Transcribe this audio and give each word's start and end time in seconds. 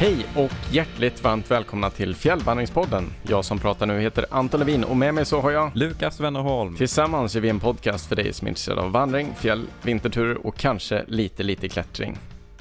Hej 0.00 0.26
och 0.36 0.72
hjärtligt 0.72 1.24
varmt 1.24 1.50
välkomna 1.50 1.90
till 1.90 2.14
Fjällvandringspodden. 2.14 3.04
Jag 3.22 3.44
som 3.44 3.58
pratar 3.58 3.86
nu 3.86 4.00
heter 4.00 4.26
Anton 4.30 4.60
Levin 4.60 4.84
och 4.84 4.96
med 4.96 5.14
mig 5.14 5.26
så 5.26 5.40
har 5.40 5.50
jag 5.50 5.70
Lukas 5.74 6.20
Wennerholm. 6.20 6.76
Tillsammans 6.76 7.34
gör 7.34 7.42
vi 7.42 7.48
en 7.48 7.60
podcast 7.60 8.06
för 8.06 8.16
dig 8.16 8.32
som 8.32 8.46
är 8.46 8.48
intresserad 8.48 8.78
av 8.78 8.92
vandring, 8.92 9.34
fjäll, 9.34 9.66
vinterturer 9.82 10.46
och 10.46 10.56
kanske 10.56 11.04
lite, 11.06 11.42
lite 11.42 11.68
klättring. 11.68 12.18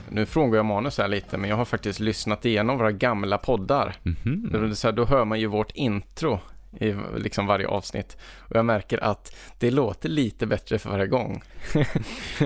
Nu 0.09 0.25
frågar 0.25 0.57
jag 0.57 0.65
manus 0.65 0.97
här 0.97 1.07
lite, 1.07 1.37
men 1.37 1.49
jag 1.49 1.57
har 1.57 1.65
faktiskt 1.65 1.99
lyssnat 1.99 2.45
igenom 2.45 2.77
våra 2.77 2.91
gamla 2.91 3.37
poddar. 3.37 3.95
Mhm. 4.03 4.75
Så 4.75 4.87
här, 4.87 4.91
då 4.91 5.05
hör 5.05 5.25
man 5.25 5.39
ju 5.39 5.47
vårt 5.47 5.71
intro 5.71 6.39
i 6.79 6.95
liksom 7.17 7.45
varje 7.45 7.67
avsnitt. 7.67 8.17
Och 8.37 8.55
jag 8.55 8.65
märker 8.65 9.03
att 9.03 9.35
det 9.59 9.71
låter 9.71 10.09
lite 10.09 10.47
bättre 10.47 10.79
för 10.79 10.89
varje 10.89 11.07
gång. 11.07 11.43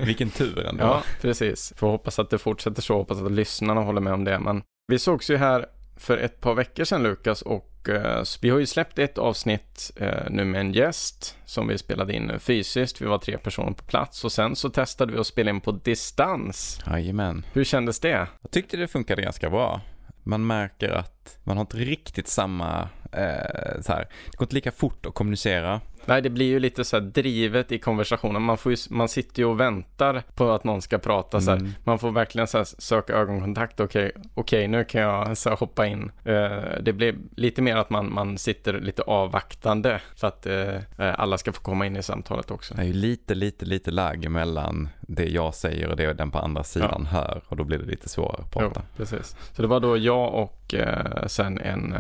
Vilken 0.05 0.29
tur 0.29 0.65
ändå. 0.65 0.83
Ja, 0.83 1.03
precis. 1.21 1.73
Får 1.77 1.87
hoppas 1.87 2.19
att 2.19 2.29
det 2.29 2.37
fortsätter 2.37 2.81
så, 2.81 2.97
hoppas 2.97 3.21
att 3.21 3.31
lyssnarna 3.31 3.81
håller 3.81 4.01
med 4.01 4.13
om 4.13 4.23
det. 4.23 4.39
Men 4.39 4.63
vi 4.87 4.99
sågs 4.99 5.29
ju 5.29 5.37
här 5.37 5.65
för 5.95 6.17
ett 6.17 6.41
par 6.41 6.55
veckor 6.55 6.83
sedan 6.83 7.03
Lukas 7.03 7.41
och 7.41 7.89
eh, 7.89 8.23
vi 8.41 8.49
har 8.49 8.59
ju 8.59 8.65
släppt 8.65 8.99
ett 8.99 9.17
avsnitt 9.17 9.91
eh, 9.95 10.29
nu 10.29 10.45
med 10.45 10.61
en 10.61 10.73
gäst 10.73 11.37
som 11.45 11.67
vi 11.67 11.77
spelade 11.77 12.13
in 12.13 12.39
fysiskt. 12.39 13.01
Vi 13.01 13.05
var 13.05 13.17
tre 13.17 13.37
personer 13.37 13.71
på 13.71 13.83
plats 13.83 14.25
och 14.25 14.31
sen 14.31 14.55
så 14.55 14.69
testade 14.69 15.13
vi 15.13 15.19
att 15.19 15.27
spela 15.27 15.49
in 15.49 15.61
på 15.61 15.71
distans. 15.71 16.79
Jajamän. 16.85 17.45
Hur 17.53 17.63
kändes 17.63 17.99
det? 17.99 18.27
Jag 18.41 18.51
tyckte 18.51 18.77
det 18.77 18.87
funkade 18.87 19.21
ganska 19.21 19.49
bra. 19.49 19.81
Man 20.23 20.47
märker 20.47 20.89
att 20.89 21.37
man 21.43 21.57
har 21.57 21.61
inte 21.61 21.77
riktigt 21.77 22.27
samma, 22.27 22.89
eh, 23.11 23.81
så 23.81 23.91
här, 23.91 24.07
det 24.31 24.37
går 24.37 24.45
inte 24.45 24.55
lika 24.55 24.71
fort 24.71 25.05
att 25.05 25.13
kommunicera. 25.13 25.81
Nej, 26.05 26.21
det 26.21 26.29
blir 26.29 26.45
ju 26.45 26.59
lite 26.59 26.83
så 26.83 26.95
här 26.95 27.01
drivet 27.01 27.71
i 27.71 27.79
konversationen. 27.79 28.41
Man, 28.41 28.57
får 28.57 28.71
ju, 28.71 28.77
man 28.89 29.09
sitter 29.09 29.39
ju 29.39 29.45
och 29.45 29.59
väntar 29.59 30.23
på 30.35 30.51
att 30.51 30.63
någon 30.63 30.81
ska 30.81 30.97
prata. 30.97 31.41
Så. 31.41 31.51
Mm. 31.51 31.71
Man 31.83 31.99
får 31.99 32.11
verkligen 32.11 32.47
så 32.47 32.65
söka 32.65 33.13
ögonkontakt. 33.13 33.79
Okej, 33.79 34.11
okej, 34.33 34.67
nu 34.67 34.83
kan 34.83 35.01
jag 35.01 35.37
så 35.37 35.49
hoppa 35.49 35.87
in. 35.87 36.11
Eh, 36.25 36.57
det 36.81 36.93
blir 36.93 37.15
lite 37.35 37.61
mer 37.61 37.75
att 37.75 37.89
man, 37.89 38.13
man 38.13 38.37
sitter 38.37 38.79
lite 38.79 39.01
avvaktande 39.01 40.01
för 40.15 40.27
att 40.27 40.45
eh, 40.45 40.79
alla 40.97 41.37
ska 41.37 41.51
få 41.53 41.61
komma 41.61 41.85
in 41.85 41.95
i 41.95 42.03
samtalet 42.03 42.51
också. 42.51 42.73
Det 42.73 42.81
är 42.81 42.85
ju 42.85 42.93
lite, 42.93 43.35
lite, 43.35 43.65
lite 43.65 43.91
lag 43.91 44.29
mellan 44.29 44.89
det 45.01 45.25
jag 45.25 45.55
säger 45.55 45.89
och 45.89 45.95
det 45.95 46.13
den 46.13 46.31
på 46.31 46.39
andra 46.39 46.63
sidan 46.63 47.05
hör. 47.05 47.41
Och 47.47 47.57
då 47.57 47.63
blir 47.63 47.77
det 47.77 47.85
lite 47.85 48.09
svårare 48.09 48.41
att 48.41 48.51
prata. 48.51 48.81
Jo, 48.83 48.97
precis. 48.97 49.35
Så 49.51 49.61
det 49.61 49.67
var 49.67 49.79
då 49.79 49.97
jag 49.97 50.33
och 50.33 50.73
eh, 50.73 51.25
sen 51.27 51.59
en 51.59 51.95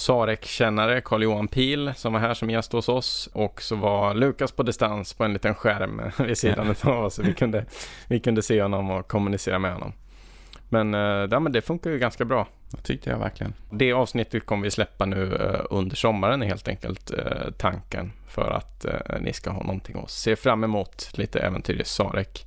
Sarek-kännare, 0.00 1.00
Carl-Johan 1.00 1.48
Pil, 1.48 1.92
som 1.96 2.12
var 2.12 2.20
här 2.20 2.34
som 2.34 2.50
gäst 2.50 2.72
hos 2.72 2.88
oss. 2.88 3.28
Och 3.32 3.62
så 3.62 3.76
var 3.76 4.14
Lukas 4.14 4.52
på 4.52 4.62
distans 4.62 5.14
på 5.14 5.24
en 5.24 5.32
liten 5.32 5.54
skärm 5.54 6.02
vid 6.26 6.38
sidan 6.38 6.74
av 6.82 7.04
oss. 7.04 7.18
Vi 7.18 7.34
kunde, 7.34 7.64
vi 8.08 8.20
kunde 8.20 8.42
se 8.42 8.62
honom 8.62 8.90
och 8.90 9.08
kommunicera 9.08 9.58
med 9.58 9.72
honom. 9.72 9.92
Men, 10.68 10.94
eh, 10.94 11.28
ja, 11.30 11.40
men 11.40 11.52
det 11.52 11.62
funkar 11.62 11.90
ju 11.90 11.98
ganska 11.98 12.24
bra. 12.24 12.46
Det 12.70 12.82
tyckte 12.82 13.10
jag 13.10 13.18
verkligen. 13.18 13.54
Det 13.70 13.92
avsnittet 13.92 14.46
kommer 14.46 14.64
vi 14.64 14.70
släppa 14.70 15.06
nu 15.06 15.36
eh, 15.36 15.60
under 15.70 15.96
sommaren 15.96 16.42
helt 16.42 16.68
enkelt 16.68 17.10
eh, 17.10 17.50
tanken 17.58 18.12
för 18.28 18.50
att 18.50 18.86
ni 19.20 19.32
ska 19.32 19.50
ha 19.50 19.62
någonting 19.62 19.96
att 19.98 20.10
se 20.10 20.36
fram 20.36 20.64
emot, 20.64 21.10
lite 21.14 21.40
äventyr 21.40 21.80
i 21.80 21.84
Sarek. 21.84 22.46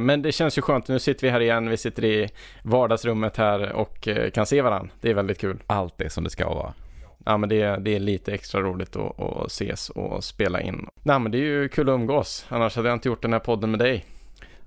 Men 0.00 0.22
det 0.22 0.32
känns 0.32 0.58
ju 0.58 0.62
skönt, 0.62 0.88
nu 0.88 0.98
sitter 0.98 1.26
vi 1.26 1.30
här 1.30 1.40
igen, 1.40 1.68
vi 1.68 1.76
sitter 1.76 2.04
i 2.04 2.28
vardagsrummet 2.62 3.36
här 3.36 3.72
och 3.72 4.08
kan 4.34 4.46
se 4.46 4.62
varandra. 4.62 4.90
Det 5.00 5.10
är 5.10 5.14
väldigt 5.14 5.40
kul. 5.40 5.58
Allt 5.66 6.00
är 6.00 6.08
som 6.08 6.24
det 6.24 6.30
ska 6.30 6.48
vara. 6.48 6.74
Ja, 7.26 7.36
men 7.36 7.48
det, 7.48 7.60
är- 7.62 7.78
det 7.80 7.94
är 7.96 8.00
lite 8.00 8.32
extra 8.34 8.60
roligt 8.60 8.96
att, 8.96 9.20
att 9.20 9.46
ses 9.46 9.90
och 9.90 10.24
spela 10.24 10.60
in. 10.60 10.86
Nej, 11.02 11.18
men 11.18 11.32
det 11.32 11.38
är 11.38 11.42
ju 11.42 11.68
kul 11.68 11.88
att 11.88 11.92
umgås, 11.94 12.46
annars 12.48 12.76
hade 12.76 12.88
jag 12.88 12.96
inte 12.96 13.08
gjort 13.08 13.22
den 13.22 13.32
här 13.32 13.40
podden 13.40 13.70
med 13.70 13.80
dig. 13.80 14.04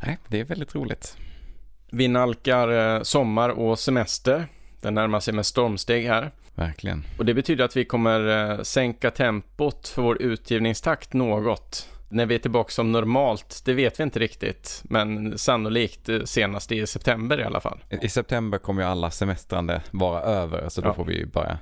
Nej, 0.06 0.18
det 0.28 0.40
är 0.40 0.44
väldigt 0.46 0.76
roligt. 0.76 1.18
Vi 1.92 2.08
nalkar 2.08 2.96
eh, 2.96 3.02
sommar 3.02 3.50
och 3.50 3.80
semester. 3.80 4.48
Den 4.82 4.94
närmar 4.94 5.20
sig 5.20 5.34
med 5.34 5.46
stormsteg 5.46 6.08
här. 6.08 6.32
Verkligen. 6.56 7.04
Och 7.18 7.26
det 7.26 7.34
betyder 7.34 7.66
att 7.66 7.78
vi 7.78 7.86
kommer 7.86 8.52
eh, 8.52 8.62
sänka 8.62 9.12
tempot 9.12 9.88
för 9.88 10.02
vår 10.02 10.22
utgivningstakt 10.22 11.14
något. 11.14 11.90
När 12.10 12.26
vi 12.26 12.36
är 12.36 12.40
tillbaka 12.40 12.70
som 12.72 12.92
normalt, 12.92 13.62
det 13.66 13.74
vet 13.74 14.00
vi 14.00 14.04
inte 14.04 14.20
riktigt. 14.20 14.82
Men 14.84 15.38
sannolikt 15.38 16.10
eh, 16.10 16.22
senast 16.24 16.72
i 16.72 16.88
september 16.88 17.40
i 17.40 17.44
alla 17.44 17.60
fall. 17.62 17.84
I 18.02 18.10
september 18.10 18.58
kommer 18.58 18.82
ju 18.82 18.88
alla 18.88 19.12
semestrande 19.12 19.82
vara 19.92 20.22
över. 20.22 20.70
Så 20.70 20.82
då 20.82 20.88
Ja. 20.90 20.94
får 20.94 21.06
vi 21.06 21.26
bara 21.26 21.58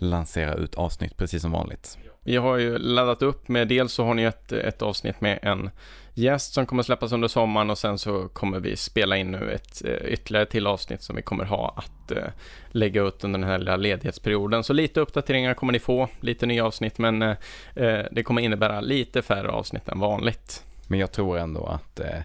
lansera 0.00 0.54
ut 0.54 0.74
avsnitt 0.74 1.16
precis 1.16 1.42
som 1.42 1.50
vanligt. 1.50 1.98
Vi 2.24 2.36
har 2.36 2.56
ju 2.56 2.78
laddat 2.78 3.22
upp 3.22 3.48
med, 3.48 3.68
dels 3.68 3.92
så 3.92 4.04
har 4.04 4.14
ni 4.14 4.22
ett, 4.22 4.52
ett 4.52 4.82
avsnitt 4.82 5.20
med 5.20 5.38
en 5.42 5.70
gäst 6.14 6.54
som 6.54 6.66
kommer 6.66 6.82
släppas 6.82 7.12
under 7.12 7.28
sommaren 7.28 7.70
och 7.70 7.78
sen 7.78 7.98
så 7.98 8.28
kommer 8.28 8.60
vi 8.60 8.76
spela 8.76 9.16
in 9.16 9.30
nu 9.30 9.52
ett 9.52 9.84
eh, 9.84 10.12
ytterligare 10.12 10.46
till 10.46 10.66
avsnitt 10.66 11.02
som 11.02 11.16
vi 11.16 11.22
kommer 11.22 11.44
ha 11.44 11.74
att 11.76 12.10
eh, 12.10 12.24
lägga 12.68 13.02
ut 13.02 13.24
under 13.24 13.38
den 13.38 13.48
här 13.48 13.58
lilla 13.58 13.76
ledighetsperioden. 13.76 14.64
Så 14.64 14.72
lite 14.72 15.00
uppdateringar 15.00 15.54
kommer 15.54 15.72
ni 15.72 15.78
få, 15.78 16.08
lite 16.20 16.46
nya 16.46 16.66
avsnitt 16.66 16.98
men 16.98 17.22
eh, 17.22 17.36
eh, 17.74 18.06
det 18.12 18.22
kommer 18.22 18.42
innebära 18.42 18.80
lite 18.80 19.22
färre 19.22 19.48
avsnitt 19.48 19.88
än 19.88 20.00
vanligt. 20.00 20.64
Men 20.86 20.98
jag 20.98 21.12
tror 21.12 21.38
ändå 21.38 21.66
att 21.66 22.00
eh, 22.00 22.22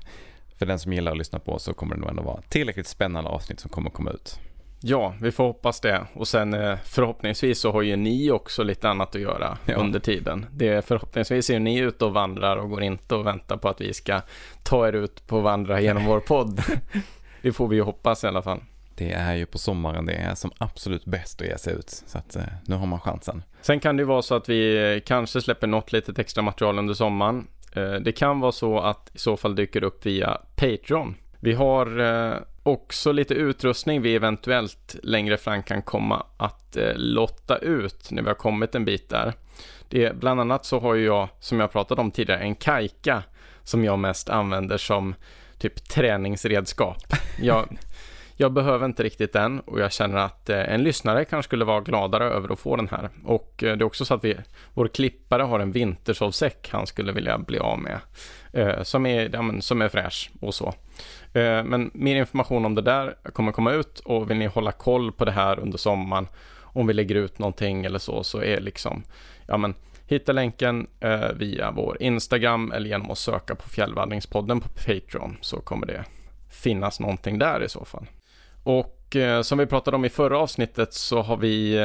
för 0.57 0.66
den 0.66 0.79
som 0.79 0.94
gillar 0.94 1.12
att 1.12 1.17
lyssna 1.17 1.39
på 1.39 1.59
så 1.59 1.73
kommer 1.73 1.95
det 1.95 2.01
nog 2.01 2.09
ändå 2.09 2.23
vara 2.23 2.41
tillräckligt 2.41 2.88
spännande 2.88 3.29
avsnitt 3.29 3.59
som 3.59 3.69
kommer 3.69 3.89
komma 3.89 4.12
ut. 4.12 4.39
Ja, 4.85 5.13
vi 5.21 5.31
får 5.31 5.44
hoppas 5.44 5.79
det. 5.79 6.07
Och 6.13 6.27
sen 6.27 6.53
eh, 6.53 6.77
förhoppningsvis 6.85 7.59
så 7.59 7.71
har 7.71 7.81
ju 7.81 7.95
ni 7.95 8.31
också 8.31 8.63
lite 8.63 8.89
annat 8.89 9.16
att 9.16 9.21
göra 9.21 9.57
Ja. 9.66 9.75
under 9.75 9.99
tiden. 9.99 10.45
Det, 10.51 10.85
förhoppningsvis 10.85 11.49
är 11.49 11.53
ju 11.53 11.59
ni 11.59 11.77
ute 11.77 12.05
och 12.05 12.13
vandrar 12.13 12.57
och 12.57 12.69
går 12.69 12.83
inte 12.83 13.16
och 13.16 13.25
väntar 13.27 13.57
på 13.57 13.69
att 13.69 13.81
vi 13.81 13.94
ska 13.94 14.21
ta 14.63 14.88
er 14.88 14.94
ut 14.94 15.27
på 15.27 15.39
vandra 15.39 15.81
genom 15.81 16.05
vår 16.05 16.19
podd. 16.19 16.61
det 17.41 17.51
får 17.51 17.67
vi 17.67 17.75
ju 17.75 17.81
hoppas 17.81 18.23
i 18.23 18.27
alla 18.27 18.41
fall. 18.41 18.59
Det 18.95 19.11
är 19.11 19.33
ju 19.35 19.45
på 19.45 19.57
sommaren 19.57 20.05
det 20.05 20.13
är 20.13 20.35
som 20.35 20.51
absolut 20.57 21.05
bäst 21.05 21.41
att 21.41 21.47
ge 21.47 21.57
sig 21.57 21.73
ut. 21.73 21.89
Så 21.89 22.17
att 22.17 22.35
eh, 22.35 22.44
nu 22.65 22.75
har 22.75 22.85
man 22.85 23.00
chansen. 23.00 23.44
Sen 23.61 23.79
kan 23.79 23.97
det 23.97 24.01
ju 24.01 24.07
vara 24.07 24.21
så 24.21 24.35
att 24.35 24.50
vi 24.50 24.94
eh, 24.95 25.00
kanske 25.05 25.41
släpper 25.41 25.67
något 25.67 25.91
litet 25.91 26.19
extra 26.19 26.41
material 26.41 26.79
under 26.79 26.94
sommaren. 26.94 27.47
Det 28.01 28.11
kan 28.11 28.39
vara 28.39 28.51
så 28.51 28.79
att 28.79 29.11
i 29.13 29.17
så 29.17 29.38
fall 29.38 29.55
dyker 29.55 29.83
upp 29.83 30.05
via 30.05 30.38
Patreon. 30.55 31.15
Vi 31.39 31.53
har 31.53 32.01
också 32.63 33.12
lite 33.12 33.34
utrustning 33.34 34.01
vi 34.01 34.16
eventuellt 34.16 34.96
längre 35.03 35.38
fram 35.38 35.63
kan 35.63 35.81
komma 35.81 36.25
att 36.38 36.78
eh, 36.78 36.94
lotta 36.96 37.57
ut 37.57 38.12
när 38.12 38.22
vi 38.22 38.28
har 38.28 38.35
kommit 38.35 38.75
en 38.75 38.85
bit 38.85 39.09
där. 39.09 39.34
Det 39.90 40.16
bland 40.16 40.41
annat 40.41 40.66
så 40.66 40.79
har 40.79 40.96
ju 40.96 41.06
jag, 41.06 41.29
som 41.40 41.59
jag 41.59 41.72
pratat 41.72 42.00
om 42.00 42.12
tidigare, 42.12 42.40
en 42.40 42.56
kajka 42.56 43.24
som 43.63 43.84
jag 43.84 44.00
mest 44.00 44.29
använder 44.29 44.78
som 44.78 45.16
typ 45.57 45.90
träningsredskap. 45.90 47.03
Jag, 47.41 47.78
jag 48.35 48.51
behöver 48.51 48.85
inte 48.85 49.03
riktigt 49.03 49.34
den 49.34 49.59
och 49.59 49.80
jag 49.80 49.91
känner 49.91 50.18
att 50.18 50.50
eh, 50.50 50.74
en 50.74 50.84
lyssnare 50.84 51.25
kanske 51.25 51.50
skulle 51.50 51.66
vara 51.66 51.81
gladare 51.81 52.24
över 52.24 52.53
att 52.53 52.59
få 52.59 52.75
den 52.75 52.88
här. 52.88 53.09
Och 53.25 53.63
eh, 53.63 53.78
det 53.78 53.84
är 53.84 53.85
också 53.85 54.06
så 54.06 54.13
att 54.13 54.24
vi, 54.24 54.38
vår 54.74 54.88
klippare 54.88 55.44
har 55.44 55.59
en 55.59 55.72
vintersovsäck 55.72 56.69
han 56.72 56.88
skulle 56.88 57.12
vilja 57.12 57.38
bli 57.38 57.59
av 57.59 57.80
med. 57.80 58.00
Eh, 58.53 58.84
som, 58.84 59.06
är, 59.06 59.30
ja, 59.34 59.41
men, 59.41 59.62
som 59.62 59.81
är 59.81 59.90
fräsch 59.90 60.31
och 60.41 60.56
så. 60.56 60.74
Eh, 61.33 61.63
men 61.63 61.91
mer 61.94 62.16
information 62.16 62.66
om 62.66 62.75
det 62.75 62.81
där 62.81 63.16
kommer 63.33 63.51
komma 63.51 63.71
ut 63.71 63.99
och 63.99 64.29
vill 64.29 64.38
ni 64.38 64.45
hålla 64.45 64.71
koll 64.71 65.11
på 65.11 65.25
det 65.25 65.31
här 65.31 65.59
under 65.59 65.77
sommaren 65.77 66.27
om 66.61 66.88
vi 66.88 66.94
lägger 66.94 67.16
ut 67.16 67.39
någonting 67.39 67.85
eller 67.85 67.99
så 67.99 68.23
så 68.23 68.41
är 68.41 68.59
liksom, 68.59 69.03
ja 69.47 69.57
men 69.57 69.73
hitta 70.07 70.31
länken 70.31 70.88
eh, 70.99 71.31
via 71.35 71.71
vår 71.71 71.97
Instagram 72.01 72.71
eller 72.71 72.89
genom 72.89 73.12
att 73.12 73.18
söka 73.18 73.56
på 73.56 73.69
Fjällvandringspodden 73.69 74.62
på 74.62 74.69
Patreon 74.69 75.38
så 75.41 75.62
kommer 75.62 75.88
det 75.88 76.06
finnas 76.50 77.00
någonting 77.00 77.39
där 77.39 77.63
i 77.63 77.69
så 77.69 77.85
fall. 77.85 78.06
Och 78.63 79.15
eh, 79.15 79.41
som 79.41 79.57
vi 79.57 79.65
pratade 79.65 79.97
om 79.97 80.06
i 80.06 80.09
förra 80.09 80.39
avsnittet 80.39 80.94
så 80.94 81.21
har 81.21 81.38
vi 81.38 81.77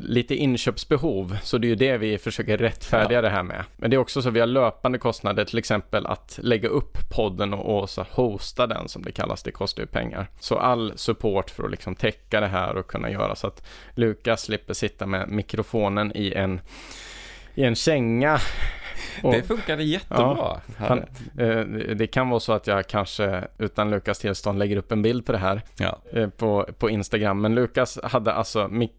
lite 0.00 0.34
inköpsbehov, 0.34 1.36
så 1.42 1.58
det 1.58 1.66
är 1.66 1.68
ju 1.68 1.74
det 1.74 1.98
vi 1.98 2.18
försöker 2.18 2.58
rättfärdiga 2.58 3.18
Ja. 3.18 3.22
det 3.22 3.28
här 3.28 3.42
med. 3.42 3.64
Men 3.76 3.90
det 3.90 3.96
är 3.96 3.98
också 3.98 4.22
så 4.22 4.28
att 4.28 4.34
vi 4.34 4.40
har 4.40 4.46
löpande 4.46 4.98
kostnader, 4.98 5.44
till 5.44 5.58
exempel 5.58 6.06
att 6.06 6.38
lägga 6.42 6.68
upp 6.68 6.98
podden 7.10 7.54
och, 7.54 7.80
och 7.80 7.90
så 7.90 8.06
hosta 8.10 8.66
den 8.66 8.88
som 8.88 9.02
det 9.02 9.12
kallas, 9.12 9.42
det 9.42 9.50
kostar 9.50 9.82
ju 9.82 9.86
pengar. 9.86 10.26
Så 10.40 10.58
all 10.58 10.92
support 10.96 11.50
för 11.50 11.64
att 11.64 11.70
liksom 11.70 11.94
täcka 11.94 12.40
det 12.40 12.46
här 12.46 12.76
och 12.76 12.86
kunna 12.86 13.10
göra 13.10 13.34
så 13.34 13.46
att 13.46 13.66
Lukas 13.94 14.42
slipper 14.42 14.74
sitta 14.74 15.06
med 15.06 15.28
mikrofonen 15.28 16.12
i 16.14 16.32
en, 16.32 16.60
i 17.54 17.64
en 17.64 17.74
känga. 17.74 18.38
Och- 19.22 19.32
Det 19.32 19.42
funkade 19.42 19.82
jättebra. 19.84 20.60
han, 20.78 20.98
eh, 21.38 21.60
det 21.96 22.06
kan 22.06 22.28
vara 22.28 22.40
så 22.40 22.52
att 22.52 22.66
jag 22.66 22.86
kanske 22.86 23.44
utan 23.58 23.90
Lukas 23.90 24.18
tillstånd 24.18 24.58
lägger 24.58 24.76
upp 24.76 24.92
en 24.92 25.02
bild 25.02 25.26
på 25.26 25.32
det 25.32 25.38
här 25.38 25.62
ja. 25.78 25.98
eh, 26.12 26.28
på, 26.28 26.68
på 26.78 26.90
Instagram. 26.90 27.40
Men 27.40 27.54
Lukas 27.54 27.98
hade 28.02 28.32
alltså, 28.32 28.68
mic, 28.68 28.90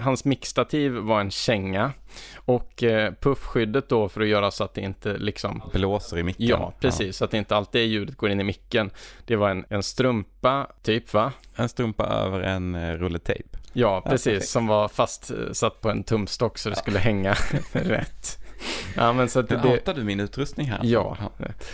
hans 0.00 0.24
mickstativ 0.24 0.92
var 0.92 1.20
en 1.20 1.30
känga 1.30 1.92
och 2.36 2.82
eh, 2.82 3.12
puffskyddet 3.20 3.88
då 3.88 4.08
för 4.08 4.20
att 4.20 4.28
göra 4.28 4.50
så 4.50 4.64
att 4.64 4.74
det 4.74 4.80
inte 4.80 5.16
liksom 5.18 5.62
Blåser 5.72 6.18
i 6.18 6.22
micken. 6.22 6.46
Ja, 6.46 6.72
precis. 6.80 7.16
Så 7.16 7.24
att 7.24 7.34
inte 7.34 7.56
alltid 7.56 7.86
ljudet 7.86 8.16
går 8.16 8.30
in 8.30 8.40
i 8.40 8.44
micken. 8.44 8.90
Det 9.26 9.36
var 9.36 9.50
en, 9.50 9.64
en 9.68 9.82
strumpa, 9.82 10.66
typ 10.82 11.14
va? 11.14 11.32
Ja. 11.56 11.62
En 11.62 11.68
strumpa 11.68 12.06
över 12.06 12.40
en 12.40 12.96
rulle 12.98 13.18
tejp. 13.18 13.48
Ja, 13.72 14.00
precis. 14.06 14.24
perfekt. 14.24 14.48
som 14.48 14.66
var 14.66 14.88
fast 14.88 15.30
eh, 15.30 15.36
satt 15.52 15.80
på 15.80 15.90
en 15.90 16.02
tumstock 16.04 16.58
så 16.58 16.70
det 16.70 16.76
skulle 16.76 16.98
hänga 16.98 17.34
rätt. 17.72 18.38
Ja, 18.96 19.12
men 19.12 19.28
så 19.28 19.40
att 19.40 19.48
det, 19.48 19.56
outar 19.56 19.94
du 19.94 20.04
min 20.04 20.20
utrustning 20.20 20.66
här. 20.66 20.80
Ja. 20.82 21.16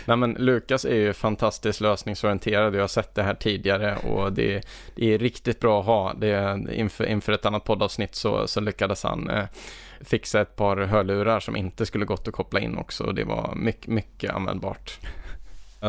Nej 0.05 0.17
men 0.17 0.33
Lukas 0.33 0.85
är 0.85 0.95
ju 0.95 1.13
fantastiskt 1.13 1.81
lösningsorienterad. 1.81 2.75
Jag 2.75 2.81
har 2.81 2.89
sett 2.89 3.15
det 3.15 3.23
här 3.23 3.35
tidigare 3.35 3.97
och 3.97 4.33
det, 4.33 4.67
det 4.95 5.15
är 5.15 5.19
riktigt 5.19 5.61
bra 5.61 5.81
att 5.81 5.87
ha. 5.87 6.15
Det, 6.15 6.59
inför, 6.73 7.07
inför 7.07 7.33
ett 7.33 7.47
annat 7.47 7.65
poddavsnitt 7.65 8.15
så, 8.15 8.47
så 8.47 8.61
lyckades 8.61 9.03
han 9.03 9.31
eh, 9.31 9.45
fixa 10.01 10.41
ett 10.41 10.57
par 10.57 10.77
hörlurar 10.77 11.41
som 11.41 11.57
inte 11.57 11.87
skulle 11.87 12.05
gått 12.05 12.29
att 12.29 12.35
koppla 12.35 12.61
in 12.61 12.79
också. 12.79 13.13
Det 13.13 13.25
var 13.25 13.55
mycket, 13.57 13.87
mycket 13.87 14.31
användbart. 14.31 14.99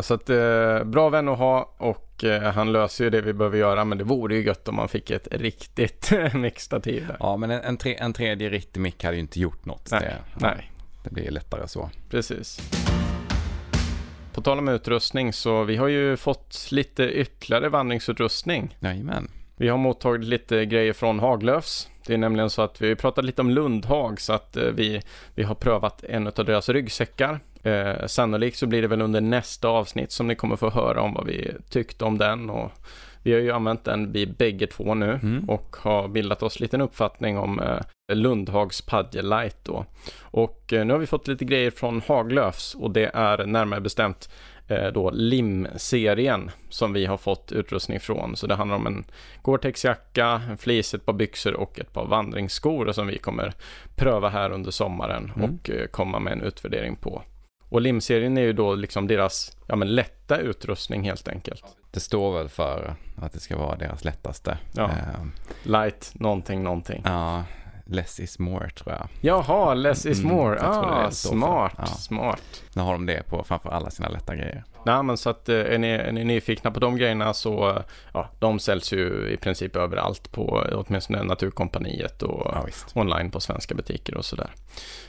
Så 0.02 0.14
att, 0.14 0.30
eh, 0.30 0.84
bra 0.84 1.10
vän 1.10 1.30
att 1.30 1.38
ha 1.38 1.74
och 1.78 2.24
eh, 2.24 2.42
han 2.42 2.72
löser 2.72 3.04
ju 3.04 3.10
det 3.10 3.22
vi 3.22 3.34
behöver 3.34 3.58
göra 3.58 3.86
men 3.86 3.98
det 3.98 4.04
vore 4.04 4.36
ju 4.36 4.44
gött 4.44 4.68
om 4.68 4.76
man 4.76 4.88
fick 4.88 5.12
ett 5.12 5.28
riktigt 5.32 6.10
där. 6.10 7.18
Ja, 7.20 7.38
men 7.38 7.52
en, 7.52 7.62
en, 7.62 7.78
tre, 7.78 7.96
en 7.96 8.14
tredje 8.14 8.50
riktig 8.50 8.80
mick 8.80 9.04
hade 9.04 9.16
ju 9.16 9.22
inte 9.22 9.40
gjort 9.40 9.66
något. 9.66 9.92
Nej, 9.92 10.02
det, 10.02 10.18
nej. 10.36 10.73
Det 11.04 11.10
blir 11.10 11.32
lättare 11.32 11.68
så. 11.68 11.90
Precis. 12.10 12.60
På 14.34 14.42
tal 14.42 14.60
om 14.60 14.68
utrustning 14.68 15.34
så 15.34 15.64
vi 15.64 15.76
har 15.76 15.88
ju 15.88 16.18
fått 16.18 16.68
lite 16.72 17.04
ytterligare 17.04 17.70
vandringsutrustning. 17.70 18.78
Jajamän. 18.80 19.28
Vi 19.56 19.70
har 19.70 19.78
mottagit 19.78 20.28
lite 20.28 20.66
grejer 20.66 20.94
från 20.94 21.20
Haglöfs. 21.20 21.90
Det 22.08 22.14
är 22.14 22.18
nämligen 22.18 22.50
så 22.50 22.62
att 22.62 22.82
vi 22.82 22.88
har 22.88 22.96
pratat 22.96 23.26
lite 23.26 23.42
om 23.42 23.50
Lundhag 23.50 24.22
så 24.22 24.34
att 24.34 24.58
eh, 24.58 24.64
vi, 24.64 25.02
vi 25.36 25.44
har 25.44 25.56
prövat 25.56 26.04
en 26.04 26.28
av 26.28 26.34
deras 26.46 26.70
ryggsäckar. 26.70 27.40
Eh, 27.64 28.06
sannolikt 28.06 28.58
så 28.58 28.68
blir 28.68 28.82
det 28.82 28.88
väl 28.88 29.02
under 29.02 29.22
nästa 29.22 29.68
avsnitt 29.68 30.12
som 30.12 30.28
ni 30.28 30.36
kommer 30.36 30.56
få 30.56 30.70
höra 30.70 31.02
om 31.02 31.14
vad 31.14 31.26
vi 31.26 31.52
tyckte 31.70 32.06
om 32.06 32.18
den 32.18 32.50
och 32.50 32.72
vi 33.24 33.34
har 33.34 33.40
ju 33.40 33.52
använt 33.52 33.84
den 33.84 34.12
vi 34.12 34.28
bägge 34.28 34.68
två 34.68 34.94
nu 34.94 35.20
Mm. 35.24 35.50
och 35.50 35.76
har 35.80 36.08
bildat 36.08 36.44
oss 36.44 36.60
lite 36.60 36.78
en 36.78 36.82
uppfattning 36.82 37.38
om 37.38 37.60
eh, 37.60 37.80
Lundhags 38.12 38.82
Padje 38.82 39.22
Light 39.22 39.58
då. 39.64 39.86
Och 40.22 40.74
eh, 40.74 40.86
nu 40.86 40.94
har 40.94 41.00
vi 41.00 41.08
fått 41.08 41.28
lite 41.28 41.46
grejer 41.46 41.72
från 41.72 42.02
Haglöfs 42.08 42.76
och 42.76 42.92
det 42.92 43.12
är 43.14 43.46
närmare 43.46 43.82
bestämt 43.82 44.30
eh, 44.68 44.88
då 44.88 45.12
lim-serien 45.12 46.52
som 46.70 46.94
vi 46.94 47.06
har 47.06 47.18
fått 47.18 47.52
utrustning 47.52 48.00
från. 48.00 48.36
Så 48.36 48.48
det 48.48 48.56
handlar 48.56 48.78
om 48.78 48.88
en 48.88 49.04
Gore-Tex-jacka, 49.42 50.42
en 50.50 50.58
fleece, 50.58 50.94
ett 50.98 51.06
par 51.06 51.14
byxor 51.14 51.54
och 51.54 51.80
ett 51.80 51.94
par 51.94 52.06
vandringsskor 52.06 52.92
som 52.92 53.08
vi 53.08 53.18
kommer 53.18 53.54
pröva 53.96 54.30
här 54.30 54.52
under 54.52 54.72
sommaren 54.72 55.32
Mm. 55.36 55.50
och 55.50 55.70
eh, 55.70 55.88
komma 55.88 56.20
med 56.20 56.34
en 56.34 56.42
utvärdering 56.42 56.96
på. 56.96 57.22
Och 57.70 57.82
lim-serien 57.82 58.38
är 58.38 58.42
ju 58.42 58.54
då 58.54 58.76
liksom 58.76 59.08
deras 59.08 59.58
ja, 59.68 59.76
men 59.76 59.96
lätta 59.96 60.38
utrustning 60.38 61.04
helt 61.04 61.28
enkelt. 61.28 61.64
Det 61.92 62.00
står 62.00 62.38
väl 62.38 62.50
för 62.50 62.96
att 63.22 63.34
det 63.34 63.40
ska 63.40 63.58
vara 63.58 63.76
deras 63.76 64.04
lättaste. 64.04 64.58
Ja. 64.76 64.90
Light, 65.64 66.12
någonting, 66.16 66.64
någonting. 66.64 67.02
ja, 67.06 67.44
less 67.86 68.20
is 68.20 68.40
more 68.40 68.70
tror 68.70 68.92
jag. 68.96 69.08
Jaha, 69.22 69.74
less 69.74 70.06
is 70.06 70.20
Mm, 70.24 70.36
more. 70.36 70.58
är 70.60 70.64
Ah, 70.66 71.12
smart, 71.12 71.74
Ja. 71.78 71.86
smart. 71.86 72.64
Nu 72.76 72.82
har 72.82 72.92
de 72.94 73.06
det 73.06 73.24
på 73.30 73.44
framför 73.44 73.70
alla 73.70 73.90
sina 73.92 74.10
lätta 74.10 74.36
grejer. 74.36 74.64
Nej, 74.86 75.04
men 75.04 75.18
så 75.18 75.30
att 75.30 75.50
eh, 75.50 75.56
är 75.58 75.78
ni, 75.78 75.88
är 75.88 76.12
ni 76.12 76.24
nyfikna 76.24 76.72
på 76.72 76.80
de 76.80 76.96
grejerna 76.98 77.34
så, 77.34 77.82
ja, 78.14 78.30
de 78.40 78.60
säljs 78.60 78.94
ju 78.94 79.30
i 79.30 79.38
princip 79.38 79.76
överallt 79.76 80.32
på 80.32 80.66
åtminstone 80.74 81.24
Naturkompaniet 81.24 82.22
och 82.24 82.52
Ja, 82.56 82.68
online 83.02 83.32
på 83.32 83.40
svenska 83.40 83.76
butiker 83.76 84.18
och 84.18 84.26
sådär. 84.26 84.50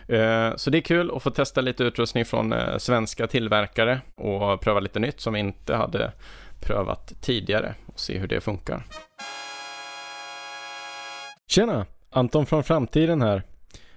Eh, 0.09 0.57
Så 0.57 0.71
det 0.71 0.79
är 0.79 0.83
kul 0.83 1.11
att 1.17 1.23
få 1.23 1.31
testa 1.31 1.61
lite 1.61 1.85
utrustning 1.85 2.25
från 2.25 2.53
eh, 2.53 2.77
svenska 2.79 3.27
tillverkare 3.27 4.01
och 4.15 4.61
pröva 4.61 4.81
lite 4.81 4.99
nytt 4.99 5.21
som 5.21 5.33
vi 5.35 5.41
inte 5.41 5.75
hade 5.75 6.13
prövat 6.61 7.13
tidigare 7.21 7.75
och 7.87 8.01
se 8.01 8.19
hur 8.19 8.27
det 8.29 8.41
funkar. 8.41 8.83
Tjena! 11.49 11.87
Anton 12.15 12.47
från 12.47 12.65
framtiden 12.65 13.23
här. 13.23 13.43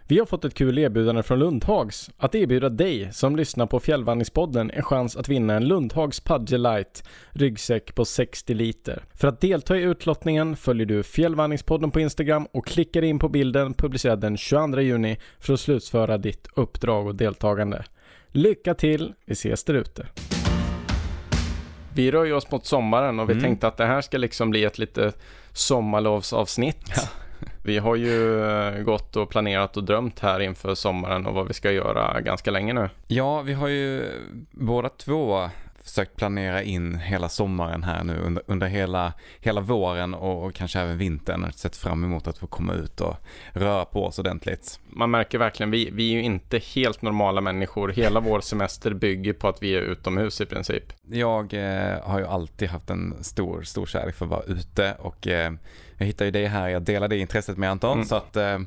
Vi 0.10 0.20
har 0.20 0.26
fått 0.26 0.46
ett 0.46 0.54
kul 0.54 0.78
erbjudande 0.78 1.24
från 1.24 1.40
Lundhags 1.40 2.10
att 2.18 2.36
erbjuda 2.36 2.70
dig 2.70 3.10
som 3.14 3.36
lyssnar 3.36 3.66
på 3.66 3.80
Fjällvandringspodden 3.80 4.72
en 4.72 4.84
chans 4.84 5.18
att 5.18 5.30
vinna 5.30 5.54
en 5.54 5.68
Lundhags 5.68 6.20
Pudge 6.20 6.52
Light 6.58 7.04
ryggsäck 7.32 7.96
på 7.96 8.06
60 8.06 8.54
liter. 8.54 9.04
För 9.14 9.28
att 9.28 9.42
delta 9.42 9.78
i 9.78 9.82
utlottningen 9.82 10.56
följer 10.56 10.86
du 10.86 11.04
Fjällvandringspodden 11.04 11.92
på 11.92 12.00
Instagram 12.00 12.48
och 12.52 12.68
klickar 12.68 13.02
in 13.02 13.20
på 13.20 13.30
bilden 13.30 13.74
publicerad 13.74 14.20
den 14.22 14.38
22 14.38 14.80
juni 14.82 15.18
för 15.40 15.54
att 15.54 15.60
slutföra 15.60 16.18
ditt 16.18 16.48
uppdrag 16.56 17.08
och 17.08 17.16
deltagande. 17.16 17.84
Lycka 18.28 18.74
till, 18.74 19.14
vi 19.26 19.34
ses 19.34 19.64
där 19.64 19.74
ute. 19.74 20.08
Vi 21.94 22.12
rör 22.12 22.26
ju 22.26 22.34
oss 22.34 22.52
mot 22.52 22.66
sommaren 22.66 23.20
och 23.20 23.30
vi 23.30 23.34
Mm. 23.34 23.44
tänkte 23.44 23.68
att 23.68 23.78
det 23.78 23.86
här 23.86 24.02
ska 24.02 24.18
liksom 24.18 24.50
bli 24.50 24.64
ett 24.64 24.78
lite 24.80 25.12
sommarlovsavsnitt. 25.54 26.82
Ja. 26.96 27.02
Vi 27.68 27.78
har 27.78 27.96
ju 27.96 28.44
eh, 28.44 28.82
gått 28.82 29.16
och 29.16 29.30
planerat 29.30 29.78
och 29.78 29.84
drömt 29.84 30.20
här 30.20 30.40
inför 30.40 30.76
sommaren 30.76 31.26
och 31.26 31.34
vad 31.34 31.48
vi 31.48 31.54
ska 31.54 31.72
göra 31.72 32.22
ganska 32.22 32.52
länge 32.52 32.74
nu. 32.74 32.90
Ja, 33.08 33.42
vi 33.42 33.54
har 33.54 33.68
ju 33.68 34.06
båda 34.52 34.90
två 34.90 35.50
försökt 35.88 36.16
planera 36.16 36.64
in 36.64 36.96
hela 36.96 37.30
sommaren 37.30 37.84
här 37.84 38.04
nu 38.04 38.18
under, 38.18 38.44
under 38.48 38.68
hela, 38.68 39.14
hela 39.40 39.62
våren 39.62 40.14
och, 40.14 40.46
och 40.46 40.54
kanske 40.54 40.80
även 40.80 40.98
vintern. 40.98 41.52
Sett 41.56 41.76
fram 41.76 42.04
emot 42.04 42.28
att 42.28 42.38
få 42.38 42.48
komma 42.48 42.74
ut 42.74 43.02
och 43.02 43.16
röra 43.54 43.86
på 43.86 44.06
oss 44.06 44.20
ordentligt. 44.20 44.80
Man 44.90 45.12
märker 45.12 45.38
verkligen, 45.38 45.72
vi, 45.72 45.90
vi 45.94 46.10
är 46.10 46.14
ju 46.14 46.22
inte 46.22 46.58
helt 46.58 47.02
normala 47.02 47.42
människor. 47.42 47.90
Hela 47.90 48.20
vår 48.20 48.42
semester 48.42 48.94
bygger 48.94 49.34
på 49.34 49.48
att 49.48 49.64
vi 49.64 49.76
är 49.76 49.82
utomhus 49.82 50.42
i 50.42 50.46
princip. 50.46 50.84
Jag 51.10 51.54
eh, 51.54 52.02
har 52.04 52.20
ju 52.20 52.26
alltid 52.26 52.70
haft 52.70 52.90
en 52.90 53.24
stor, 53.24 53.62
stor 53.62 53.86
kärlek 53.86 54.16
för 54.16 54.26
att 54.26 54.32
vara 54.32 54.44
ute 54.44 54.96
och 55.00 55.28
eh, 55.28 55.52
jag 55.98 56.06
hittar 56.06 56.26
ju 56.26 56.32
dig 56.32 56.46
här, 56.46 56.70
jag 56.70 56.82
delar 56.82 57.08
det 57.08 57.18
intresset 57.18 57.58
med 57.58 57.72
Anton 57.72 57.94
Mm. 57.94 58.06
så 58.06 58.16
att 58.16 58.36
eh, 58.36 58.60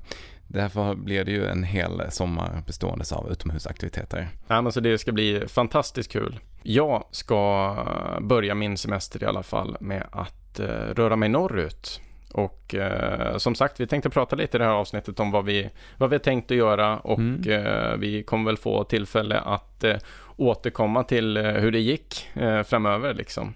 därför 0.53 0.95
blir 0.95 1.25
det 1.25 1.31
ju 1.33 1.47
en 1.47 1.65
hel 1.65 2.03
sommar 2.11 2.63
bestående 2.67 3.05
av 3.15 3.33
utomhusaktiviteter. 3.33 4.29
Ja, 4.47 4.63
men 4.63 4.73
så 4.73 4.81
det 4.81 4.99
ska 4.99 5.13
bli 5.13 5.45
fantastiskt 5.49 6.13
kul. 6.13 6.39
Jag 6.63 7.05
ska 7.11 7.77
börja 8.21 8.55
min 8.55 8.77
semester 8.79 9.23
i 9.23 9.27
alla 9.27 9.43
fall 9.43 9.77
med 9.81 10.07
att 10.13 10.61
eh, 10.61 10.67
röra 10.67 11.17
mig 11.17 11.29
norrut. 11.29 12.01
Och 12.33 12.75
eh, 12.75 13.37
som 13.37 13.55
sagt, 13.55 13.81
vi 13.81 13.87
tänkte 13.87 14.11
prata 14.11 14.37
lite 14.37 14.57
i 14.57 14.59
det 14.59 14.65
här 14.65 14.73
avsnittet 14.73 15.21
om 15.21 15.31
vad 15.31 15.45
vi, 15.45 15.71
vad 15.97 16.11
vi 16.11 16.15
har 16.17 16.21
tänkt 16.21 16.51
att 16.51 16.57
göra 16.57 16.99
och 16.99 17.19
Mm. 17.19 17.67
eh, 17.67 17.97
vi 17.97 18.23
kommer 18.23 18.45
väl 18.47 18.57
få 18.57 18.85
tillfälle 18.85 19.41
att 19.41 19.85
eh, 19.85 19.97
återkomma 20.37 21.05
till 21.05 21.37
eh, 21.37 21.45
hur 21.45 21.73
det 21.73 21.81
gick 21.81 22.29
eh, 22.35 22.63
framöver 22.63 23.15
liksom. 23.15 23.55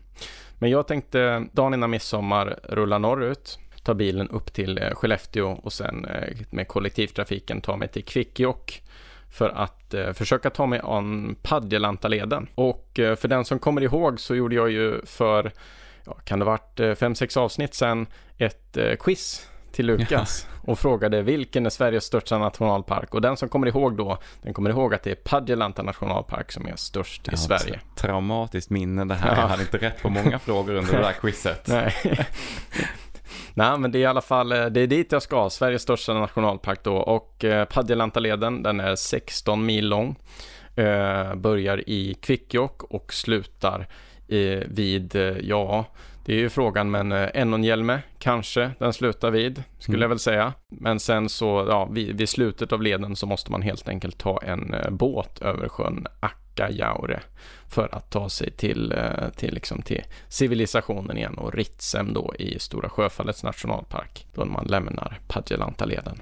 Men 0.58 0.70
jag 0.70 0.86
tänkte 0.86 1.46
dagen 1.52 1.74
innan 1.74 1.90
midsommar 1.90 2.58
rulla 2.62 2.98
norrut, 2.98 3.58
ta 3.84 3.94
bilen 3.94 4.28
upp 4.28 4.52
till 4.52 4.78
eh, 4.82 4.90
Skellefteå 4.90 5.52
och 5.52 5.72
sen 5.72 6.04
eh, 6.04 6.36
med 6.50 6.68
kollektivtrafiken 6.68 7.60
ta 7.60 7.76
mig 7.76 7.88
till 7.88 8.04
Kvikkjokk 8.04 8.82
för 9.30 9.48
att 9.48 9.94
eh, 9.94 10.12
försöka 10.12 10.50
ta 10.50 10.66
mig 10.66 10.80
an 10.84 11.36
Padjelantaleden. 11.42 12.48
Och 12.54 12.90
för 12.94 13.28
den 13.28 13.44
som 13.44 13.58
kommer 13.58 13.80
ihåg 13.80 14.20
så 14.20 14.34
gjorde 14.34 14.54
jag 14.54 14.70
ju 14.70 15.06
för, 15.06 15.52
ja, 16.04 16.12
kan 16.24 16.38
det 16.38 16.44
varit 16.44 16.80
eh, 16.80 16.94
fem, 16.94 17.14
sex 17.14 17.36
avsnitt 17.36 17.74
sedan, 17.74 18.06
ett 18.38 18.78
quiz 19.00 19.48
till 19.72 19.86
Lukas 19.86 20.46
och 20.62 20.78
frågade 20.78 21.22
vilken 21.22 21.66
är 21.66 21.70
Sveriges 21.70 22.04
största 22.04 22.38
nationalpark? 22.38 23.14
Och 23.14 23.20
den 23.20 23.36
som 23.36 23.48
kommer 23.48 23.66
ihåg 23.66 23.96
då, 23.96 24.18
den 24.42 24.54
kommer 24.54 24.70
ihåg 24.70 24.94
att 24.94 25.02
det 25.02 25.10
är 25.10 25.14
Padjelanta 25.14 25.82
nationalpark 25.82 26.52
som 26.52 26.66
är 26.66 26.76
störst 26.76 27.32
i 27.32 27.36
Sverige. 27.36 27.80
Traumatiskt 27.96 28.70
minne 28.70 29.04
det 29.04 29.14
här. 29.14 29.34
Ja. 29.34 29.40
Jag 29.40 29.48
hade 29.48 29.62
inte 29.62 29.78
rätt 29.78 30.02
på 30.02 30.08
många 30.08 30.38
frågor 30.38 30.74
under 30.74 30.92
det 30.92 31.02
där 31.02 31.12
quizet. 31.20 31.68
Nej. 31.68 31.94
Nej, 33.54 33.78
men 33.78 33.92
det 33.92 33.98
är 33.98 34.00
i 34.00 34.06
alla 34.06 34.20
fall, 34.20 34.52
eh, 34.52 34.66
det 34.66 34.80
är 34.80 34.86
dit 34.86 35.12
jag 35.12 35.22
ska, 35.22 35.50
Sveriges 35.50 35.82
största 35.82 36.14
nationalpark 36.14 36.84
då. 36.84 36.96
Och 36.96 37.44
eh, 37.44 37.64
Padjelantaleden, 37.64 38.62
den 38.62 38.80
är 38.80 38.96
16 38.96 39.66
mil 39.66 39.88
lång. 39.88 40.16
Eh, 40.76 41.34
börjar 41.34 41.88
i 41.88 42.14
Kvikkjokk 42.14 42.82
och 42.82 43.12
slutar 43.14 43.88
eh, 44.28 44.62
vid, 44.66 45.16
eh, 45.16 45.22
ja, 45.22 45.84
det 46.26 46.32
är 46.32 46.38
ju 46.38 46.50
frågan, 46.50 46.90
men 46.90 47.12
eh, 47.12 47.28
Ennonhjelme 47.34 48.02
kanske 48.18 48.70
den 48.78 48.92
slutar 48.92 49.30
vid, 49.30 49.62
skulle 49.78 49.96
Mm. 49.96 50.02
jag 50.02 50.08
väl 50.08 50.18
säga. 50.18 50.52
Men 50.68 51.00
sen 51.00 51.28
så, 51.28 51.66
ja, 51.68 51.84
vid, 51.84 52.16
vid 52.16 52.28
slutet 52.28 52.72
av 52.72 52.82
leden 52.82 53.16
så 53.16 53.26
måste 53.26 53.50
man 53.52 53.62
helt 53.62 53.88
enkelt 53.88 54.18
ta 54.18 54.38
en 54.42 54.74
eh, 54.74 54.90
båt 54.90 55.42
över 55.42 55.68
sjön 55.68 56.06
Akkajaure 56.20 57.20
för 57.68 57.94
att 57.94 58.10
ta 58.10 58.28
sig 58.28 58.50
till, 58.50 58.92
eh, 58.92 59.28
till, 59.36 59.54
liksom 59.54 59.82
till 59.82 60.02
civilisationen 60.28 61.16
igen 61.16 61.38
och 61.38 61.54
Ritsem 61.54 62.12
då 62.12 62.34
i 62.38 62.58
Stora 62.58 62.88
Sjöfallets 62.88 63.42
nationalpark 63.44 64.26
då 64.34 64.44
man 64.44 64.66
lämnar 64.66 65.18
Padjelantaleden. 65.28 66.18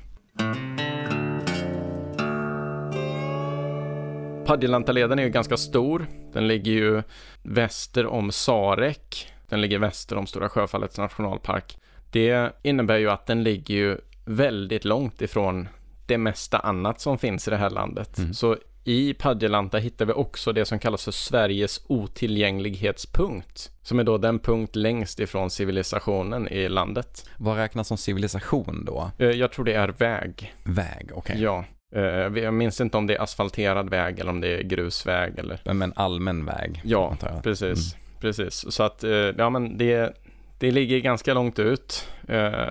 Padjelantaleden 4.47 5.19
är 5.19 5.23
ju 5.23 5.29
ganska 5.31 5.57
stor. 5.57 6.07
Den 6.33 6.49
ligger 6.49 6.73
ju 6.73 7.03
väster 7.43 8.07
om 8.07 8.33
Sarek. 8.33 9.29
Den 9.53 9.61
ligger 9.61 9.79
väster 9.79 10.17
om 10.17 10.27
Stora 10.27 10.49
Sjöfallets 10.49 10.99
nationalpark. 10.99 11.79
Det 12.11 12.53
innebär 12.63 12.99
ju 12.99 13.11
att 13.11 13.27
den 13.27 13.43
ligger 13.43 13.75
ju 13.75 13.99
väldigt 14.25 14.85
långt 14.85 15.23
ifrån 15.23 15.69
det 16.07 16.19
mesta 16.19 16.59
annat 16.59 17.01
som 17.01 17.19
finns 17.19 17.49
i 17.49 17.51
det 17.51 17.57
här 17.57 17.71
landet. 17.71 18.19
Mm. 18.19 18.35
Så 18.35 18.57
i 18.85 19.15
Padjelanta 19.15 19.79
hittar 19.79 20.05
vi 20.07 20.13
också 20.13 20.53
det 20.53 20.65
som 20.65 20.79
kallas 20.79 21.05
för 21.05 21.13
Sveriges 21.13 21.85
otillgänglighetspunkt. 21.87 23.71
Som 23.83 23.99
är 23.99 24.05
då 24.05 24.19
den 24.19 24.39
punkt 24.39 24.77
längst 24.77 25.21
ifrån 25.21 25.51
civilisationen 25.51 26.49
i 26.49 26.69
landet. 26.69 27.27
Vad 27.37 27.57
räknas 27.57 27.89
som 27.89 27.97
civilisation 27.97 28.85
då? 28.85 29.11
Eh, 29.19 29.31
Jag 29.31 29.53
tror 29.53 29.65
det 29.65 29.75
är 29.75 29.89
väg. 29.89 30.55
Väg, 30.65 31.11
okej. 31.15 31.43
Ja. 31.43 31.65
Eh, 31.95 32.03
jag 32.43 32.55
minns 32.55 32.81
inte 32.81 32.97
om 32.97 33.07
det 33.07 33.17
är 33.17 33.23
asfalterad 33.23 33.91
väg 33.91 34.19
eller 34.21 34.31
om 34.31 34.41
det 34.41 34.59
är 34.59 34.63
grusväg 34.63 35.39
eller... 35.39 35.61
Men 35.65 35.83
en 35.83 35.93
allmän 35.97 36.45
väg. 36.45 36.81
Ja, 36.85 37.17
precis. 37.43 37.95
Mm. 37.95 38.02
Precis, 38.23 38.73
så 38.75 38.83
att 38.83 39.05
ja 39.39 39.51
men 39.51 39.79
det, 39.79 40.17
det 40.59 40.71
ligger 40.71 40.99
ganska 40.99 41.35
långt 41.35 41.59
ut. 41.59 42.09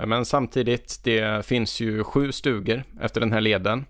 Men 0.05 0.25
samtidigt, 0.25 0.99
det 1.03 1.45
finns 1.45 1.79
ju 1.79 2.03
sju 2.03 2.31
stugor 2.31 2.83
efter 3.01 3.21
den 3.21 3.31
här 3.31 3.41
leden. 3.41 3.85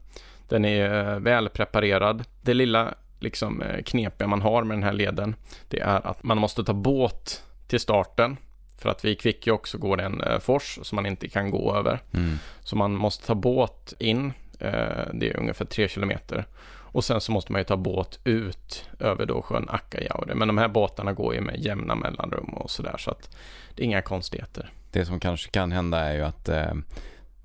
Den 0.49 0.65
är 0.65 1.19
väl 1.19 1.49
preparerad. 1.49 2.23
Det 2.41 2.53
lilla 2.53 2.93
liksom 3.19 3.63
knepiga 3.85 4.27
man 4.27 4.41
har 4.41 4.63
med 4.63 4.77
den 4.77 4.83
här 4.83 4.93
leden, 4.93 5.35
det 5.67 5.79
är 5.79 6.07
att 6.07 6.23
man 6.23 6.37
måste 6.37 6.63
ta 6.63 6.73
båt 6.73 7.43
till 7.67 7.79
starten. 7.79 8.37
För 8.79 8.89
att 8.89 9.05
vid 9.05 9.19
Kvikkjokk 9.19 9.67
så 9.67 9.77
går 9.77 9.97
det 9.97 10.03
en 10.03 10.41
fors 10.41 10.79
som 10.81 10.95
man 10.95 11.05
inte 11.05 11.27
kan 11.27 11.51
gå 11.51 11.75
över. 11.75 11.99
Mm. 12.13 12.37
Så 12.63 12.75
man 12.75 12.95
måste 12.95 13.27
ta 13.27 13.35
båt 13.35 13.93
in 13.99 14.33
Eh, 14.61 15.05
det 15.13 15.29
är 15.29 15.37
ungefär 15.37 15.65
tre 15.65 15.87
kilometer. 15.87 16.45
Och 16.91 17.03
sen 17.03 17.21
så 17.21 17.31
måste 17.31 17.51
man 17.51 17.61
ju 17.61 17.65
ta 17.65 17.77
båt 17.77 18.19
ut 18.23 18.89
över 18.99 19.25
då 19.25 19.41
sjön 19.41 19.65
Akkajaure. 19.69 20.35
Men 20.35 20.47
de 20.47 20.57
här 20.57 20.67
båtarna 20.67 21.13
går 21.13 21.33
ju 21.33 21.41
med 21.41 21.59
jämna 21.59 21.95
mellanrum 21.95 22.53
och 22.53 22.71
sådär 22.71 22.95
så 22.97 23.11
att 23.11 23.35
det 23.75 23.83
är 23.83 23.85
inga 23.85 24.01
konstigheter. 24.01 24.71
Det 24.91 25.05
som 25.05 25.19
kanske 25.19 25.51
kan 25.51 25.71
hända 25.71 25.99
är 25.99 26.13
ju 26.13 26.21
att 26.21 26.49
eh, 26.49 26.73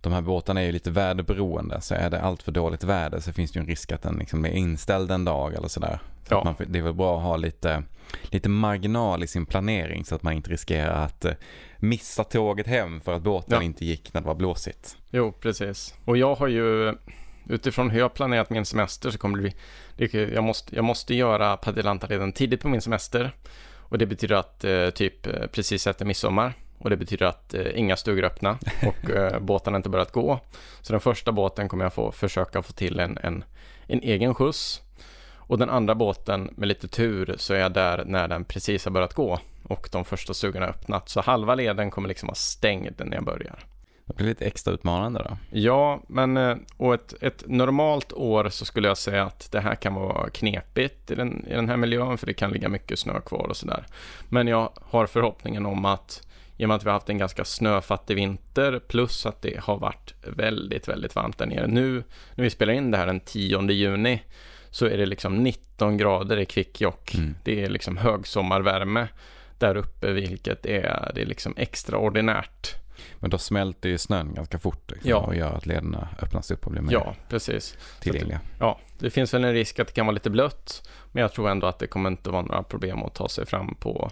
de 0.01 0.13
här 0.13 0.21
båtarna 0.21 0.61
är 0.61 0.65
ju 0.67 0.73
lite 0.73 0.91
väderberoende. 0.91 1.81
Så 1.81 1.95
är 1.95 2.11
det 2.11 2.21
allt 2.21 2.43
för 2.43 2.53
dåligt 2.53 2.85
väder 2.85 3.21
så 3.21 3.33
finns 3.33 3.53
det 3.53 3.59
ju 3.59 3.61
en 3.61 3.67
risk 3.67 3.93
att 3.93 4.03
den 4.03 4.17
liksom 4.17 4.45
är 4.45 4.51
inställd 4.51 5.11
en 5.11 5.25
dag 5.25 5.55
eller 5.55 5.69
sådär. 5.69 5.99
Så 6.29 6.35
ja. 6.35 6.45
man, 6.45 6.55
det 6.69 6.79
är 6.79 6.83
väl 6.83 6.95
bra 6.95 7.17
att 7.17 7.23
ha 7.23 7.37
lite, 7.37 7.83
lite 8.23 8.49
marginal 8.49 9.23
i 9.23 9.27
sin 9.27 9.47
planering 9.47 10.05
så 10.05 10.15
att 10.15 10.23
man 10.23 10.33
inte 10.33 10.51
riskerar 10.51 11.05
att 11.05 11.25
eh, 11.25 11.33
missa 11.79 12.25
tåget 12.25 12.67
hem 12.67 13.01
för 13.01 13.13
att 13.13 13.23
båten 13.23 13.55
ja. 13.55 13.63
inte 13.63 13.85
gick 13.85 14.15
när 14.15 14.21
det 14.21 14.27
var 14.27 14.35
blåsigt. 14.35 14.97
Jo, 15.11 15.33
precis. 15.33 15.95
Och 16.05 16.17
jag 16.17 16.35
har 16.35 16.49
ju 16.49 16.95
utifrån 17.49 17.91
hur 17.91 18.01
jag 18.01 18.15
planerat 18.15 18.51
min 18.51 18.65
semester 18.65 19.11
så 19.11 19.19
kommer 19.19 19.39
det 19.39 19.53
bli, 19.97 20.35
jag 20.35 20.45
måste, 20.45 20.77
jag 20.77 20.85
måste 20.85 21.15
göra 21.15 21.57
Padelantaleden 21.57 22.33
tidigt 22.33 22.63
på 22.63 22.69
min 22.69 22.81
semester 22.81 23.33
och 23.89 23.99
det 23.99 24.07
betyder 24.07 24.37
att 24.37 24.65
eh, 24.65 24.91
typ 24.91 25.27
eh, 25.27 25.47
precis 25.47 25.87
efter 25.87 26.05
midsommar 26.05 26.55
och 26.79 26.91
det 26.91 26.97
betyder 26.97 27.27
att 27.27 27.55
eh, 27.55 27.79
inga 27.79 27.97
stugor 27.97 28.25
är 28.25 28.27
öppna 28.27 28.59
och 28.87 29.11
eh, 29.11 29.41
båtarna 29.41 29.77
inte 29.77 29.89
börjat 29.89 30.13
gå. 30.13 30.41
Så 30.81 30.93
den 30.93 31.01
första 31.01 31.33
båten 31.33 31.69
kommer 31.69 31.85
jag 31.85 31.93
få 31.93 32.13
försöka 32.13 32.63
få 32.63 32.73
till 32.73 33.01
en, 33.01 33.19
en, 33.23 33.45
en 33.87 34.01
egen 34.01 34.35
skjuts 34.35 34.83
och 35.35 35.59
den 35.59 35.71
andra 35.71 35.95
båten 35.95 36.51
med 36.57 36.69
lite 36.69 36.89
tur 36.89 37.35
så 37.39 37.55
är 37.55 37.59
jag 37.59 37.73
där 37.73 38.05
när 38.07 38.29
den 38.29 38.45
precis 38.45 38.85
har 38.85 38.93
börjat 38.93 39.15
gå 39.15 39.41
och 39.63 39.89
de 39.93 40.05
första 40.05 40.35
stugorna 40.35 40.67
har 40.67 40.71
öppnat. 40.71 41.09
Så 41.09 41.21
halva 41.21 41.55
leden 41.55 41.91
kommer 41.91 42.09
liksom 42.09 42.27
vara 42.27 42.35
stängd 42.35 43.03
när 43.05 43.15
jag 43.15 43.25
börjar. 43.25 43.59
Det 44.07 44.15
blir 44.15 44.27
lite 44.27 44.45
extra 44.45 44.75
utmanande 44.75 45.23
då. 45.29 45.37
Ja, 45.59 46.03
men 46.09 46.37
eh, 46.37 46.57
och 46.77 46.95
ett, 46.95 47.15
ett 47.21 47.43
normalt 47.47 48.13
år 48.13 48.49
så 48.49 48.65
skulle 48.65 48.89
jag 48.89 48.99
säga 48.99 49.25
att 49.25 49.53
det 49.53 49.61
här 49.61 49.75
kan 49.75 49.95
vara 49.95 50.31
knepigt 50.31 51.11
i 51.11 51.15
den, 51.15 51.47
i 51.47 51.55
den 51.55 51.69
här 51.69 51.77
miljön 51.77 52.19
för 52.19 52.27
det 52.27 52.35
kan 52.35 52.51
ligga 52.51 52.69
mycket 52.69 52.99
snö 52.99 53.21
kvar 53.21 53.47
och 53.49 53.57
sådär. 53.57 53.87
Men 54.29 54.47
jag 54.47 54.71
har 54.83 55.07
förhoppningen 55.07 55.67
om 55.67 55.85
att 55.85 56.27
i 56.57 56.65
och 56.65 56.69
med 56.69 56.75
att 56.75 56.85
vi 56.85 56.89
har 56.89 56.95
haft 56.95 57.09
en 57.09 57.19
ganska 57.19 57.45
snöfattig 57.45 58.15
vinter 58.15 58.79
plus 58.89 59.27
att 59.27 59.43
det 59.43 59.61
har 59.61 59.79
varit 59.79 60.15
väldigt, 60.21 60.89
väldigt 60.89 61.15
varmt 61.15 61.39
där 61.39 61.47
nere. 61.47 61.67
Nu 61.67 62.05
när 62.35 62.45
vi 62.45 62.51
spelar 62.51 62.73
in 62.73 62.91
det 62.91 62.99
här 62.99 63.07
den 63.07 63.21
10 63.21 63.71
juni 63.71 64.23
så 64.71 64.87
är 64.87 64.97
det 64.99 65.07
liksom 65.07 65.37
19 65.37 65.97
grader 65.97 66.37
i 66.37 66.47
Kvikkjokk. 66.47 67.15
Mm. 67.15 67.35
Det 67.45 67.65
är 67.65 67.69
liksom 67.69 67.97
högsommarvärme 67.97 69.09
där 69.59 69.77
uppe, 69.77 70.13
vilket 70.13 70.67
är, 70.67 71.13
det 71.15 71.23
är 71.23 71.27
liksom 71.27 71.55
extraordinärt. 71.57 72.86
Men 73.19 73.31
då 73.31 73.39
smälter 73.39 73.89
ju 73.89 73.99
snön 73.99 74.35
ganska 74.35 74.59
fort 74.59 74.91
liksom, 74.91 75.11
ja. 75.11 75.17
och 75.17 75.37
gör 75.37 75.53
att 75.53 75.67
lederna 75.67 76.09
öppnas 76.23 76.51
upp 76.51 76.67
och 76.67 76.73
blir 76.73 76.83
mer 76.83 76.93
ja, 76.93 77.15
precis. 77.29 77.77
tillgängliga. 78.01 78.39
Det, 78.39 78.57
ja, 78.65 78.79
det 78.99 79.11
finns 79.11 79.35
väl 79.35 79.45
en 79.45 79.53
risk 79.53 79.79
att 79.79 79.87
det 79.87 79.93
kan 79.93 80.07
vara 80.07 80.15
lite 80.15 80.31
blött, 80.31 80.89
men 81.13 81.21
jag 81.21 81.33
tror 81.33 81.51
ändå 81.51 81.67
att 81.67 81.79
det 81.79 81.87
kommer 81.87 82.11
inte 82.11 82.31
vara 82.31 82.43
några 82.43 82.63
problem 82.63 83.03
att 83.03 83.15
ta 83.15 83.29
sig 83.29 83.47
fram 83.47 83.75
på 83.75 84.11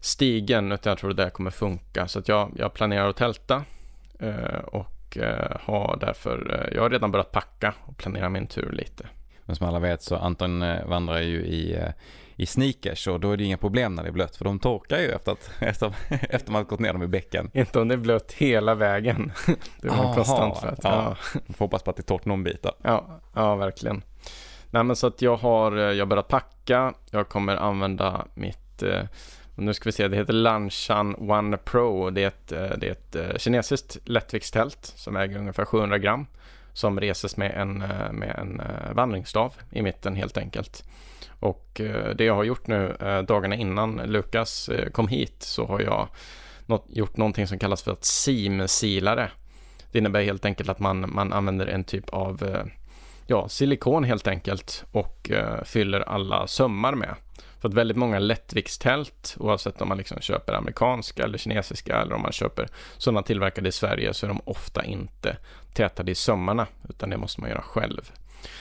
stigen, 0.00 0.72
utan 0.72 0.90
jag 0.90 0.98
tror 0.98 1.10
att 1.10 1.16
det 1.16 1.22
där 1.22 1.30
kommer 1.30 1.50
funka. 1.50 2.08
Så 2.08 2.18
att 2.18 2.28
jag, 2.28 2.52
jag 2.56 2.74
planerar 2.74 3.08
att 3.08 3.16
tälta 3.16 3.64
eh, 4.18 4.58
och 4.66 5.16
eh, 5.16 5.56
har 5.60 5.96
därför, 6.00 6.60
eh, 6.60 6.74
jag 6.74 6.82
har 6.82 6.90
redan 6.90 7.10
börjat 7.10 7.32
packa 7.32 7.74
och 7.84 7.96
planera 7.96 8.28
min 8.28 8.46
tur 8.46 8.72
lite. 8.72 9.06
Men 9.44 9.56
som 9.56 9.66
alla 9.66 9.78
vet 9.78 10.02
så 10.02 10.16
Anton 10.16 10.60
vandrar 10.86 11.20
ju 11.20 11.38
i, 11.38 11.78
i 12.36 12.46
sneakers 12.46 13.06
och 13.06 13.20
då 13.20 13.30
är 13.30 13.36
det 13.36 13.44
inga 13.44 13.56
problem 13.56 13.94
när 13.94 14.02
det 14.02 14.08
är 14.08 14.12
blött 14.12 14.36
för 14.36 14.44
de 14.44 14.58
torkar 14.58 14.98
ju 14.98 15.10
efter 15.10 15.32
att, 15.32 15.50
efter, 15.58 15.94
efter 16.30 16.52
man 16.52 16.64
gått 16.64 16.80
ner 16.80 16.92
dem 16.92 17.02
i 17.02 17.06
bäcken. 17.06 17.50
Inte 17.54 17.80
om 17.80 17.88
det 17.88 17.94
är 17.94 17.98
blött 17.98 18.32
hela 18.32 18.74
vägen. 18.74 19.32
det 19.80 19.88
var 19.88 20.14
konstant 20.14 20.58
för 20.58 20.68
att, 20.68 20.84
ja. 20.84 21.16
ja. 21.34 21.40
Får 21.54 21.64
hoppas 21.64 21.82
på 21.82 21.90
att 21.90 21.96
det 21.96 22.00
är 22.00 22.04
torrt 22.04 22.24
någon 22.24 22.44
bit 22.44 22.62
då. 22.62 22.72
Ja, 22.82 23.20
ja 23.34 23.56
verkligen. 23.56 24.02
Nej 24.70 24.84
men 24.84 24.96
så 24.96 25.06
att 25.06 25.22
jag 25.22 25.36
har, 25.36 25.76
eh, 25.76 25.92
jag 25.92 26.08
börjat 26.08 26.28
packa, 26.28 26.94
jag 27.10 27.28
kommer 27.28 27.56
använda 27.56 28.26
mitt 28.34 28.82
nu 29.58 29.74
ska 29.74 29.88
vi 29.88 29.92
se, 29.92 30.08
det 30.08 30.16
heter 30.16 30.32
Lanshan 30.32 31.30
One 31.30 31.56
Pro. 31.56 32.10
Det 32.10 32.22
är 32.22 32.28
ett, 32.28 32.48
det 32.48 32.88
är 32.88 32.90
ett 32.90 33.40
kinesiskt 33.40 33.96
lättviktstält 34.04 34.92
som 34.96 35.14
väger 35.14 35.38
ungefär 35.38 35.64
700 35.64 35.98
gram 35.98 36.26
som 36.76 37.00
reses 37.00 37.36
med 37.36 37.52
en, 37.56 37.82
eh, 37.82 38.12
med 38.12 38.36
en 38.38 38.60
eh, 38.60 38.92
vandringsstav 38.92 39.54
i 39.70 39.82
mitten 39.82 40.16
helt 40.16 40.36
enkelt. 40.36 40.84
Och 41.40 41.80
eh, 41.80 42.14
det 42.14 42.24
jag 42.24 42.34
har 42.34 42.44
gjort 42.44 42.66
nu 42.66 42.96
eh, 43.00 43.22
dagarna 43.22 43.54
innan 43.54 43.96
Lukas 43.96 44.68
eh, 44.68 44.90
kom 44.90 45.08
hit 45.08 45.36
så 45.42 45.66
har 45.66 45.80
jag 45.80 46.08
gjort 46.88 47.16
någonting 47.16 47.46
som 47.46 47.58
kallas 47.58 47.82
för 47.82 47.92
ett 47.92 48.04
simsilare. 48.04 49.30
Det 49.92 49.98
innebär 49.98 50.22
helt 50.22 50.44
enkelt 50.44 50.68
att 50.68 50.80
man, 50.80 51.14
man 51.14 51.32
använder 51.32 51.66
en 51.66 51.84
typ 51.84 52.08
av 52.08 52.62
ja, 53.26 53.48
silikon 53.48 54.04
helt 54.04 54.26
enkelt 54.26 54.84
och 54.92 55.30
fyller 55.64 56.00
alla 56.00 56.46
sömmar 56.46 56.94
med. 56.94 57.14
För 57.60 57.68
att 57.68 57.74
väldigt 57.74 57.96
många 57.96 58.18
lättviktstält, 58.18 59.36
oavsett 59.38 59.82
om 59.82 59.88
man 59.88 59.98
liksom 59.98 60.20
köper 60.20 60.52
amerikanska 60.52 61.24
eller 61.24 61.38
kinesiska 61.38 61.96
eller 61.96 62.14
om 62.14 62.22
man 62.22 62.32
köper 62.32 62.68
sådana 62.98 63.22
tillverkade 63.22 63.68
i 63.68 63.72
Sverige, 63.72 64.14
så 64.14 64.26
är 64.26 64.28
de 64.28 64.40
ofta 64.44 64.84
inte 64.84 65.36
tätade 65.74 66.10
i 66.10 66.14
sömmarna, 66.14 66.66
utan 66.88 67.10
det 67.10 67.16
måste 67.16 67.40
man 67.40 67.50
göra 67.50 67.62
själv. 67.62 68.12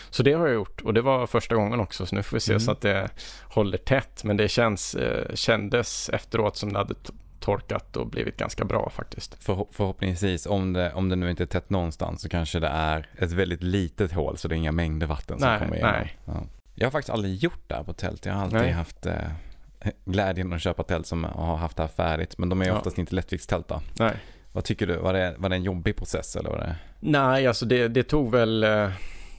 Så 0.10 0.24
det 0.24 0.34
har 0.34 0.48
jag 0.48 0.56
gjort 0.56 0.82
och 0.82 0.94
det 0.94 1.02
var 1.02 1.28
första 1.28 1.56
gången 1.56 1.80
också, 1.80 2.06
så 2.06 2.16
nu 2.16 2.24
får 2.24 2.36
vi 2.36 2.40
se 2.40 2.52
mm. 2.52 2.60
så 2.60 2.72
att 2.72 2.82
det 2.82 3.10
håller 3.44 3.78
tätt. 3.78 4.24
Men 4.24 4.38
det 4.38 4.48
känns, 4.48 4.96
eh, 4.96 5.36
kändes 5.36 6.10
efteråt 6.10 6.58
som 6.58 6.74
det 6.74 6.80
hade 6.80 6.96
torkat 7.40 7.98
och 7.98 8.08
blivit 8.08 8.38
ganska 8.38 8.66
bra 8.66 8.90
faktiskt. 8.90 9.44
För, 9.44 9.66
förhoppningsvis, 9.72 10.46
om 10.46 10.74
det, 10.74 10.94
om 10.94 11.10
det 11.10 11.16
nu 11.16 11.30
inte 11.30 11.44
är 11.44 11.48
tätt 11.48 11.70
någonstans 11.70 12.22
så 12.22 12.30
kanske 12.30 12.60
det 12.60 12.68
är 12.68 13.10
ett 13.18 13.32
väldigt 13.32 13.64
litet 13.64 14.12
hål 14.12 14.38
så 14.38 14.48
det 14.48 14.56
är 14.56 14.58
inga 14.58 14.72
mängder 14.72 15.08
vatten 15.08 15.40
som 15.40 15.50
nej, 15.50 15.60
kommer 15.60 15.76
igenom. 15.76 15.92
Nej. 15.92 16.18
Ja. 16.26 16.44
Jag 16.76 16.86
har 16.86 16.92
faktiskt 16.92 17.14
aldrig 17.14 17.36
gjort 17.36 17.64
det 17.68 17.76
här 17.76 17.84
på 17.84 17.94
tält. 17.94 18.26
Jag 18.26 18.34
har 18.34 18.44
alltid 18.44 18.60
Nej. 18.60 18.72
haft 18.72 19.06
eh, 19.06 19.16
glädjen 20.06 20.54
att 20.54 20.62
köpa 20.62 20.84
tält 20.84 21.08
som 21.08 21.24
har 21.24 21.56
haft 21.56 21.78
det 21.78 21.84
här 21.84 21.88
färdigt. 21.88 22.38
Men 22.38 22.50
de 22.50 22.62
är 22.62 22.66
ja. 22.66 22.78
oftast 22.78 22.98
inte 22.98 23.16
lättviktstält 23.16 23.68
då. 23.68 23.82
Nej. 24.00 24.14
Vad 24.52 24.64
tycker 24.64 24.88
du? 24.88 24.98
Var 24.98 25.14
det, 25.14 25.36
var 25.38 25.50
det 25.50 25.56
en 25.56 25.64
jobbig 25.64 25.98
process 25.98 26.36
eller 26.36 26.50
var 26.50 26.58
det? 26.58 26.76
Nej, 27.00 27.48
alltså 27.48 27.66
det, 27.66 27.88
det 27.88 28.04
tog 28.04 28.32
väl 28.32 28.64
eh, 28.64 28.90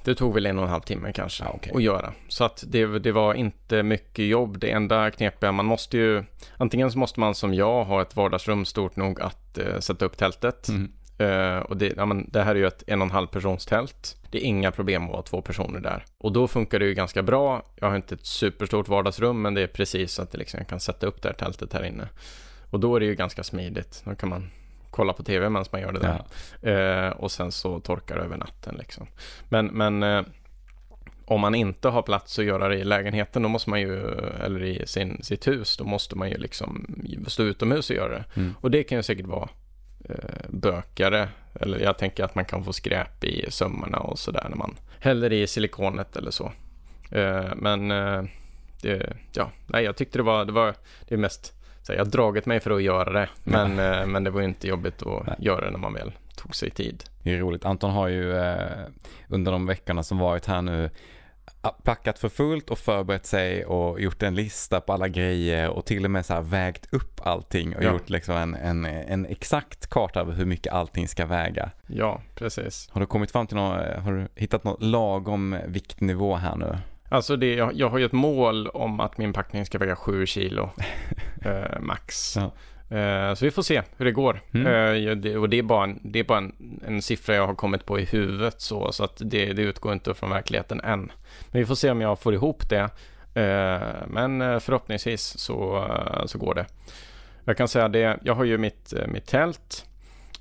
det 0.07 0.15
tog 0.15 0.35
väl 0.35 0.47
en 0.47 0.59
och 0.59 0.65
en 0.65 0.71
halv 0.71 0.81
timme 0.81 1.13
kanske 1.13 1.45
ah, 1.45 1.53
okay. 1.53 1.73
att 1.75 1.83
göra. 1.83 2.13
Så 2.29 2.45
att 2.45 2.65
det, 2.67 2.87
det 2.87 3.13
var 3.13 3.35
inte 3.35 3.83
mycket 3.83 4.25
jobb. 4.27 4.59
Det 4.59 4.71
enda 4.71 5.11
knepiga, 5.11 5.53
man 5.53 5.67
måste 5.67 5.99
ju 5.99 6.25
antingen 6.57 6.93
så 6.93 6.99
måste 6.99 7.21
man 7.21 7.35
som 7.35 7.55
jag 7.55 7.85
ha 7.85 8.03
ett 8.03 8.17
vardagsrum 8.17 8.65
stort 8.65 8.97
nog 8.97 9.21
att 9.21 9.59
uh, 9.59 9.79
sätta 9.79 10.05
upp 10.05 10.17
tältet. 10.17 10.69
Mm. 10.69 10.93
Uh, 11.21 11.59
och 11.59 11.77
det, 11.77 11.93
ja, 11.97 12.07
men 12.07 12.31
det 12.31 12.43
här 12.43 12.55
är 12.55 12.59
ju 12.59 12.67
ett 12.67 12.83
en 12.87 13.01
och 13.01 13.07
en 13.07 13.11
halv 13.11 13.27
persons 13.27 13.67
tält. 13.67 14.17
Det 14.31 14.39
är 14.39 14.43
inga 14.43 14.71
problem 14.71 15.05
att 15.05 15.13
vara 15.13 15.23
två 15.23 15.43
personer 15.43 15.81
där. 15.81 16.05
Och 16.19 16.33
då 16.33 16.49
funkar 16.49 16.79
det 16.79 16.87
ju 16.87 16.95
ganska 16.95 17.23
bra. 17.23 17.63
Jag 17.77 17.89
har 17.89 17.97
inte 17.97 18.15
ett 18.15 18.27
superstort 18.27 18.89
vardagsrum, 18.89 19.43
men 19.43 19.55
det 19.55 19.63
är 19.63 19.67
precis 19.67 20.13
så 20.13 20.23
att 20.23 20.33
det 20.33 20.39
liksom, 20.39 20.59
jag 20.59 20.69
kan 20.69 20.81
sätta 20.81 21.07
upp 21.07 21.23
det 21.23 21.29
här 21.29 21.37
tältet 21.37 21.73
här 21.73 21.85
inne. 21.85 22.09
Och 22.71 22.81
då 22.81 22.97
är 22.97 23.01
det 23.01 23.07
ju 23.07 23.15
ganska 23.15 23.45
smidigt. 23.45 24.03
Då 24.05 24.15
kan 24.15 24.29
man 24.29 24.51
kolla 24.90 25.12
på 25.12 25.23
tv 25.23 25.49
medan 25.49 25.64
man 25.73 25.81
gör 25.81 25.93
det 25.93 26.00
där. 26.00 26.23
Ja. 26.61 27.07
Uh, 27.07 27.12
och 27.12 27.33
sen 27.33 27.52
så 27.52 27.81
torkar 27.81 28.16
det 28.16 28.23
över 28.23 28.37
natten 28.37 28.75
liksom. 28.78 29.07
Men, 29.49 29.66
men 29.66 30.02
uh, 30.02 30.25
om 31.25 31.40
man 31.40 31.55
inte 31.55 31.88
har 31.88 32.02
plats 32.02 32.38
att 32.38 32.45
göra 32.45 32.69
det 32.69 32.76
i 32.76 32.85
lägenheten, 32.85 33.43
då 33.43 33.49
måste 33.49 33.71
man 33.71 33.81
ju, 33.81 34.09
eller 34.45 34.62
i 34.62 34.87
sin, 34.87 35.23
sitt 35.23 35.49
hus, 35.49 35.76
då 35.76 35.85
måste 35.85 36.16
man 36.16 36.31
ju 36.31 36.37
liksom 36.37 36.87
stå 37.26 37.43
utomhus 37.43 37.90
och 37.90 37.97
göra 37.97 38.12
det. 38.12 38.25
Mm. 38.35 38.55
Och 38.61 38.71
det 38.71 38.83
kan 38.83 38.99
ju 38.99 39.02
säkert 39.02 39.26
vara 39.26 39.49
Eh, 40.09 40.49
bökare. 40.49 41.28
Eller 41.61 41.78
jag 41.78 41.99
tänker 41.99 42.25
att 42.25 42.35
man 42.35 42.45
kan 42.45 42.64
få 42.64 42.73
skräp 42.73 43.25
i 43.25 43.47
sömmarna 43.50 43.99
och 43.99 44.19
sådär 44.19 44.47
när 44.49 44.57
man 44.57 44.76
häller 45.00 45.33
i 45.33 45.47
silikonet 45.47 46.16
eller 46.16 46.31
så. 46.31 46.52
Eh, 47.11 47.55
men 47.57 47.90
eh, 47.90 48.23
det, 48.83 49.16
ja, 49.33 49.50
nej, 49.66 49.85
jag 49.85 49.97
tyckte 49.97 50.19
det 50.19 50.23
var, 50.23 50.45
det 50.45 50.52
var 50.52 50.75
det 51.09 51.16
mest, 51.16 51.55
så 51.87 51.93
jag 51.93 51.99
har 51.99 52.05
dragit 52.05 52.47
mig 52.47 52.61
för 52.61 52.71
att 52.71 52.83
göra 52.83 53.12
det, 53.12 53.28
men, 53.45 53.78
ja. 53.78 54.07
men 54.07 54.25
det 54.25 54.31
var 54.31 54.40
ju 54.40 54.47
inte 54.47 54.69
jobbigt 54.69 55.02
att 55.02 55.26
nej. 55.26 55.37
göra 55.38 55.64
det 55.64 55.71
när 55.71 55.78
man 55.78 55.95
väl 55.95 56.12
tog 56.37 56.57
sig 56.57 56.71
tid. 56.71 57.05
Det 57.23 57.35
är 57.35 57.38
roligt. 57.38 57.64
Anton 57.64 57.90
har 57.90 58.09
ju 58.09 58.35
under 59.28 59.52
de 59.52 59.66
veckorna 59.66 60.02
som 60.02 60.19
varit 60.19 60.47
här 60.47 60.62
nu 60.62 60.90
packat 61.83 62.19
för 62.19 62.28
fullt 62.28 62.71
och 62.71 62.78
förberett 62.78 63.26
sig 63.26 63.64
och 63.64 64.00
gjort 64.00 64.23
en 64.23 64.35
lista 64.35 64.81
på 64.81 64.93
alla 64.93 65.09
grejer 65.09 65.69
och 65.69 65.85
till 65.85 66.05
och 66.05 66.11
med 66.11 66.26
så 66.26 66.40
vägt 66.40 66.95
upp 66.95 67.21
allting 67.26 67.76
och 67.76 67.83
Ja. 67.83 67.93
gjort 67.93 68.11
liksom 68.11 68.37
en, 68.37 68.55
en, 68.55 68.85
en 68.85 69.26
exakt 69.26 69.87
karta 69.87 70.21
över 70.21 70.33
hur 70.33 70.47
mycket 70.47 70.73
allting 70.73 71.09
ska 71.09 71.26
väga. 71.26 71.71
Ja, 71.87 72.21
precis. 72.35 72.88
Har 72.90 73.00
du 73.00 73.07
kommit 73.07 73.31
fram 73.31 73.47
till 73.47 73.57
någon, 73.57 74.02
har 74.02 74.12
du 74.12 74.28
hittat 74.35 74.64
någon 74.64 74.90
lagom 74.90 75.57
viktnivå 75.66 76.35
här 76.35 76.57
nu? 76.57 76.78
Alltså 77.09 77.37
det, 77.37 77.55
jag, 77.55 77.75
jag 77.75 77.91
har 77.91 77.99
ju 77.99 78.05
ett 78.05 78.13
mål 78.13 78.69
om 78.69 79.01
att 79.01 79.19
min 79.19 79.33
packning 79.33 79.67
ska 79.67 79.79
väga 79.79 79.97
7 79.97 80.27
kilo 80.27 80.71
eh, 81.45 81.81
max. 81.81 82.37
Ja. 82.37 82.53
Eh, 82.97 83.35
så 83.35 83.45
vi 83.45 83.51
får 83.51 83.63
se 83.63 83.83
hur 83.97 84.05
det 84.05 84.13
går. 84.13 84.41
Mm. 84.55 84.67
Eh, 84.67 85.17
det, 85.17 85.37
och 85.37 85.49
det 85.49 85.59
är 85.59 85.63
bara, 85.63 85.85
en, 85.85 86.01
det 86.03 86.19
är 86.19 86.25
bara 86.25 86.39
en, 86.39 86.81
en 86.87 87.03
siffra 87.03 87.35
jag 87.35 87.47
har 87.47 87.55
kommit 87.55 87.87
på 87.87 88.01
i 88.01 88.05
huvudet 88.05 88.61
så, 88.61 88.93
så 88.93 89.05
att 89.05 89.23
det, 89.25 89.53
det 89.53 89.63
utgår 89.63 89.93
inte 89.93 90.15
från 90.15 90.31
verkligheten 90.31 90.81
än. 90.81 91.13
Men 91.51 91.61
vi 91.61 91.67
får 91.67 91.75
se 91.75 91.91
om 91.91 92.01
jag 92.01 92.19
får 92.19 92.35
ihop 92.35 92.69
det. 92.69 92.91
Eh, 93.37 94.07
men 94.07 94.43
eh, 94.43 94.59
förhoppningsvis 94.59 95.39
så, 95.39 95.85
eh, 95.85 96.27
så 96.27 96.39
går 96.39 96.55
det. 96.55 96.67
Jag 97.45 97.57
kan 97.57 97.69
säga 97.69 97.89
det, 97.89 98.19
jag 98.23 98.35
har 98.35 98.45
ju 98.45 98.59
mitt, 98.59 98.95
mitt 99.09 99.27
tält. 99.27 99.87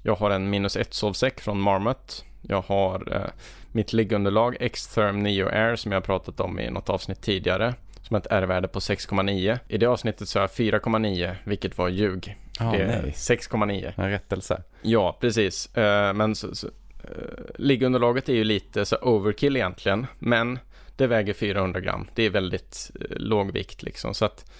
Jag 0.03 0.15
har 0.15 0.29
en 0.29 0.49
minus 0.49 0.75
1 0.75 0.93
sovsäck 0.93 1.41
från 1.41 1.61
Marmot. 1.61 2.25
Jag 2.41 2.61
har 2.61 3.31
mitt 3.75 3.93
liggunderlag 3.93 4.57
X-Therm 4.59 5.19
Neo 5.19 5.47
Air 5.47 5.75
som 5.75 5.91
jag 5.91 6.03
pratat 6.03 6.39
om 6.39 6.59
i 6.59 6.69
något 6.69 6.89
avsnitt 6.89 7.21
tidigare. 7.21 7.73
Som 8.01 8.15
ett 8.15 8.27
R-värde 8.29 8.67
på 8.67 8.79
6,9. 8.79 9.59
I 9.67 9.77
det 9.77 9.85
avsnittet 9.85 10.29
så 10.29 10.39
har 10.39 10.43
jag 10.43 10.49
4,9 10.49 11.35
vilket 11.43 11.77
var 11.77 11.89
ljug. 11.89 12.35
Ja, 12.59 12.71
det 12.71 12.77
är 12.77 13.01
nej. 13.01 13.11
6,9. 13.11 13.93
En 13.95 14.09
rättelse. 14.09 14.63
Ja, 14.81 15.17
precis. 15.21 15.75
Eh, 15.75 16.13
men 16.13 16.35
så, 16.35 16.55
så, 16.55 16.67
eh, 17.03 17.09
liggunderlaget 17.55 18.29
är 18.29 18.33
ju 18.33 18.43
lite 18.43 18.85
så 18.85 18.95
overkill 19.01 19.55
egentligen. 19.55 20.07
Men 20.19 20.59
det 20.95 21.07
väger 21.07 21.33
400 21.33 21.79
gram. 21.79 22.07
Det 22.15 22.23
är 22.23 22.29
väldigt 22.29 22.91
eh, 23.01 23.17
låg 23.17 23.51
vikt 23.51 23.83
liksom. 23.83 24.13
Så 24.13 24.25
att 24.25 24.51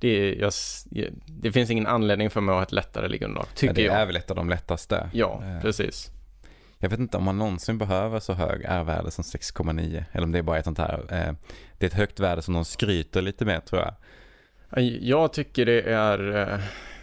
det, 0.00 0.08
är, 0.08 0.40
jag, 0.40 0.52
det 1.26 1.52
finns 1.52 1.70
ingen 1.70 1.86
anledning 1.86 2.30
för 2.30 2.40
mig 2.40 2.52
att 2.52 2.56
ha 2.56 2.62
ett 2.62 2.72
lättare 2.72 3.08
liggunderlag. 3.08 3.46
Ja, 3.50 3.56
Tycker 3.56 3.74
det 3.74 3.82
jag. 3.82 3.94
är 3.94 4.06
väl 4.06 4.16
ett 4.16 4.30
av 4.30 4.36
de 4.36 4.48
lättaste. 4.48 5.10
Ja, 5.12 5.42
precis. 5.62 6.10
Jag 6.84 6.90
vet 6.90 7.00
inte 7.00 7.16
om 7.16 7.24
man 7.24 7.38
någonsin 7.38 7.78
behöver 7.78 8.20
så 8.20 8.32
hög 8.32 8.62
R-värde 8.68 9.10
som 9.10 9.24
6,9. 9.24 10.04
Eller 10.12 10.24
om 10.24 10.32
det 10.32 10.38
är 10.38 10.42
bara 10.42 10.58
ett 10.58 10.64
sånt 10.64 10.78
här. 10.78 10.98
Eh, 11.08 11.34
det 11.78 11.86
är 11.86 11.88
ett 11.88 11.94
högt 11.94 12.20
värde 12.20 12.42
som 12.42 12.54
de 12.54 12.64
skryter 12.64 13.22
lite 13.22 13.44
med 13.44 13.64
tror 13.64 13.82
jag. 13.82 13.94
Jag 15.00 15.32
tycker 15.32 15.66
det 15.66 15.80
är... 15.82 16.36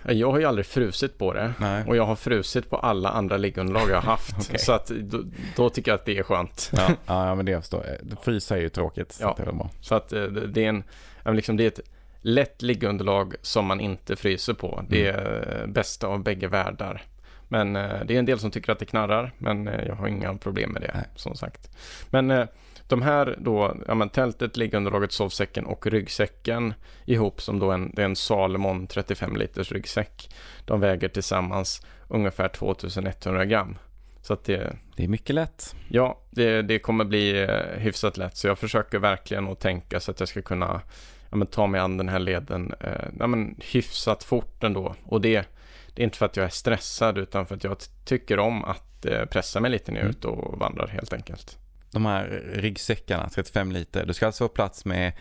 eh, 0.05 0.13
Jag 0.17 0.31
har 0.31 0.39
ju 0.39 0.45
aldrig 0.45 0.65
frusit 0.65 1.17
på 1.17 1.33
det. 1.33 1.53
Nej. 1.59 1.83
Och 1.87 1.95
jag 1.95 2.05
har 2.05 2.15
frusit 2.15 2.69
på 2.69 2.77
alla 2.77 3.09
andra 3.09 3.37
liggunderlag 3.37 3.89
jag 3.89 3.95
har 3.95 4.01
haft. 4.11 4.35
Okej. 4.39 4.59
Så 4.59 4.71
att 4.71 4.87
då, 4.87 5.23
då 5.55 5.69
tycker 5.69 5.91
jag 5.91 5.95
att 5.99 6.05
det 6.05 6.17
är 6.17 6.23
skönt. 6.23 6.71
Ja, 6.77 6.89
ja, 7.05 7.35
men 7.35 7.45
det 7.45 7.51
jag 7.51 7.61
förstår. 7.61 7.85
Frysa 8.23 8.57
är 8.57 8.61
ju 8.61 8.69
tråkigt. 8.69 9.11
Så 9.11 9.23
Ja. 9.23 9.33
det 9.37 9.43
är 9.43 9.51
bra. 9.53 9.69
Så 9.81 9.95
att 9.95 10.13
eh, 10.13 10.23
det 10.23 10.65
är 10.65 10.69
en... 10.69 10.83
ja, 11.17 11.21
men 11.23 11.35
Liksom 11.35 11.57
det 11.57 11.63
är 11.63 11.67
ett 11.67 11.79
lätt 12.21 12.61
liggunderlag 12.61 13.33
som 13.41 13.65
man 13.65 13.79
inte 13.79 14.15
fryser 14.15 14.53
på. 14.53 14.83
Det 14.89 15.09
Mm. 15.09 15.21
är 15.25 15.59
eh, 15.61 15.67
bästa 15.67 16.07
av 16.07 16.23
bägge 16.23 16.47
världar. 16.47 17.03
Men 17.51 17.75
eh, 17.75 18.05
det 18.05 18.15
är 18.15 18.19
en 18.19 18.25
del 18.25 18.39
som 18.39 18.51
tycker 18.51 18.71
att 18.71 18.79
det 18.79 18.85
knarrar. 18.85 19.31
Men 19.37 19.67
eh, 19.67 19.85
jag 19.87 19.95
har 19.95 20.07
inga 20.07 20.37
problem 20.37 20.71
med 20.71 20.81
det, 20.81 20.91
Nej. 20.93 21.05
som 21.15 21.35
sagt. 21.35 21.69
Men 22.09 22.31
eh, 22.31 22.45
de 22.87 23.01
här 23.01 23.35
då, 23.39 23.77
ja 23.87 23.95
men 23.95 24.09
tältet, 24.09 24.57
liggunderlaget, 24.57 25.11
sovsäcken 25.11 25.65
och 25.65 25.87
ryggsäcken 25.87 26.73
ihop 27.05 27.41
som 27.41 27.59
då 27.59 27.71
en, 27.71 27.91
det 27.95 28.01
är 28.01 28.05
en 28.05 28.15
Salomon 28.15 28.87
35 28.87 29.35
liters 29.35 29.71
ryggsäck. 29.71 30.29
De 30.65 30.79
väger 30.79 31.07
tillsammans 31.07 31.85
ungefär 32.07 32.47
2100 32.47 33.45
gram. 33.45 33.77
Så 34.21 34.33
att 34.33 34.43
det, 34.43 34.75
Det 34.95 35.03
är 35.03 35.07
mycket 35.07 35.35
lätt. 35.35 35.75
Ja, 35.87 36.19
det, 36.29 36.61
det 36.61 36.79
kommer 36.79 37.05
bli 37.05 37.47
hyfsat 37.77 38.17
lätt. 38.17 38.37
Så 38.37 38.47
jag 38.47 38.57
försöker 38.57 38.99
verkligen 38.99 39.47
att 39.47 39.59
tänka 39.59 39.99
så 39.99 40.11
att 40.11 40.19
jag 40.19 40.29
ska 40.29 40.41
kunna 40.41 40.81
ja, 41.29 41.37
men, 41.37 41.47
ta 41.47 41.67
mig 41.67 41.81
an 41.81 41.97
den 41.97 42.09
här 42.09 42.19
leden 42.19 42.73
eh, 42.79 43.07
ja, 43.19 43.27
men, 43.27 43.55
hyfsat 43.71 44.23
fort 44.23 44.63
ändå. 44.63 44.95
Och 45.03 45.21
det, 45.21 45.45
det 45.93 46.01
är 46.01 46.03
inte 46.03 46.17
för 46.17 46.25
att 46.25 46.37
jag 46.37 46.45
är 46.45 46.49
stressad 46.49 47.17
utan 47.17 47.45
för 47.45 47.55
att 47.55 47.63
jag 47.63 47.77
tycker 48.05 48.39
om 48.39 48.63
att 48.65 49.05
eh, 49.05 49.25
pressa 49.25 49.59
mig 49.59 49.71
lite 49.71 49.91
när 49.91 49.99
jag 49.99 50.03
är 50.03 50.09
Mm. 50.09 50.17
ute 50.17 50.27
och 50.27 50.59
vandrar 50.59 50.87
helt 50.87 51.13
enkelt. 51.13 51.57
De 51.91 52.05
här 52.05 52.43
ryggsäckarna, 52.53 53.29
35 53.29 53.71
liter. 53.71 54.05
Du 54.05 54.13
ska 54.13 54.25
alltså 54.25 54.43
få 54.43 54.53
plats 54.53 54.85
med 54.85 55.13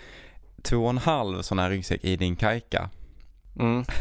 två 0.63 0.85
och 0.85 0.91
en 0.91 0.99
halv 0.99 1.43
sån 1.43 1.59
här 1.59 1.71
ryggsäck 1.71 2.05
i 2.05 2.17
din 2.17 2.37
kajka. 2.37 2.91
Mm. 3.59 3.85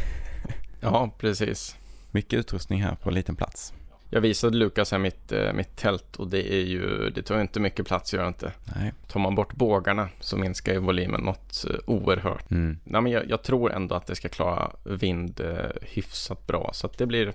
Ja, 0.81 1.15
precis. 1.19 1.75
Mycket 2.11 2.39
utrustning 2.39 2.83
här 2.83 2.95
på 2.95 3.09
en 3.09 3.15
liten 3.15 3.35
plats. 3.35 3.73
Jag 4.11 4.21
visade 4.21 4.57
Lukas 4.57 4.91
här 4.91 4.99
mitt, 4.99 5.31
eh, 5.31 5.53
mitt 5.53 5.75
tält 5.75 6.15
och 6.15 6.27
det 6.27 6.53
är 6.53 6.61
ju, 6.65 7.09
det 7.09 7.21
tar 7.21 7.35
ju 7.35 7.41
inte 7.41 7.59
mycket 7.59 7.87
plats, 7.87 8.13
gör 8.13 8.27
inte. 8.27 8.51
Nej. 8.75 8.93
Tar 9.07 9.19
man 9.19 9.35
bort 9.35 9.53
bågarna 9.53 10.09
så 10.19 10.37
minskar 10.37 10.73
ju 10.73 10.79
volymen 10.79 11.21
något 11.21 11.65
eh, 11.69 11.75
oerhört. 11.85 12.51
Mm. 12.51 12.79
Nej, 12.83 13.01
men 13.01 13.11
jag, 13.11 13.29
jag 13.29 13.43
tror 13.43 13.71
ändå 13.73 13.95
att 13.95 14.07
det 14.07 14.15
ska 14.15 14.29
klara 14.29 14.71
vind 14.83 15.39
eh, 15.39 15.57
hyfsat 15.81 16.47
bra. 16.47 16.69
Så 16.73 16.89
det, 16.97 17.05
blir, 17.05 17.33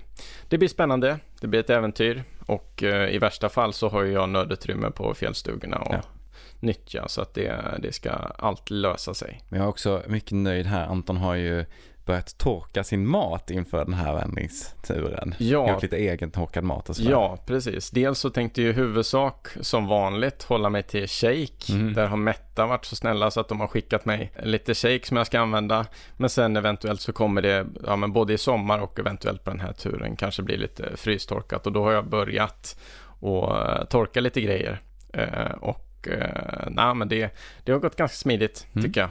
det 0.48 0.58
blir 0.58 0.68
spännande. 0.68 1.18
Det 1.40 1.46
blir 1.46 1.60
ett 1.60 1.70
äventyr. 1.70 2.24
Och 2.46 2.82
eh, 2.82 3.14
i 3.14 3.18
värsta 3.18 3.48
fall 3.48 3.72
så 3.72 3.88
har 3.88 4.04
jag 4.04 4.28
nödutrymme 4.28 4.90
på 4.90 5.14
fjällstugorna 5.14 5.76
och 5.78 5.94
Ja. 5.94 6.02
nyttja. 6.60 7.08
Så 7.08 7.20
att 7.22 7.34
det, 7.34 7.78
det 7.82 7.92
ska 7.92 8.10
allt 8.38 8.70
lösa 8.70 9.14
sig. 9.14 9.40
Men 9.48 9.58
jag 9.58 9.64
är 9.66 9.70
också 9.70 10.02
mycket 10.06 10.32
nöjd 10.32 10.66
här. 10.66 10.87
Anton 10.87 11.16
har 11.16 11.34
ju 11.34 11.64
börjat 12.06 12.38
torka 12.38 12.84
sin 12.84 13.06
mat 13.06 13.50
inför 13.50 13.84
den 13.84 13.94
här 13.94 14.12
vandringsturen. 14.12 15.34
Ja, 15.38 15.70
Gjort 15.72 15.82
lite 15.82 15.96
egen 15.96 16.30
torkad 16.30 16.64
mat 16.64 16.88
och 16.88 16.96
sådär. 16.96 17.10
ja, 17.10 17.38
precis. 17.46 17.90
Dels 17.90 18.18
så 18.18 18.30
tänkte 18.30 18.62
jag 18.62 18.70
i 18.70 18.72
huvudsak 18.72 19.48
som 19.60 19.86
vanligt 19.86 20.42
hålla 20.42 20.70
mig 20.70 20.82
till 20.82 21.08
shake. 21.08 21.72
Mm. 21.72 21.92
Där 21.92 22.06
har 22.06 22.16
Metta 22.16 22.66
varit 22.66 22.84
så 22.84 22.96
snälla 22.96 23.30
så 23.30 23.40
att 23.40 23.48
de 23.48 23.60
har 23.60 23.66
skickat 23.66 24.04
mig 24.04 24.32
lite 24.42 24.74
shake 24.74 25.06
som 25.06 25.16
jag 25.16 25.26
ska 25.26 25.40
använda. 25.40 25.86
Men 26.16 26.30
sen 26.30 26.56
eventuellt 26.56 27.00
så 27.00 27.12
kommer 27.12 27.42
det, 27.42 27.66
ja, 27.86 27.96
men 27.96 28.12
både 28.12 28.32
i 28.32 28.38
sommar 28.38 28.78
och 28.78 28.98
eventuellt 28.98 29.44
på 29.44 29.50
den 29.50 29.60
här 29.60 29.72
turen 29.72 30.16
kanske 30.16 30.42
blir 30.42 30.56
lite 30.58 30.96
frystorkat. 30.96 31.66
Och 31.66 31.72
då 31.72 31.84
har 31.84 31.92
jag 31.92 32.08
börjat 32.08 32.80
och 33.20 33.58
eh, 33.58 33.84
torka 33.84 34.20
lite 34.20 34.40
grejer. 34.40 34.80
Eh, 35.12 35.52
och 35.60 36.08
eh, 36.08 36.66
nej, 36.70 36.94
men 36.94 37.08
det, 37.08 37.30
det 37.64 37.72
har 37.72 37.78
gått 37.78 37.96
ganska 37.96 38.16
smidigt 38.16 38.66
Mm. 38.72 38.84
tycker 38.84 39.00
jag. 39.00 39.10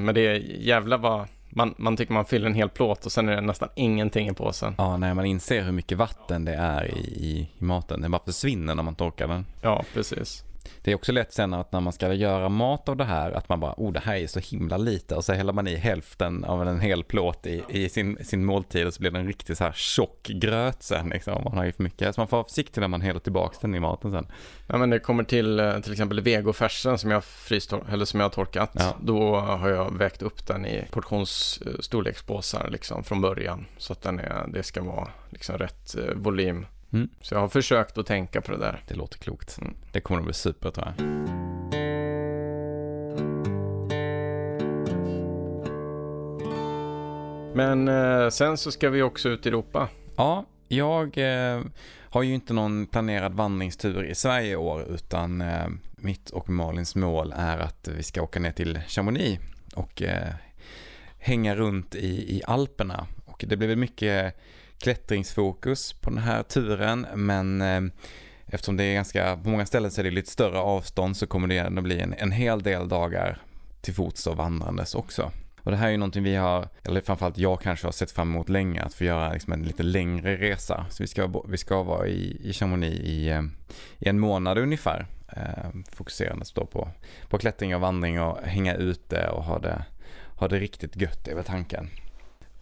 Men 0.00 0.14
det 0.14 0.20
är 0.20 0.34
jävla 0.58 0.96
vad 0.96 1.26
man, 1.54 1.74
man 1.78 1.96
tycker 1.96 2.12
man 2.12 2.24
fyller 2.24 2.46
en 2.46 2.54
hel 2.54 2.68
plåt 2.68 3.06
och 3.06 3.12
sen 3.12 3.28
är 3.28 3.34
det 3.34 3.40
nästan 3.40 3.68
ingenting 3.74 4.28
i 4.28 4.34
påsen. 4.34 4.74
Ja, 4.78 4.96
när 4.96 5.14
man 5.14 5.24
inser 5.24 5.62
hur 5.62 5.72
mycket 5.72 5.98
vatten 5.98 6.44
det 6.44 6.54
är 6.54 6.84
i, 6.84 7.00
i, 7.00 7.48
maten. 7.58 8.00
Den 8.00 8.10
bara 8.10 8.22
försvinner 8.24 8.74
när 8.74 8.82
man 8.82 8.94
torkar 8.94 9.28
den. 9.28 9.46
Ja, 9.62 9.84
precis. 9.94 10.44
Det 10.84 10.90
är 10.90 10.94
också 10.94 11.12
lätt 11.12 11.32
sen 11.32 11.54
att 11.54 11.72
när 11.72 11.80
man 11.80 11.92
ska 11.92 12.12
göra 12.12 12.48
mat 12.48 12.88
av 12.88 12.96
det 12.96 13.04
här 13.04 13.32
att 13.32 13.48
man 13.48 13.60
bara, 13.60 13.74
oh 13.76 13.92
det 13.92 14.00
här 14.00 14.16
är 14.16 14.26
så 14.26 14.40
himla 14.40 14.76
lite 14.76 15.14
och 15.14 15.24
så 15.24 15.32
häller 15.32 15.52
man 15.52 15.66
i 15.66 15.76
hälften 15.76 16.44
av 16.44 16.68
en 16.68 16.80
hel 16.80 17.04
plåt 17.04 17.46
i, 17.46 17.62
i 17.68 17.88
sin, 17.88 18.18
sin 18.24 18.44
måltid 18.44 18.86
och 18.86 18.94
så 18.94 19.00
blir 19.00 19.10
det 19.10 19.18
en 19.18 19.26
riktigt 19.26 19.58
så 19.58 19.64
här 19.64 19.72
tjock 19.72 20.22
gröt 20.22 20.82
sen 20.82 21.08
liksom. 21.08 21.44
Man 21.44 21.56
har 21.56 21.64
ju 21.64 21.72
för 21.72 21.82
mycket, 21.82 22.14
så 22.14 22.20
man 22.20 22.28
får 22.28 22.36
vara 22.36 22.48
försiktig 22.48 22.80
när 22.80 22.88
man 22.88 23.00
häller 23.00 23.20
tillbaka 23.20 23.56
den 23.60 23.74
i 23.74 23.80
maten 23.80 24.12
sen. 24.12 24.26
Ja, 24.66 24.78
men 24.78 24.90
det 24.90 24.98
kommer 24.98 25.24
till 25.24 25.60
eh, 25.60 25.80
till 25.80 25.92
exempel 25.92 26.20
vegofärsen 26.20 26.98
som 26.98 27.10
jag, 27.10 27.22
frystor- 27.22 27.92
eller 27.92 28.04
som 28.04 28.20
jag 28.20 28.24
har 28.24 28.30
torkat. 28.30 28.70
Ja. 28.74 28.96
Då 29.00 29.36
har 29.36 29.68
jag 29.68 29.98
vägt 29.98 30.22
upp 30.22 30.46
den 30.46 30.66
i 30.66 30.84
portionsstorlekspåsar 30.90 32.68
liksom 32.70 33.04
från 33.04 33.20
början. 33.20 33.66
Så 33.78 33.92
att 33.92 34.02
den 34.02 34.18
är, 34.18 34.46
det 34.48 34.62
ska 34.62 34.82
vara 34.82 35.08
liksom 35.30 35.58
rätt 35.58 35.96
eh, 35.96 36.14
volym. 36.14 36.66
Mm. 36.92 37.08
Så 37.20 37.34
jag 37.34 37.40
har 37.40 37.48
försökt 37.48 37.98
att 37.98 38.06
tänka 38.06 38.40
på 38.40 38.52
det 38.52 38.58
där. 38.58 38.82
Det 38.88 38.94
låter 38.94 39.18
klokt. 39.18 39.58
Mm. 39.60 39.74
Det 39.92 40.00
kommer 40.00 40.20
att 40.20 40.24
bli 40.24 40.34
super 40.34 40.70
tror 40.70 40.86
jag. 40.86 41.06
Men 47.54 47.88
eh, 47.88 48.28
sen 48.28 48.56
så 48.56 48.70
ska 48.70 48.90
vi 48.90 49.02
också 49.02 49.28
ut 49.28 49.46
i 49.46 49.48
Europa. 49.48 49.88
Ja, 50.16 50.44
jag 50.68 51.18
eh, 51.18 51.60
har 52.00 52.22
ju 52.22 52.34
inte 52.34 52.52
någon 52.52 52.86
planerad 52.86 53.34
vandringstur 53.34 54.04
i 54.04 54.14
Sverige 54.14 54.52
i 54.52 54.56
år 54.56 54.86
utan 54.90 55.40
eh, 55.40 55.66
mitt 55.96 56.30
och 56.30 56.50
Malins 56.50 56.94
mål 56.94 57.34
är 57.36 57.58
att 57.58 57.88
vi 57.96 58.02
ska 58.02 58.22
åka 58.22 58.40
ner 58.40 58.52
till 58.52 58.80
Chamonix 58.88 59.42
och 59.74 60.02
eh, 60.02 60.34
hänga 61.18 61.54
runt 61.54 61.94
i, 61.94 62.36
i 62.36 62.42
Alperna. 62.46 63.06
Och 63.24 63.44
det 63.48 63.56
blir 63.56 63.68
väl 63.68 63.76
mycket 63.76 64.36
klättringsfokus 64.82 65.92
på 65.92 66.10
den 66.10 66.18
här 66.18 66.42
turen 66.42 67.06
men 67.14 67.60
eh, 67.60 67.80
eftersom 68.46 68.76
det 68.76 68.84
är 68.84 68.94
ganska, 68.94 69.36
på 69.36 69.48
många 69.48 69.66
ställen 69.66 69.90
så 69.90 70.00
är 70.00 70.04
det 70.04 70.10
lite 70.10 70.30
större 70.30 70.58
avstånd 70.58 71.16
så 71.16 71.26
kommer 71.26 71.48
det 71.48 71.58
ändå 71.58 71.82
bli 71.82 72.00
en, 72.00 72.14
en 72.18 72.32
hel 72.32 72.62
del 72.62 72.88
dagar 72.88 73.38
till 73.80 73.94
fots 73.94 74.26
och 74.26 74.36
vandrandes 74.36 74.94
också. 74.94 75.30
Och 75.62 75.70
det 75.70 75.76
här 75.76 75.86
är 75.86 75.90
ju 75.90 75.96
någonting 75.96 76.22
vi 76.22 76.34
har, 76.34 76.68
eller 76.84 77.00
framförallt 77.00 77.38
jag 77.38 77.60
kanske 77.60 77.86
har 77.86 77.92
sett 77.92 78.10
fram 78.10 78.30
emot 78.30 78.48
länge, 78.48 78.82
att 78.82 78.94
få 78.94 79.04
göra 79.04 79.32
liksom 79.32 79.52
en 79.52 79.62
lite 79.62 79.82
längre 79.82 80.36
resa. 80.36 80.86
Så 80.90 81.02
vi 81.02 81.06
ska, 81.06 81.42
vi 81.48 81.58
ska 81.58 81.82
vara 81.82 82.06
i, 82.06 82.40
i 82.42 82.52
Chamonix 82.52 82.96
i, 82.96 83.28
eh, 83.28 83.42
i 83.98 84.08
en 84.08 84.18
månad 84.18 84.58
ungefär. 84.58 85.06
Eh, 85.28 85.70
fokuserandes 85.92 86.52
då 86.52 86.66
på, 86.66 86.88
på 87.28 87.38
klättring 87.38 87.74
och 87.74 87.80
vandring 87.80 88.20
och 88.20 88.38
hänga 88.42 88.74
ute 88.74 89.28
och 89.28 89.44
ha 89.44 89.58
det, 89.58 89.84
ha 90.36 90.48
det 90.48 90.58
riktigt 90.58 90.96
gött 90.96 91.28
är 91.28 91.34
väl 91.34 91.44
tanken. 91.44 91.90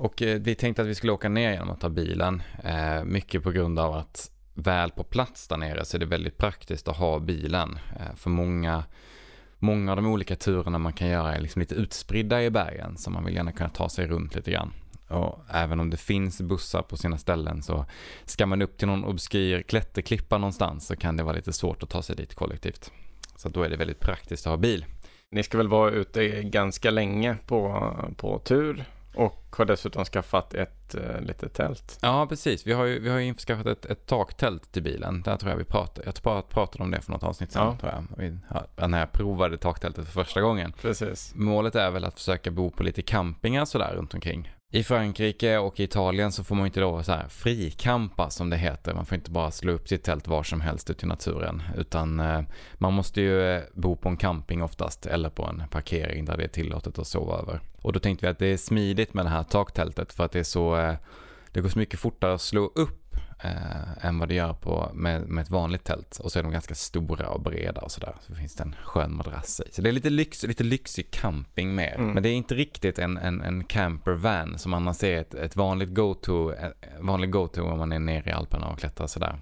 Och 0.00 0.22
eh, 0.22 0.40
vi 0.40 0.54
tänkte 0.54 0.82
att 0.82 0.88
vi 0.88 0.94
skulle 0.94 1.12
åka 1.12 1.28
ner 1.28 1.52
genom 1.52 1.70
att 1.70 1.80
ta 1.80 1.88
bilen. 1.88 2.42
Eh, 2.64 3.04
mycket 3.04 3.42
på 3.42 3.50
grund 3.50 3.78
av 3.78 3.94
att 3.94 4.30
väl 4.54 4.90
på 4.90 5.04
plats 5.04 5.48
där 5.48 5.56
nere 5.56 5.84
så 5.84 5.96
är 5.96 5.98
det 5.98 6.06
väldigt 6.06 6.38
praktiskt 6.38 6.88
att 6.88 6.96
ha 6.96 7.18
bilen. 7.18 7.78
Eh, 8.00 8.16
för 8.16 8.30
många 8.30 8.84
många 9.58 9.92
av 9.92 9.96
de 9.96 10.06
olika 10.06 10.36
turerna 10.36 10.78
man 10.78 10.92
kan 10.92 11.08
göra 11.08 11.34
är 11.34 11.40
liksom 11.40 11.60
lite 11.60 11.74
utspridda 11.74 12.42
i 12.42 12.50
bergen 12.50 12.96
så 12.96 13.10
man 13.10 13.24
vill 13.24 13.34
gärna 13.34 13.52
kunna 13.52 13.68
ta 13.68 13.88
sig 13.88 14.06
runt 14.06 14.34
lite 14.34 14.50
grann. 14.50 14.72
Och 15.08 15.44
även 15.50 15.80
om 15.80 15.90
det 15.90 15.96
finns 15.96 16.40
bussar 16.40 16.82
på 16.82 16.96
sina 16.96 17.18
ställen 17.18 17.62
så 17.62 17.84
ska 18.24 18.46
man 18.46 18.62
upp 18.62 18.78
till 18.78 18.88
någon 18.88 19.04
obskyr 19.04 19.62
klätterklippa 19.62 20.38
någonstans 20.38 20.86
så 20.86 20.96
kan 20.96 21.16
det 21.16 21.22
vara 21.22 21.36
lite 21.36 21.52
svårt 21.52 21.82
att 21.82 21.90
ta 21.90 22.02
sig 22.02 22.16
dit 22.16 22.34
kollektivt. 22.34 22.92
Så 23.36 23.48
då 23.48 23.62
är 23.62 23.68
det 23.68 23.76
väldigt 23.76 24.00
praktiskt 24.00 24.46
att 24.46 24.50
ha 24.50 24.56
bil. 24.56 24.84
Ni 25.30 25.42
ska 25.42 25.58
väl 25.58 25.68
vara 25.68 25.90
ute 25.90 26.42
ganska 26.42 26.90
länge 26.90 27.36
på, 27.46 27.92
på 28.16 28.38
tur 28.38 28.84
och 29.14 29.56
har 29.56 29.64
dessutom 29.64 30.04
skaffat 30.04 30.54
ett 30.54 30.94
uh, 30.94 31.20
litet 31.20 31.54
tält. 31.54 31.98
Ja, 32.02 32.26
precis. 32.26 32.66
Vi 32.66 32.72
har 32.72 32.84
ju, 32.84 33.00
vi 33.00 33.08
har 33.08 33.18
ju 33.18 33.24
införskaffat 33.24 33.66
ett, 33.66 33.86
ett 33.86 34.06
taktält 34.06 34.72
till 34.72 34.82
bilen. 34.82 35.22
Där 35.22 35.36
tror 35.36 35.50
jag 35.50 35.58
vi 35.58 35.64
pratade, 35.64 36.06
jag 36.06 36.14
tror 36.14 36.42
pratade 36.42 36.84
om 36.84 36.90
det 36.90 37.00
för 37.00 37.12
något 37.12 37.22
avsnitt 37.22 37.52
sen, 37.52 37.62
ja. 37.62 37.76
tror 37.80 37.92
jag. 37.92 38.04
Vi, 38.16 38.38
ja, 38.76 38.86
när 38.86 38.98
jag 38.98 39.12
provade 39.12 39.58
taktältet 39.58 40.04
för 40.04 40.12
första 40.12 40.40
gången. 40.40 40.72
Precis. 40.72 41.32
Målet 41.34 41.74
är 41.74 41.90
väl 41.90 42.04
att 42.04 42.14
försöka 42.14 42.50
bo 42.50 42.70
på 42.70 42.82
lite 42.82 43.02
campingar 43.02 43.64
sådär 43.64 43.94
runt 43.94 44.14
omkring. 44.14 44.52
I 44.72 44.82
Frankrike 44.82 45.58
och 45.58 45.80
i 45.80 45.82
Italien 45.82 46.32
så 46.32 46.44
får 46.44 46.54
man 46.54 46.66
inte 46.66 46.80
lov 46.80 46.98
att 46.98 47.32
frikampa 47.32 48.30
som 48.30 48.50
det 48.50 48.56
heter. 48.56 48.94
Man 48.94 49.06
får 49.06 49.14
inte 49.14 49.30
bara 49.30 49.50
slå 49.50 49.72
upp 49.72 49.88
sitt 49.88 50.02
tält 50.02 50.28
var 50.28 50.42
som 50.42 50.60
helst 50.60 50.90
ute 50.90 51.06
i 51.06 51.08
naturen. 51.08 51.62
Utan 51.76 52.20
eh, 52.20 52.40
man 52.74 52.92
måste 52.92 53.20
ju 53.20 53.42
eh, 53.42 53.62
bo 53.72 53.96
på 53.96 54.08
en 54.08 54.16
camping 54.16 54.62
oftast 54.62 55.06
eller 55.06 55.30
på 55.30 55.44
en 55.44 55.62
parkering 55.70 56.24
där 56.24 56.36
det 56.36 56.44
är 56.44 56.48
tillåtet 56.48 56.98
att 56.98 57.06
sova 57.06 57.38
över. 57.38 57.60
Och 57.82 57.92
då 57.92 58.00
tänkte 58.00 58.26
vi 58.26 58.30
att 58.30 58.38
det 58.38 58.46
är 58.46 58.56
smidigt 58.56 59.14
med 59.14 59.24
det 59.24 59.30
här 59.30 59.42
taktältet 59.42 60.12
för 60.12 60.24
att 60.24 60.32
det 60.32 60.38
är 60.38 60.44
så 60.44 60.76
eh, 60.76 60.94
det 61.52 61.60
går 61.60 61.68
så 61.68 61.78
mycket 61.78 62.00
fortare 62.00 62.34
att 62.34 62.40
slå 62.40 62.72
upp 62.74 62.99
eh, 63.44 64.06
än 64.06 64.18
vad 64.18 64.28
det 64.28 64.34
gör 64.34 64.52
på, 64.52 64.90
med, 64.94 65.28
med 65.28 65.42
ett 65.42 65.50
vanligt 65.50 65.84
tält. 65.84 66.20
Och 66.24 66.32
så 66.32 66.38
är 66.38 66.42
de 66.42 66.52
ganska 66.52 66.74
stora 66.74 67.28
och 67.28 67.40
breda 67.40 67.80
och 67.80 67.90
sådär. 67.90 68.14
Så 68.20 68.34
finns 68.34 68.54
det 68.54 68.62
en 68.62 68.76
skön 68.84 69.14
madrass 69.16 69.60
i. 69.60 69.72
Så 69.72 69.82
det 69.82 69.90
är 69.90 69.92
lite, 69.92 70.10
lyx, 70.10 70.42
lite 70.42 70.64
lyxig 70.64 71.10
camping 71.10 71.74
mer. 71.74 71.94
Mm. 71.94 72.10
Men 72.10 72.22
det 72.22 72.28
är 72.28 72.34
inte 72.34 72.54
riktigt 72.54 72.98
en, 72.98 73.16
en, 73.16 73.40
en 73.40 73.64
campervan 73.64 74.58
som 74.58 74.74
annars 74.74 75.04
är 75.04 75.20
ett, 75.20 75.34
ett 75.34 75.56
vanligt 75.56 75.94
go-to, 75.94 76.52
vanlig 77.00 77.30
go-to 77.30 77.62
om 77.62 77.78
man 77.78 77.92
är 77.92 77.98
nere 77.98 78.30
i 78.30 78.32
Alperna 78.32 78.68
och 78.68 78.78
klättrar 78.78 79.06
sådär. 79.06 79.38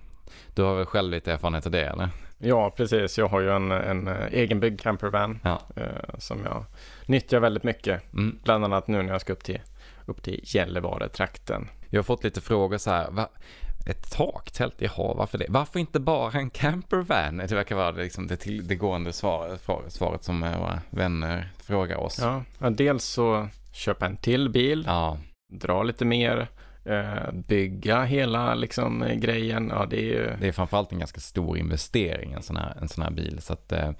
Du 0.54 0.62
har 0.62 0.74
väl 0.74 0.86
själv 0.86 1.10
lite 1.10 1.32
erfarenhet 1.32 1.66
av 1.66 1.72
det 1.72 1.86
eller? 1.86 2.10
Ja, 2.38 2.70
precis. 2.76 3.18
Jag 3.18 3.28
har 3.28 3.40
ju 3.40 3.50
en, 3.50 3.70
en 3.70 4.08
eh, 4.08 4.26
egenbyggd 4.30 4.80
campervan 4.80 5.40
ja. 5.44 5.60
eh, 5.76 6.18
som 6.18 6.44
jag 6.44 6.64
nyttjar 7.06 7.40
väldigt 7.40 7.62
mycket. 7.62 8.12
Mm. 8.12 8.38
Bland 8.44 8.64
annat 8.64 8.88
nu 8.88 9.02
när 9.02 9.12
jag 9.12 9.20
ska 9.20 9.32
upp 9.32 9.44
till, 9.44 9.60
upp 10.06 10.22
till 10.22 10.40
Gällivare-trakten. 10.44 11.68
Jag 11.90 11.98
har 11.98 12.04
fått 12.04 12.24
lite 12.24 12.40
frågor 12.40 12.78
så 12.78 12.90
här. 12.90 13.10
Va, 13.10 13.28
ett 13.86 14.10
taktält, 14.10 14.74
jaha, 14.78 15.14
varför 15.14 15.38
det? 15.38 15.46
Varför 15.48 15.80
inte 15.80 16.00
bara 16.00 16.32
en 16.32 16.50
campervan? 16.50 17.36
Det 17.36 17.52
verkar 17.52 17.76
vara 17.76 17.90
liksom 17.90 18.26
det, 18.26 18.36
till, 18.36 18.68
det 18.68 18.74
gående 18.74 19.12
svaret, 19.12 19.68
svaret 19.88 20.24
som 20.24 20.40
våra 20.40 20.80
vänner 20.90 21.52
frågar 21.62 21.96
oss. 21.96 22.20
Ja, 22.58 22.70
dels 22.70 23.04
så 23.04 23.48
köpa 23.72 24.06
en 24.06 24.16
till 24.16 24.48
bil, 24.50 24.84
ja. 24.86 25.18
dra 25.52 25.82
lite 25.82 26.04
mer, 26.04 26.48
eh, 26.84 27.32
bygga 27.32 28.04
hela 28.04 28.54
liksom 28.54 29.04
grejen. 29.14 29.68
Ja, 29.74 29.86
det 29.90 29.96
är 29.96 30.04
ju... 30.04 30.36
Det 30.40 30.48
är 30.48 30.52
framförallt 30.52 30.92
en 30.92 30.98
ganska 30.98 31.20
stor 31.20 31.58
investering, 31.58 32.32
en 32.32 32.42
sån 32.42 32.56
här, 32.56 32.76
en 32.80 32.88
sån 32.88 33.04
här 33.04 33.10
bil. 33.10 33.38
Så 33.40 33.52
att 33.52 33.72
eh, 33.72 33.90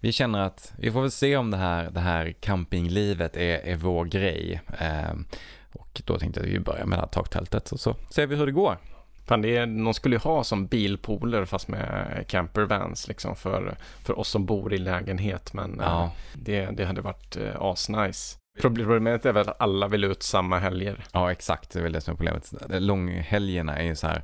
vi 0.00 0.12
känner 0.12 0.38
att 0.40 0.72
vi 0.78 0.92
får 0.92 1.00
väl 1.00 1.10
se 1.10 1.36
om 1.36 1.50
det 1.50 1.56
här, 1.56 1.90
det 1.90 2.00
här 2.00 2.32
campinglivet 2.40 3.36
är, 3.36 3.58
är 3.58 3.76
vår 3.76 4.04
grej. 4.04 4.60
Eh, 4.80 5.14
och 5.80 6.02
då 6.04 6.18
tänkte 6.18 6.40
jag 6.40 6.46
att 6.46 6.54
vi 6.54 6.60
börjar 6.60 6.86
med 6.86 6.98
det 6.98 7.02
här 7.02 7.08
taktältet 7.08 7.72
och 7.72 7.80
så 7.80 7.96
ser 8.10 8.26
vi 8.26 8.36
hur 8.36 8.46
det 8.46 8.52
går. 8.52 8.78
Fan, 9.26 9.42
det 9.42 9.56
är, 9.56 9.66
de 9.66 9.94
skulle 9.94 10.14
ju 10.14 10.20
ha 10.20 10.44
som 10.44 10.66
bilpooler 10.66 11.44
fast 11.44 11.68
med 11.68 12.24
campervans 12.28 13.08
liksom 13.08 13.36
för, 13.36 13.76
för 14.02 14.18
oss 14.18 14.28
som 14.28 14.46
bor 14.46 14.74
i 14.74 14.78
lägenhet. 14.78 15.52
Men 15.52 15.76
ja. 15.80 16.04
äh, 16.04 16.10
det, 16.34 16.66
det 16.66 16.84
hade 16.84 17.00
varit 17.00 17.36
äh, 17.36 17.60
asnice. 17.60 18.38
Problemet 18.60 19.26
är 19.26 19.32
väl 19.32 19.48
att 19.48 19.60
alla 19.60 19.88
vill 19.88 20.04
ut 20.04 20.22
samma 20.22 20.58
helger. 20.58 21.04
Ja, 21.12 21.32
exakt. 21.32 21.70
Det 21.70 21.78
är 21.78 21.82
väl 21.82 21.92
det 21.92 22.00
som 22.00 22.12
är 22.12 22.16
problemet. 22.16 22.52
Långhelgerna 22.68 23.76
är 23.76 23.84
ju 23.84 23.96
så 23.96 24.06
här 24.06 24.22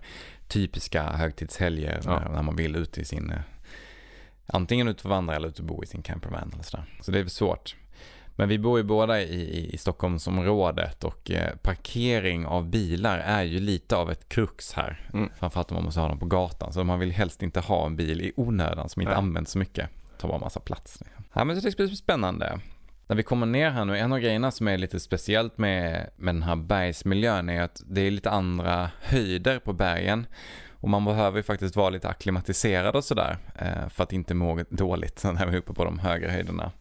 typiska 0.48 1.02
högtidshelger 1.02 2.00
ja. 2.04 2.18
när, 2.18 2.28
när 2.28 2.42
man 2.42 2.56
vill 2.56 2.76
ut 2.76 2.98
i 2.98 3.04
sin 3.04 3.32
antingen 4.46 4.88
ut 4.88 5.04
och 5.04 5.10
vandra 5.10 5.36
eller 5.36 5.48
ut 5.48 5.58
och 5.58 5.64
bo 5.64 5.82
i 5.82 5.86
sin 5.86 6.02
campervan 6.02 6.50
eller 6.52 6.62
sådär. 6.62 6.84
Så 7.00 7.10
det 7.10 7.18
är 7.18 7.26
svårt. 7.26 7.76
Men 8.36 8.48
vi 8.48 8.58
bor 8.58 8.78
ju 8.78 8.84
båda 8.84 9.20
i, 9.20 9.70
i 9.74 9.78
Stockholmsområdet 9.78 11.04
och 11.04 11.30
eh, 11.30 11.56
parkering 11.56 12.46
av 12.46 12.70
bilar 12.70 13.18
är 13.18 13.42
ju 13.42 13.60
lite 13.60 13.96
av 13.96 14.10
ett 14.10 14.28
krux 14.28 14.72
här. 14.72 15.08
Mm. 15.12 15.30
Framförallt 15.38 15.70
om 15.70 15.74
man 15.74 15.84
måste 15.84 16.00
ha 16.00 16.08
dem 16.08 16.18
på 16.18 16.26
gatan. 16.26 16.72
Så 16.72 16.84
man 16.84 16.98
vill 16.98 17.12
helst 17.12 17.42
inte 17.42 17.60
ha 17.60 17.86
en 17.86 17.96
bil 17.96 18.20
i 18.20 18.32
onödan 18.36 18.88
som 18.88 19.02
inte 19.02 19.12
Nej. 19.12 19.18
används 19.18 19.52
så 19.52 19.58
mycket. 19.58 19.88
Tar 20.18 20.28
bara 20.28 20.38
massa 20.38 20.60
plats. 20.60 21.02
Ja, 21.32 21.44
men 21.44 21.60
det 21.60 21.76
blir 21.76 21.88
spännande. 21.88 22.60
När 23.06 23.16
vi 23.16 23.22
kommer 23.22 23.46
ner 23.46 23.70
här 23.70 23.84
nu, 23.84 23.98
en 23.98 24.12
av 24.12 24.18
grejerna 24.18 24.50
som 24.50 24.68
är 24.68 24.78
lite 24.78 25.00
speciellt 25.00 25.58
med, 25.58 26.10
med 26.16 26.34
den 26.34 26.42
här 26.42 26.56
bergsmiljön 26.56 27.48
är 27.48 27.62
att 27.62 27.82
det 27.86 28.00
är 28.00 28.10
lite 28.10 28.30
andra 28.30 28.90
höjder 29.02 29.58
på 29.58 29.72
bergen. 29.72 30.26
Och 30.70 30.88
man 30.88 31.04
behöver 31.04 31.36
ju 31.36 31.42
faktiskt 31.42 31.76
vara 31.76 31.90
lite 31.90 32.08
akklimatiserad 32.08 32.96
och 32.96 33.04
sådär 33.04 33.36
eh, 33.54 33.88
för 33.88 34.02
att 34.02 34.12
inte 34.12 34.34
må 34.34 34.64
dåligt 34.70 35.24
när 35.34 35.46
vi 35.46 35.52
är 35.52 35.58
uppe 35.58 35.72
på 35.72 35.84
de 35.84 35.98
högre 35.98 36.30
höjderna. 36.30 36.72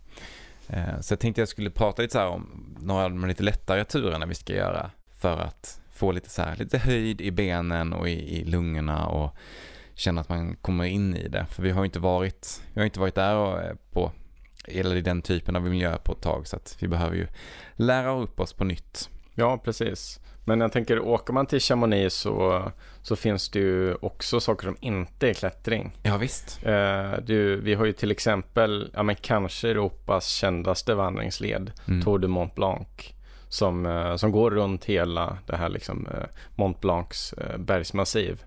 Eh, 0.72 1.00
så 1.00 1.14
jag 1.14 1.20
tänkte 1.20 1.42
jag 1.42 1.50
skulle 1.50 1.70
prata 1.70 2.02
lite 2.02 2.12
så 2.12 2.28
om 2.28 2.76
några 2.82 3.04
av 3.04 3.10
de 3.10 3.28
lite 3.28 3.44
lättare 3.44 3.84
turerna 3.84 4.26
vi 4.26 4.36
ska 4.36 4.54
göra 4.54 4.92
för 5.20 5.38
att 5.38 5.82
få 5.92 6.12
lite 6.12 6.30
så 6.30 6.42
här, 6.42 6.56
lite 6.56 6.78
höjd 6.78 7.22
i 7.22 7.32
benen 7.32 7.94
och 7.94 8.10
i, 8.10 8.40
i 8.40 8.44
lungorna 8.44 9.08
och 9.08 9.36
känna 9.94 10.22
att 10.22 10.30
man 10.30 10.56
kommer 10.56 10.84
in 10.84 11.16
i 11.16 11.28
det. 11.28 11.46
För 11.46 11.64
vi 11.64 11.72
har 11.72 11.86
inte 11.86 12.00
varit, 12.00 12.64
vi 12.74 12.80
har 12.80 12.86
inte 12.86 13.00
varit 13.00 13.16
där 13.16 13.36
och, 13.36 13.62
eh, 13.62 13.76
på, 13.92 14.12
eller 14.68 14.96
i 14.96 15.02
den 15.02 15.22
typen 15.22 15.56
av 15.56 15.64
miljö 15.64 15.98
på 15.98 16.12
ett 16.12 16.22
tag 16.22 16.48
så 16.48 16.56
att 16.56 16.78
vi 16.80 16.88
behöver 16.88 17.16
ju 17.16 17.28
lära 17.76 18.12
upp 18.12 18.40
oss 18.40 18.54
på 18.54 18.64
nytt. 18.64 19.10
Ja, 19.36 19.58
precis. 19.58 20.21
Men 20.46 20.62
jag 20.62 20.72
tänker, 20.72 21.00
åker 21.00 21.34
man 21.34 21.46
till 21.46 21.60
Chamonix 21.60 22.14
så, 22.16 22.72
så 23.02 23.16
finns 23.16 23.50
det 23.50 23.60
ju 23.60 23.96
också 23.96 24.40
saker 24.40 24.68
som 24.68 24.78
inte 24.80 25.30
är 25.30 25.34
klättring. 25.34 25.98
Ja, 26.04 26.18
visst. 26.18 26.60
Eh, 26.64 27.14
du, 27.24 27.62
vi 27.62 27.74
har 27.74 27.86
ju 27.86 27.94
till 27.94 28.12
exempel, 28.12 28.92
ja 28.94 29.04
men 29.04 29.16
kanske 29.16 29.70
Europas 29.70 30.28
kändaste 30.28 30.96
vandringsled, 30.96 31.72
mm. 31.88 32.02
Tour 32.02 32.20
de 32.20 32.28
Mont 32.28 32.56
Blanc. 32.56 32.88
Som, 33.50 33.86
eh, 33.86 34.16
som 34.16 34.32
går 34.32 34.52
runt 34.52 34.86
hela 34.86 35.38
det 35.46 35.56
här 35.56 35.70
liksom 35.70 36.08
eh, 36.08 36.24
Mont 36.56 36.82
Blancs 36.82 37.34
eh, 37.34 37.58
bergsmassiv. 37.58 38.44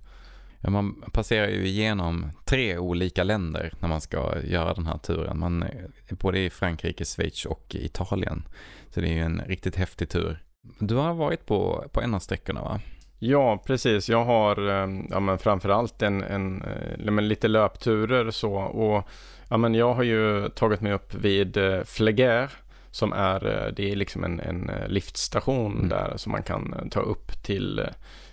Ja, 0.61 0.71
man 0.71 1.03
passerar 1.13 1.49
ju 1.49 1.67
igenom 1.67 2.31
tre 2.45 2.79
olika 2.79 3.25
länder 3.25 3.73
när 3.81 3.89
man 3.89 4.01
ska 4.01 4.43
göra 4.43 4.75
den 4.75 4.87
här 4.87 4.99
turen. 4.99 5.39
Man 5.39 5.63
är 5.63 5.91
både 6.11 6.39
i 6.39 6.51
Frankrike, 6.51 7.05
Schweiz 7.05 7.47
och 7.47 7.75
Italien. 7.75 8.49
Så 8.91 9.01
det 9.01 9.09
är 9.09 9.13
ju 9.13 9.21
en 9.21 9.43
riktigt 9.47 9.77
häftig 9.77 10.09
tur. 10.09 10.45
Du 10.79 10.95
har 10.95 11.15
varit 11.15 11.47
på, 11.47 11.85
på 11.93 12.01
en 12.01 12.15
av 12.15 12.19
sträckorna 12.19 12.63
va? 12.63 12.81
Ja, 13.19 13.63
precis. 13.67 14.09
Jag 14.09 14.25
har 14.25 14.69
eh, 14.69 15.05
ja, 15.11 15.21
men 15.21 15.39
framförallt 15.39 16.03
en, 16.03 16.23
en, 16.23 16.63
en, 16.63 17.19
eh, 17.19 17.25
lite 17.25 17.49
löpturer 17.49 18.31
så. 18.31 18.55
Och, 18.55 19.09
ja, 19.49 19.57
men 19.57 19.75
jag 19.75 19.95
har 19.95 20.03
ju 20.03 20.49
tagit 20.49 20.81
mig 20.81 20.93
upp 20.93 21.15
vid 21.15 21.57
eh, 21.57 21.83
Fleguer 21.85 22.51
som 22.91 23.13
är, 23.13 23.73
det 23.77 23.93
är 23.93 23.97
liksom 23.97 24.25
en, 24.25 24.41
en 24.41 24.71
liftstation 24.87 25.77
mm. 25.77 25.89
där 25.89 26.13
som 26.17 26.33
man 26.33 26.43
kan 26.43 26.89
ta 26.91 27.01
upp 27.01 27.43
till, 27.43 27.87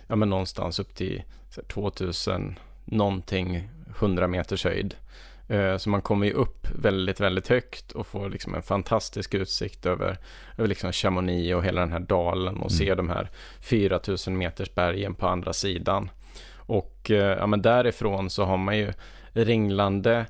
ja 0.06 0.16
men 0.16 0.30
någonstans 0.30 0.78
upp 0.78 0.94
till 0.94 1.22
2000 1.68 2.58
någonting 2.84 3.68
100 3.98 4.26
meters 4.26 4.64
höjd. 4.64 4.94
Eh, 5.48 5.76
så 5.76 5.90
man 5.90 6.02
kommer 6.02 6.26
ju 6.26 6.32
upp 6.32 6.66
väldigt, 6.74 7.20
väldigt 7.20 7.48
högt 7.48 7.92
och 7.92 8.06
får 8.06 8.30
liksom 8.30 8.54
en 8.54 8.62
fantastisk 8.62 9.34
utsikt 9.34 9.86
över, 9.86 10.18
över 10.58 10.68
liksom 10.68 10.92
Chamonix 10.92 11.54
och 11.54 11.64
hela 11.64 11.80
den 11.80 11.92
här 11.92 12.00
dalen 12.00 12.54
och 12.56 12.70
mm. 12.70 12.78
ser 12.78 12.96
de 12.96 13.08
här 13.08 13.30
4000 13.60 14.38
meters 14.38 14.74
bergen 14.74 15.14
på 15.14 15.26
andra 15.26 15.52
sidan. 15.52 16.10
Och 16.56 17.10
eh, 17.10 17.38
ja, 17.38 17.46
men 17.46 17.62
därifrån 17.62 18.30
så 18.30 18.44
har 18.44 18.56
man 18.56 18.78
ju 18.78 18.92
ringlande 19.32 20.26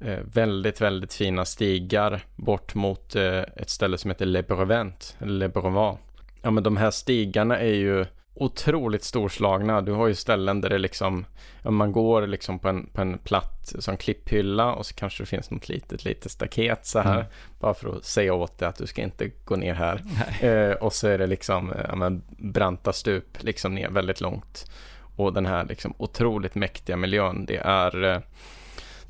eh, 0.00 0.18
väldigt, 0.32 0.80
väldigt 0.80 1.14
fina 1.14 1.44
stigar 1.44 2.24
bort 2.36 2.74
mot 2.74 3.14
ett 3.14 3.70
ställe 3.70 3.98
som 3.98 4.10
heter 4.10 4.26
Le 4.26 4.42
Brevent, 4.42 5.16
Le 5.20 5.48
Brevent. 5.48 5.98
Ja, 6.42 6.50
men 6.50 6.62
de 6.62 6.76
här 6.76 6.90
stigarna 6.90 7.58
är 7.58 7.74
ju 7.74 8.06
otroligt 8.36 9.04
storslagna. 9.04 9.80
Du 9.80 9.92
har 9.92 10.06
ju 10.06 10.14
ställen 10.14 10.60
där 10.60 10.68
det 10.68 10.78
liksom, 10.78 11.24
man 11.62 11.92
går 11.92 12.26
liksom 12.26 12.58
på 12.58 12.68
en, 12.68 12.86
på 12.86 13.00
en 13.00 13.18
platt 13.18 13.74
som 13.78 13.96
klipphylla 13.96 14.72
och 14.74 14.86
så 14.86 14.94
kanske 14.94 15.22
det 15.22 15.26
finns 15.26 15.50
något 15.50 15.68
litet, 15.68 16.04
litet 16.04 16.32
staket 16.32 16.86
så 16.86 16.98
här. 16.98 17.14
Mm. 17.14 17.26
Bara 17.60 17.74
för 17.74 17.96
att 17.96 18.04
säga 18.04 18.34
åt 18.34 18.58
dig 18.58 18.68
att 18.68 18.76
du 18.76 18.86
ska 18.86 19.02
inte 19.02 19.30
gå 19.44 19.56
ner 19.56 19.74
här. 19.74 20.02
Eh, 20.40 20.72
och 20.72 20.92
så 20.92 21.08
är 21.08 21.18
det 21.18 21.26
liksom 21.26 21.72
ja, 21.88 21.94
men, 21.94 22.22
branta 22.28 22.92
stup 22.92 23.42
liksom 23.42 23.74
ner 23.74 23.90
väldigt 23.90 24.20
långt. 24.20 24.70
Och 25.16 25.32
den 25.32 25.46
här 25.46 25.64
liksom 25.64 25.94
otroligt 25.98 26.54
mäktiga 26.54 26.96
miljön, 26.96 27.46
det 27.46 27.56
är 27.56 28.04
eh, 28.04 28.20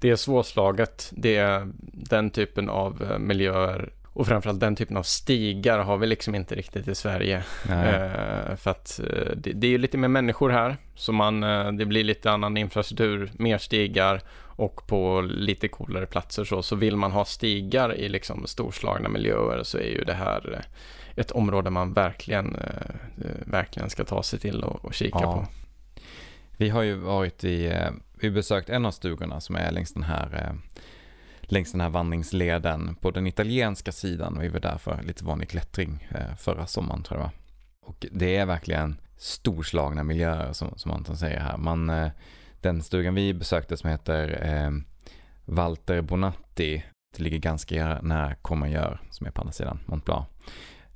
det 0.00 0.10
är 0.10 0.16
svårslaget. 0.16 1.10
Det 1.12 1.36
är 1.36 1.72
den 1.92 2.30
typen 2.30 2.68
av 2.68 3.02
eh, 3.02 3.18
miljöer 3.18 3.92
och 4.16 4.26
framförallt 4.26 4.60
den 4.60 4.76
typen 4.76 4.96
av 4.96 5.02
stigar 5.02 5.78
har 5.78 5.96
vi 5.96 6.06
liksom 6.06 6.34
inte 6.34 6.54
riktigt 6.54 6.88
i 6.88 6.94
Sverige. 6.94 7.36
Eh, 7.68 8.56
för 8.56 8.70
att 8.70 9.00
eh, 9.00 9.36
det, 9.36 9.52
det, 9.52 9.74
är 9.74 9.78
lite 9.78 9.98
mer 9.98 10.08
människor 10.08 10.50
här, 10.50 10.76
så 10.94 11.12
man, 11.12 11.42
eh, 11.42 11.72
det 11.72 11.86
blir 11.86 12.04
lite 12.04 12.30
annan 12.30 12.56
infrastruktur, 12.56 13.30
mer 13.34 13.58
stigar 13.58 14.20
och 14.40 14.86
på 14.86 15.20
lite 15.20 15.68
coolare 15.68 16.06
platser 16.06 16.44
så. 16.44 16.62
Så 16.62 16.76
vill 16.76 16.96
man 16.96 17.12
ha 17.12 17.24
stigar 17.24 17.94
i 17.94 18.08
liksom 18.08 18.46
storslagna 18.46 19.08
miljöer 19.08 19.62
så 19.62 19.78
är 19.78 19.90
ju 19.90 20.04
det 20.04 20.14
här 20.14 20.52
eh, 20.52 21.20
ett 21.20 21.30
område 21.30 21.70
man 21.70 21.92
verkligen, 21.92 22.56
verkligen 23.44 23.90
ska 23.90 24.04
ta 24.04 24.22
sig 24.22 24.38
till 24.38 24.64
och, 24.64 24.84
och 24.84 24.94
kika 24.94 25.18
ja. 25.22 25.32
på. 25.32 25.46
Vi 26.56 26.68
har 26.68 26.82
ju 26.82 26.94
varit 26.94 27.44
i, 27.44 27.72
vi 28.20 28.30
besökt 28.30 28.70
en 28.70 28.86
av 28.86 28.90
stugorna 28.90 29.40
som 29.40 29.56
är 29.56 29.70
längs 29.72 29.92
den 29.92 30.02
här 30.02 30.54
längs 31.46 31.72
den 31.72 31.80
här 31.80 31.88
vandringsleden 31.88 32.94
på 32.94 33.10
den 33.10 33.26
italienska 33.26 33.92
sidan. 33.92 34.38
Vi 34.40 34.48
var 34.48 34.60
där 34.60 34.78
för 34.78 35.02
lite 35.02 35.24
vanlig 35.24 35.48
klättring 35.48 36.08
eh, 36.10 36.36
förra 36.36 36.66
sommaren 36.66 37.02
tror 37.02 37.20
jag 37.20 37.24
var. 37.24 37.32
Och 37.80 38.06
det 38.12 38.36
är 38.36 38.46
verkligen 38.46 39.00
storslagna 39.16 40.04
miljöer 40.04 40.52
som, 40.52 40.78
som 40.78 40.90
Anton 40.90 41.16
säger 41.16 41.40
här. 41.40 41.56
Man, 41.56 41.90
eh, 41.90 42.10
den 42.60 42.82
stugan 42.82 43.14
vi 43.14 43.34
besökte 43.34 43.76
som 43.76 43.90
heter 43.90 44.38
eh, 44.42 44.70
Walter 45.44 46.00
Bonatti, 46.00 46.84
det 47.16 47.22
ligger 47.22 47.38
ganska 47.38 48.00
nära 48.02 48.34
Courmayeur 48.34 49.00
som 49.10 49.26
är 49.26 49.30
på 49.30 49.40
andra 49.40 49.52
sidan 49.52 49.78
Mont 49.86 50.04
Blanc. 50.04 50.26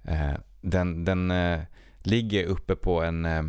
Eh, 0.05 0.35
den 0.61 1.05
den 1.05 1.31
eh, 1.31 1.61
ligger 1.99 2.45
uppe 2.45 2.77
på 2.77 3.03
en 3.03 3.25
eh, 3.25 3.43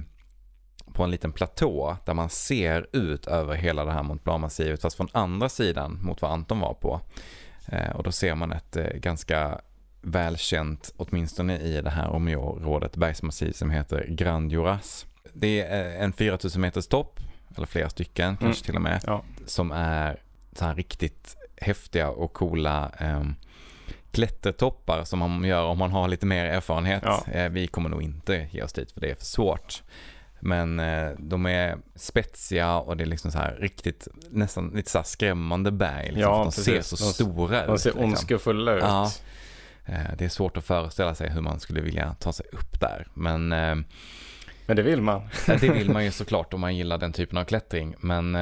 på 0.94 1.04
en 1.04 1.12
liten 1.12 1.32
platå 1.32 1.98
där 2.06 2.14
man 2.14 2.30
ser 2.30 2.88
ut 2.92 3.28
över 3.28 3.56
hela 3.56 3.86
det 3.86 3.92
här 3.92 4.04
Mont 4.04 4.24
Blanc-massivet 4.24 4.82
fast 4.82 4.98
från 4.98 5.08
andra 5.12 5.50
sidan 5.50 6.00
mot 6.02 6.22
vad 6.22 6.32
Anton 6.32 6.60
var 6.60 6.74
på. 6.74 7.02
Eh, 7.68 7.90
och 7.90 8.04
då 8.04 8.12
ser 8.12 8.36
man 8.36 8.52
ett 8.52 8.76
eh, 8.76 8.86
ganska 8.86 9.62
välkänt, 10.02 10.94
åtminstone 10.98 11.60
i 11.60 11.82
det 11.82 11.90
här 11.90 12.10
området, 12.10 12.96
bergsmassiv 12.96 13.52
som 13.52 13.70
heter 13.70 14.06
Grand 14.10 14.52
Juras. 14.52 15.06
Det 15.34 15.62
är 15.62 16.04
en 16.04 16.14
4000 16.14 16.62
meters 16.62 16.88
topp, 16.88 17.20
eller 17.58 17.68
flera 17.68 17.90
stycken 17.90 18.28
mm. 18.28 18.38
kanske 18.38 18.66
till 18.66 18.76
och 18.76 18.82
med, 18.82 19.04
ja. 19.06 19.24
som 19.46 19.72
är 19.72 20.20
så 20.54 20.66
här 20.66 20.76
riktigt 20.76 21.38
häftiga 21.58 22.10
och 22.10 22.34
coola 22.34 22.92
eh, 23.00 23.24
klättertoppar 24.12 25.04
som 25.04 25.20
man 25.20 25.44
gör 25.44 25.64
om 25.64 25.78
man 25.78 25.92
har 25.92 26.08
lite 26.08 26.26
mer 26.26 26.46
erfarenhet. 26.46 27.04
Ja. 27.06 27.24
Eh, 27.32 27.50
vi 27.50 27.68
kommer 27.68 27.90
nog 27.90 28.02
inte 28.02 28.48
ge 28.52 28.64
oss 28.64 28.74
dit 28.74 28.92
för 28.92 29.02
det 29.02 29.12
är 29.12 29.16
för 29.16 29.26
svårt. 29.26 29.84
Men 30.44 30.80
eh, 30.80 31.10
de 31.18 31.46
är 31.46 31.78
spetsiga 31.96 32.76
och 32.76 32.98
det 32.98 33.04
är 33.04 33.06
liksom 33.06 33.32
så 33.32 33.38
här 33.38 33.58
riktigt, 33.60 34.08
nästan 34.30 34.70
lite 34.76 34.92
så 34.92 34.98
här 34.98 35.06
skrämmande 35.06 35.72
berg. 35.72 36.06
Liksom, 36.06 36.22
ja, 36.22 36.44
de 36.44 36.52
ser 36.52 36.82
så 36.82 36.96
de, 36.96 37.14
stora 37.14 37.62
ut. 37.62 37.68
De 37.68 37.78
ser 37.78 37.90
liksom. 37.90 38.06
ondskefulla 38.06 38.74
ut. 38.74 38.84
Ja. 38.84 39.12
Eh, 39.86 40.16
det 40.18 40.26
är 40.26 40.30
svårt 40.30 40.58
att 40.58 40.66
föreställa 40.66 41.16
sig 41.16 41.30
hur 41.30 41.42
man 41.42 41.60
skulle 41.60 41.82
vilja 41.82 42.16
ta 42.20 42.34
sig 42.34 42.46
upp 42.52 42.80
där. 42.80 43.08
Men, 43.14 43.52
eh, 43.52 43.76
men 44.66 44.76
det 44.76 44.82
vill 44.82 45.02
man. 45.02 45.22
det 45.46 45.70
vill 45.70 45.90
man 45.92 46.06
ju 46.06 46.12
såklart 46.22 46.54
om 46.54 46.62
man 46.62 46.76
gillar 46.76 46.98
den 46.98 47.14
typen 47.14 47.38
av 47.38 47.44
klättring. 47.44 47.96
Men 48.00 48.34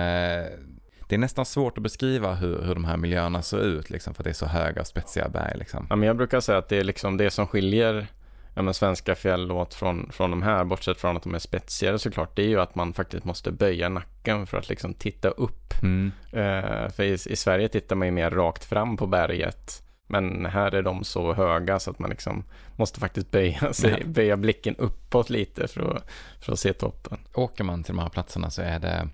det 1.10 1.16
är 1.16 1.18
nästan 1.18 1.46
svårt 1.46 1.78
att 1.78 1.84
beskriva 1.84 2.34
hur, 2.34 2.62
hur 2.62 2.74
de 2.74 2.86
här 2.86 2.98
miljöerna 2.98 3.42
ser 3.42 3.60
ut, 3.60 3.90
liksom, 3.90 4.14
för 4.14 4.24
att 4.24 4.26
det 4.26 4.32
är 4.32 4.34
så 4.34 4.46
höga 4.46 4.82
och 4.82 4.88
spetsiga 4.88 5.30
berg. 5.30 5.58
Liksom. 5.58 5.88
Ja, 5.90 5.96
men 5.96 6.08
jag 6.08 6.18
brukar 6.18 6.40
säga 6.40 6.58
att 6.58 6.70
det 6.70 6.78
är 6.78 6.84
liksom 6.84 7.18
det 7.18 7.32
som 7.32 7.48
skiljer 7.48 8.08
ja, 8.54 8.62
men 8.62 8.74
svenska 8.74 9.16
fjällåt 9.16 9.74
från, 9.74 10.12
från 10.12 10.32
de 10.32 10.42
här, 10.42 10.64
bortsett 10.64 10.98
från 10.98 11.18
att 11.18 11.24
de 11.24 11.36
är 11.36 11.40
spetsigare 11.40 12.00
såklart, 12.00 12.36
det 12.36 12.42
är 12.42 12.48
ju 12.48 12.62
att 12.62 12.76
man 12.76 12.94
faktiskt 12.94 13.26
måste 13.26 13.52
böja 13.52 13.90
nacken 13.90 14.48
för 14.48 14.58
att 14.58 14.70
liksom 14.70 14.94
titta 14.94 15.30
upp. 15.30 15.74
Mm. 15.82 16.12
Uh, 16.34 16.90
för 16.90 17.04
i, 17.04 17.14
i, 17.14 17.36
Sverige 17.36 17.68
tittar 17.68 17.96
man 17.96 18.08
ju 18.08 18.12
mer 18.12 18.32
rakt 18.32 18.66
fram 18.66 18.98
på 18.98 19.08
berget. 19.08 19.84
Men 20.08 20.46
här 20.46 20.76
är 20.76 20.82
de 20.82 21.04
så 21.04 21.34
höga 21.34 21.80
så 21.80 21.92
att 21.92 22.00
man 22.00 22.10
liksom 22.10 22.44
måste 22.76 23.00
faktiskt 23.00 23.32
böja, 23.32 23.74
sig, 23.74 24.04
böja 24.06 24.38
blicken 24.38 24.76
uppåt 24.76 25.30
lite 25.30 25.68
för 25.68 25.96
att, 25.96 26.12
för 26.42 26.54
att 26.54 26.60
se 26.60 26.74
toppen. 26.74 27.18
Åker 27.34 27.64
man 27.64 27.84
till 27.84 27.96
de 27.96 28.02
här 28.02 28.10
platserna 28.10 28.50
så 28.50 28.62
är 28.62 28.80
det, 28.80 29.10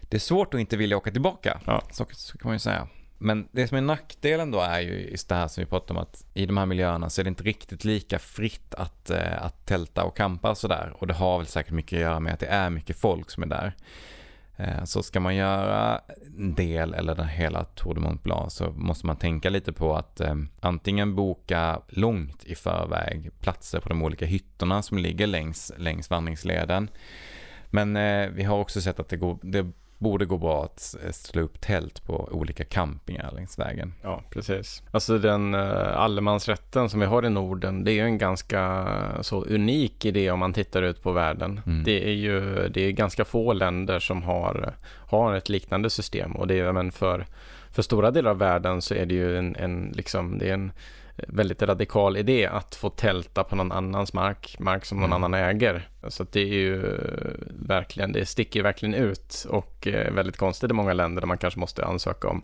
det 0.00 0.16
är 0.16 0.20
svårt 0.20 0.54
att 0.54 0.60
inte 0.60 0.76
vilja 0.76 0.96
åka 0.96 1.10
tillbaka. 1.10 1.60
Ja. 1.64 1.82
Så, 1.90 2.06
så 2.10 2.38
kan 2.38 2.48
man 2.48 2.54
ju 2.54 2.58
säga. 2.58 2.88
Men 3.24 3.48
det 3.52 3.68
som 3.68 3.76
är 3.76 3.82
nackdelen 3.82 4.50
då 4.50 4.60
är 4.60 4.80
ju 4.80 5.10
just 5.10 5.28
det 5.28 5.34
här 5.34 5.48
som 5.48 5.60
vi 5.60 5.66
pratade 5.66 5.98
om 5.98 6.02
att 6.02 6.24
i 6.34 6.46
de 6.46 6.56
här 6.56 6.66
miljöerna 6.66 7.10
så 7.10 7.20
är 7.20 7.24
det 7.24 7.28
inte 7.28 7.44
riktigt 7.44 7.84
lika 7.84 8.18
fritt 8.18 8.74
att, 8.74 9.10
eh, 9.10 9.44
att 9.44 9.66
tälta 9.66 10.04
och 10.04 10.16
campa 10.16 10.50
och 10.50 10.58
sådär. 10.58 10.92
Och 10.98 11.06
det 11.06 11.14
har 11.14 11.38
väl 11.38 11.46
säkert 11.46 11.72
mycket 11.72 11.96
att 11.96 12.02
göra 12.02 12.20
med 12.20 12.34
att 12.34 12.40
det 12.40 12.46
är 12.46 12.70
mycket 12.70 12.98
folk 12.98 13.30
som 13.30 13.42
är 13.42 13.46
där. 13.46 13.76
Eh, 14.56 14.84
så 14.84 15.02
ska 15.02 15.20
man 15.20 15.36
göra 15.36 16.00
en 16.38 16.54
del 16.54 16.94
eller 16.94 17.14
den 17.14 17.28
hela 17.28 17.64
Tour 17.64 17.94
de 17.94 18.00
Mont 18.00 18.22
Blanc 18.22 18.52
så 18.54 18.70
måste 18.70 19.06
man 19.06 19.16
tänka 19.16 19.50
lite 19.50 19.72
på 19.72 19.96
att 19.96 20.20
eh, 20.20 20.34
antingen 20.60 21.14
boka 21.14 21.80
långt 21.88 22.44
i 22.44 22.54
förväg 22.54 23.30
platser 23.40 23.80
på 23.80 23.88
de 23.88 24.02
olika 24.02 24.26
hyttorna 24.26 24.82
som 24.82 24.98
ligger 24.98 25.26
längs, 25.26 25.72
längs 25.78 26.10
vandringsleden. 26.10 26.88
Men 27.70 27.96
eh, 27.96 28.28
vi 28.28 28.42
har 28.44 28.58
också 28.58 28.80
sett 28.80 29.00
att 29.00 29.08
det, 29.08 29.16
går, 29.16 29.38
det 29.42 29.70
borde 30.04 30.24
gå 30.24 30.38
bra 30.38 30.64
att 30.64 30.94
slå 31.12 31.42
upp 31.42 31.60
tält 31.60 32.04
på 32.04 32.28
olika 32.32 32.64
campingar 32.64 33.32
längs 33.32 33.58
vägen. 33.58 33.94
Ja, 34.02 34.22
precis. 34.30 34.82
Alltså 34.90 35.18
den 35.18 35.54
uh, 35.54 35.98
allemansrätten 35.98 36.88
som 36.88 37.00
vi 37.00 37.06
har 37.06 37.24
i 37.24 37.30
Norden, 37.30 37.84
det 37.84 37.90
är 37.90 37.94
ju 37.94 38.04
en 38.04 38.18
ganska 38.18 38.86
så 39.20 39.44
unik 39.44 40.04
idé 40.04 40.30
om 40.30 40.38
man 40.38 40.52
tittar 40.52 40.82
ut 40.82 41.02
på 41.02 41.12
världen. 41.12 41.60
Mm. 41.66 41.84
Det 41.84 42.08
är 42.08 42.12
ju 42.12 42.68
det 42.68 42.80
är 42.80 42.90
ganska 42.90 43.24
få 43.24 43.52
länder 43.52 43.98
som 43.98 44.22
har, 44.22 44.74
har 45.06 45.34
ett 45.34 45.48
liknande 45.48 45.90
system 45.90 46.32
och 46.32 46.46
det 46.46 46.58
är 46.58 46.72
men 46.72 46.92
för, 46.92 47.26
för 47.70 47.82
stora 47.82 48.10
delar 48.10 48.30
av 48.30 48.38
världen 48.38 48.82
så 48.82 48.94
är 48.94 49.06
det 49.06 49.14
ju 49.14 49.38
en, 49.38 49.56
en 49.56 49.92
liksom, 49.96 50.38
det 50.38 50.48
är 50.48 50.54
en 50.54 50.72
väldigt 51.16 51.62
radikal 51.62 52.16
idé 52.16 52.46
att 52.46 52.74
få 52.74 52.90
tälta 52.90 53.44
på 53.44 53.56
någon 53.56 53.72
annans 53.72 54.12
mark, 54.12 54.56
mark 54.58 54.84
som 54.84 54.98
någon 54.98 55.12
mm. 55.12 55.24
annan 55.24 55.34
äger. 55.34 55.88
Så 56.08 56.26
det 56.32 56.40
är 56.40 56.54
ju 56.54 56.96
verkligen, 57.48 58.12
det 58.12 58.26
sticker 58.26 58.58
ju 58.58 58.62
verkligen 58.62 58.94
ut 58.94 59.46
och 59.48 59.86
eh, 59.86 60.12
väldigt 60.12 60.36
konstigt 60.36 60.70
i 60.70 60.74
många 60.74 60.92
länder 60.92 61.20
där 61.20 61.26
man 61.26 61.38
kanske 61.38 61.60
måste 61.60 61.84
ansöka 61.84 62.28
om 62.28 62.42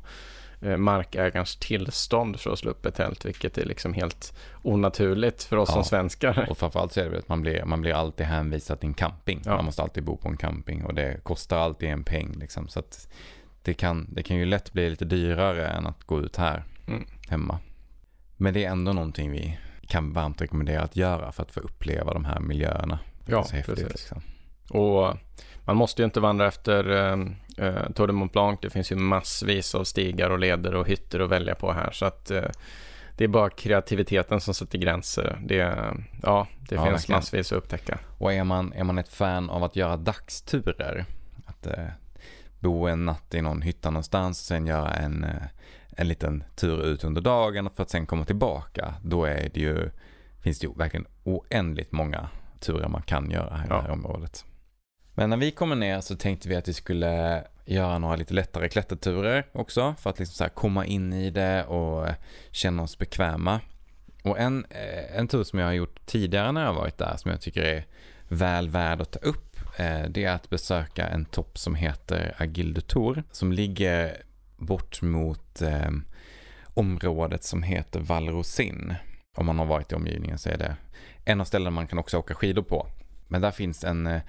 eh, 0.61 0.77
markägarens 0.77 1.57
tillstånd 1.57 2.41
för 2.41 2.53
att 2.53 2.59
slå 2.59 2.71
upp 2.71 2.87
ett 2.87 2.95
tält, 2.95 3.25
vilket 3.25 3.59
är 3.59 3.65
liksom 3.65 3.95
helt 3.95 4.39
onaturligt 4.63 5.43
för 5.43 5.57
oss 5.57 5.69
ja. 5.69 5.75
som 5.75 5.85
svenskar. 5.85 6.47
Och 6.51 6.59
framförallt 6.59 6.93
så 6.93 7.01
är 7.01 7.11
det 7.11 7.19
att 7.19 7.29
man 7.29 7.43
blir, 7.43 7.65
man 7.65 7.81
blir 7.81 7.93
alltid 7.93 8.27
hänvisad 8.27 8.81
till 8.81 8.89
en 8.89 8.95
camping. 8.95 9.43
Ja. 9.45 9.57
Man 9.57 9.65
måste 9.65 9.83
alltid 9.83 10.05
bo 10.05 10.17
på 10.17 10.29
en 10.29 10.37
camping 10.37 10.85
och 10.85 10.95
det 10.95 11.21
kostar 11.23 11.59
alltid 11.59 11.89
en 11.89 12.05
peng 12.05 12.33
liksom. 12.33 12.69
Så 12.69 12.83
det 13.63 13.75
kan, 13.75 14.07
det 14.11 14.23
kan 14.23 14.37
ju 14.37 14.45
lätt 14.45 14.73
bli 14.73 14.91
lite 14.91 15.05
dyrare 15.05 15.69
än 15.69 15.87
att 15.87 16.05
gå 16.05 16.21
ut 16.21 16.37
här 16.37 16.65
mm. 16.87 17.07
hemma. 17.29 17.59
Men 18.41 18.55
det 18.55 18.65
är 18.65 18.71
ändå 18.71 18.93
någonting 18.93 19.31
vi 19.31 19.59
kan 19.87 20.13
varmt 20.13 20.43
rekommendera 20.43 20.83
att 20.83 20.97
göra 20.97 21.33
för 21.33 21.43
att 21.43 21.51
få 21.51 21.61
uppleva 21.61 22.13
de 22.15 22.25
här 22.25 22.41
miljöerna. 22.41 22.99
Ja, 23.27 23.47
precis. 23.67 23.89
Liksom. 23.89 24.23
Och 24.71 25.17
man 25.65 25.77
måste 25.77 26.03
ju 26.03 26.05
inte 26.05 26.21
vandra 26.21 26.47
efter 26.47 26.91
eh, 27.57 27.91
Tour 27.95 28.07
de 28.07 28.17
Mont 28.17 28.33
Blanc. 28.33 28.59
Det 28.63 28.71
finns 28.71 28.93
ju 28.93 28.97
massvis 28.97 29.75
av 29.75 29.85
stigar 29.85 30.31
och 30.31 30.39
leder 30.39 30.75
och 30.75 30.89
hytter 30.89 31.21
att 31.21 31.31
välja 31.31 31.55
på 31.55 31.73
här. 31.73 31.91
Så 31.91 32.07
att 32.07 32.31
eh, 32.31 32.45
det 33.17 33.25
är 33.25 33.29
bara 33.29 33.51
kreativiteten 33.51 34.41
som 34.41 34.55
sätter 34.55 34.79
gränser. 34.79 35.41
Det, 35.45 35.57
ja, 36.23 36.47
det 36.69 36.75
ja, 36.75 36.85
finns 36.85 36.95
verkligen. 36.95 37.19
massvis 37.19 37.53
att 37.53 37.59
upptäcka. 37.59 37.99
Och 38.19 38.33
är 38.33 38.45
man, 38.45 38.73
är 38.73 38.85
man 38.85 38.99
ett 38.99 39.13
fan 39.13 39.51
av 39.51 39.65
att 39.65 39.77
göra 39.77 39.97
dagsturer, 39.97 41.05
att 41.47 41.67
eh, 41.67 41.87
bo 42.61 42.87
en 42.87 43.05
natt 43.05 43.35
i 43.35 43.43
någon 43.43 43.63
hytta 43.63 43.91
någonstans 43.91 44.41
och 44.41 44.47
sen 44.47 44.67
göra 44.67 44.91
en, 44.91 45.25
eh, 45.25 45.43
en 45.97 46.09
liten 46.09 46.45
tur 46.57 46.85
ut 46.85 47.05
under 47.05 47.21
dagen 47.21 47.71
för 47.75 47.83
att 47.83 47.91
sen 47.91 48.07
komma 48.07 48.25
tillbaka, 48.25 48.95
då 49.03 49.25
är 49.25 49.51
det 49.55 49.61
ju, 49.61 49.91
finns 50.43 50.59
det 50.59 50.67
ju 50.67 50.75
verkligen 50.75 51.07
oändligt 51.25 51.93
många 51.93 52.29
turer 52.61 52.89
man 52.89 53.03
kan 53.03 53.31
göra 53.31 53.57
här 53.57 53.65
i 53.65 53.69
ja. 53.71 53.77
det 53.77 53.83
här 53.83 53.91
området. 53.91 54.45
Men 55.15 55.31
när 55.31 55.37
vi 55.37 55.51
kommer 55.51 55.77
ner 55.77 56.01
så 56.01 56.17
tänkte 56.17 56.49
vi 56.49 56.57
att 56.57 56.69
vi 56.69 56.73
skulle 56.73 57.45
göra 57.65 57.99
några 57.99 58.17
lite 58.17 58.35
lättare 58.35 58.69
klätterturer 58.69 59.47
också 59.53 59.95
för 59.99 60.11
att 60.11 60.19
liksom 60.19 60.47
så 60.47 60.55
komma 60.55 60.87
in 60.87 61.13
i 61.13 61.31
det 61.31 61.65
och 61.65 62.07
känna 62.51 62.83
oss 62.83 62.99
bekväma. 62.99 63.61
Och 64.25 64.39
en, 64.39 64.65
eh, 64.71 65.19
en 65.19 65.29
tur 65.29 65.45
som 65.45 65.59
jag 65.59 65.67
har 65.67 65.73
gjort 65.73 66.07
tidigare 66.07 66.53
när 66.53 66.65
jag 66.65 66.75
varit 66.75 66.99
där 66.99 67.17
som 67.17 67.31
jag 67.31 67.41
tycker 67.41 67.63
är 67.63 67.87
väl 68.29 68.69
värd 68.69 69.01
att 69.01 69.11
ta 69.11 69.19
upp 69.19 69.57
eh, 69.77 70.03
det 70.09 70.25
är 70.25 70.33
att 70.33 70.51
besöka 70.51 71.09
en 71.09 71.25
topp 71.25 71.59
som 71.59 71.75
heter 71.75 72.35
Agilde 72.39 72.81
Tour 72.81 73.23
som 73.31 73.53
ligger 73.53 74.23
bort 74.61 75.03
mot 75.03 75.63
eh, 75.63 75.91
området 76.75 77.45
som 77.45 77.63
heter 77.63 78.01
Valrosin. 78.01 78.95
Om 79.37 79.47
man 79.47 79.59
har 79.59 79.67
varit 79.67 79.93
i 79.93 79.95
omgivningen 79.95 80.39
så 80.39 80.49
är 80.49 80.59
det 80.59 80.77
en 81.25 81.41
av 81.41 81.45
ställena 81.45 81.71
man 81.71 81.87
kan 81.87 81.99
också 81.99 82.19
åka 82.19 82.35
skidor 82.35 82.63
på. 82.63 82.87
Men 83.29 83.41
där 83.41 83.51
finns 83.51 83.85
en, 83.85 84.07
eh, 84.07 84.23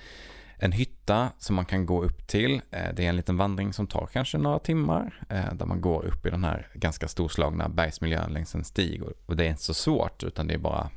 en 0.58 0.72
hytta 0.72 1.30
som 1.38 1.56
man 1.56 1.66
kan 1.66 1.86
gå 1.86 2.04
upp 2.04 2.28
till. 2.28 2.62
Eh, 2.72 2.94
det 2.94 3.06
är 3.06 3.10
en 3.10 3.16
liten 3.16 3.38
vandring 3.38 3.74
som 3.74 3.88
tar 3.88 4.10
kanske 4.14 4.38
några 4.38 4.60
timmar. 4.60 5.24
Eh, 5.30 5.54
där 5.54 5.66
man 5.66 5.82
går 5.82 6.06
upp 6.06 6.26
i 6.26 6.30
den 6.30 6.44
här 6.44 6.68
ganska 6.74 7.08
storslagna 7.08 7.70
bergsmiljön 7.70 8.34
längs 8.34 8.56
en 8.56 8.64
stig. 8.64 9.04
Och 9.26 9.36
det 9.36 9.46
är 9.46 9.50
inte 9.50 9.64
så 9.64 9.74
svårt 9.74 10.24
utan 10.24 10.48
det 10.48 10.54
är 10.54 10.58
bara 10.58 10.90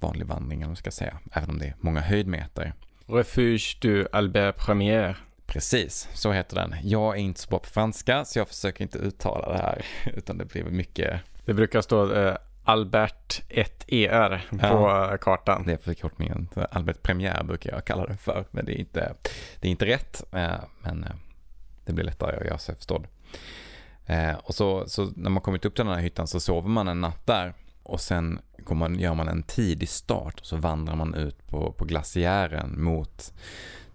vanlig 0.00 0.26
vandring, 0.26 0.62
om 0.62 0.68
man 0.68 0.76
ska 0.76 0.90
säga. 0.90 1.18
Även 1.32 1.50
om 1.50 1.58
det 1.58 1.66
är 1.66 1.74
många 1.80 2.00
höjdmeter. 2.00 2.74
Refuge 3.06 3.78
du 3.80 4.08
Albert 4.12 4.56
Premier. 4.56 5.16
Precis, 5.50 6.08
så 6.14 6.32
heter 6.32 6.56
den. 6.56 6.74
Jag 6.82 7.16
är 7.16 7.20
inte 7.20 7.40
så 7.40 7.48
bra 7.48 7.58
på 7.58 7.68
franska 7.68 8.24
så 8.24 8.38
jag 8.38 8.48
försöker 8.48 8.82
inte 8.82 8.98
uttala 8.98 9.52
det 9.52 9.58
här 9.58 9.86
utan 10.16 10.38
det 10.38 10.44
blir 10.44 10.64
mycket 10.64 11.20
Det 11.44 11.54
brukar 11.54 11.80
stå 11.80 12.12
eh, 12.12 12.36
Albert 12.64 13.42
1ER 13.48 14.40
på 14.50 14.66
ja, 14.66 15.18
kartan. 15.20 15.66
Det 15.66 15.72
är 15.72 15.76
förkortningen. 15.76 16.48
Albert 16.70 17.02
Premiär 17.02 17.42
brukar 17.44 17.72
jag 17.72 17.84
kalla 17.84 18.06
det 18.06 18.16
för. 18.16 18.44
Men 18.50 18.64
det 18.64 18.72
är 18.72 18.78
inte, 18.78 19.14
det 19.60 19.68
är 19.68 19.70
inte 19.70 19.86
rätt. 19.86 20.24
Men 20.82 21.06
det 21.84 21.92
blir 21.92 22.04
lättare 22.04 22.36
att 22.36 22.46
göra 22.46 22.58
sig 22.58 22.76
förstådd. 22.76 23.06
Och 24.42 24.54
så, 24.54 24.88
så 24.88 25.10
när 25.16 25.30
man 25.30 25.42
kommit 25.42 25.64
upp 25.64 25.74
till 25.74 25.84
den 25.84 25.94
här 25.94 26.02
hyttan 26.02 26.26
så 26.26 26.40
sover 26.40 26.68
man 26.68 26.88
en 26.88 27.00
natt 27.00 27.26
där. 27.26 27.54
Och 27.82 28.00
sen 28.00 28.40
man, 28.70 28.98
gör 28.98 29.14
man 29.14 29.28
en 29.28 29.42
tidig 29.42 29.88
start 29.88 30.40
och 30.40 30.46
så 30.46 30.56
vandrar 30.56 30.96
man 30.96 31.14
ut 31.14 31.46
på, 31.46 31.72
på 31.72 31.84
glaciären 31.84 32.82
mot 32.82 33.32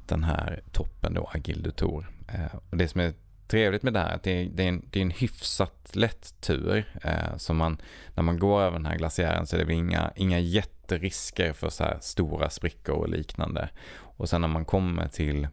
den 0.07 0.23
här 0.23 0.63
toppen 0.71 1.13
då, 1.13 1.29
Agilde 1.33 1.71
Tour. 1.71 2.11
Eh, 2.27 2.55
och 2.69 2.77
det 2.77 2.87
som 2.87 3.01
är 3.01 3.13
trevligt 3.47 3.83
med 3.83 3.93
det 3.93 3.99
här 3.99 4.09
är 4.09 4.15
att 4.15 4.23
det 4.23 4.31
är, 4.31 4.49
det 4.49 4.63
är, 4.63 4.67
en, 4.67 4.85
det 4.89 4.99
är 4.99 5.01
en 5.01 5.11
hyfsat 5.11 5.95
lätt 5.95 6.41
tur. 6.41 6.99
Eh, 7.03 7.37
så 7.37 7.53
man, 7.53 7.77
när 8.13 8.23
man 8.23 8.39
går 8.39 8.61
över 8.61 8.77
den 8.77 8.85
här 8.85 8.97
glaciären 8.97 9.47
så 9.47 9.57
är 9.57 9.65
det 9.65 9.73
inga, 9.73 10.11
inga 10.15 10.39
jätterisker 10.39 11.53
för 11.53 11.69
så 11.69 11.83
här 11.83 11.97
stora 12.01 12.49
sprickor 12.49 12.95
och 12.95 13.09
liknande. 13.09 13.69
Och 13.93 14.29
sen 14.29 14.41
när 14.41 14.47
man 14.47 14.65
kommer 14.65 15.07
till, 15.07 15.47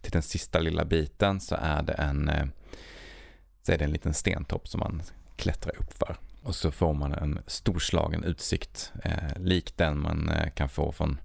till 0.00 0.12
den 0.12 0.22
sista 0.22 0.58
lilla 0.58 0.84
biten 0.84 1.40
så 1.40 1.56
är 1.60 1.82
det 1.82 1.92
en, 1.92 2.28
eh, 2.28 2.44
så 3.62 3.72
är 3.72 3.78
det 3.78 3.84
en 3.84 3.92
liten 3.92 4.14
stentopp 4.14 4.68
som 4.68 4.80
man 4.80 5.02
klättrar 5.36 5.76
upp 5.80 5.92
för. 5.92 6.16
Och 6.42 6.54
så 6.54 6.70
får 6.70 6.94
man 6.94 7.14
en 7.14 7.38
storslagen 7.46 8.24
utsikt, 8.24 8.92
eh, 9.04 9.38
lik 9.38 9.76
den 9.76 9.98
man 9.98 10.28
eh, 10.28 10.50
kan 10.50 10.68
få 10.68 10.92
från 10.92 11.18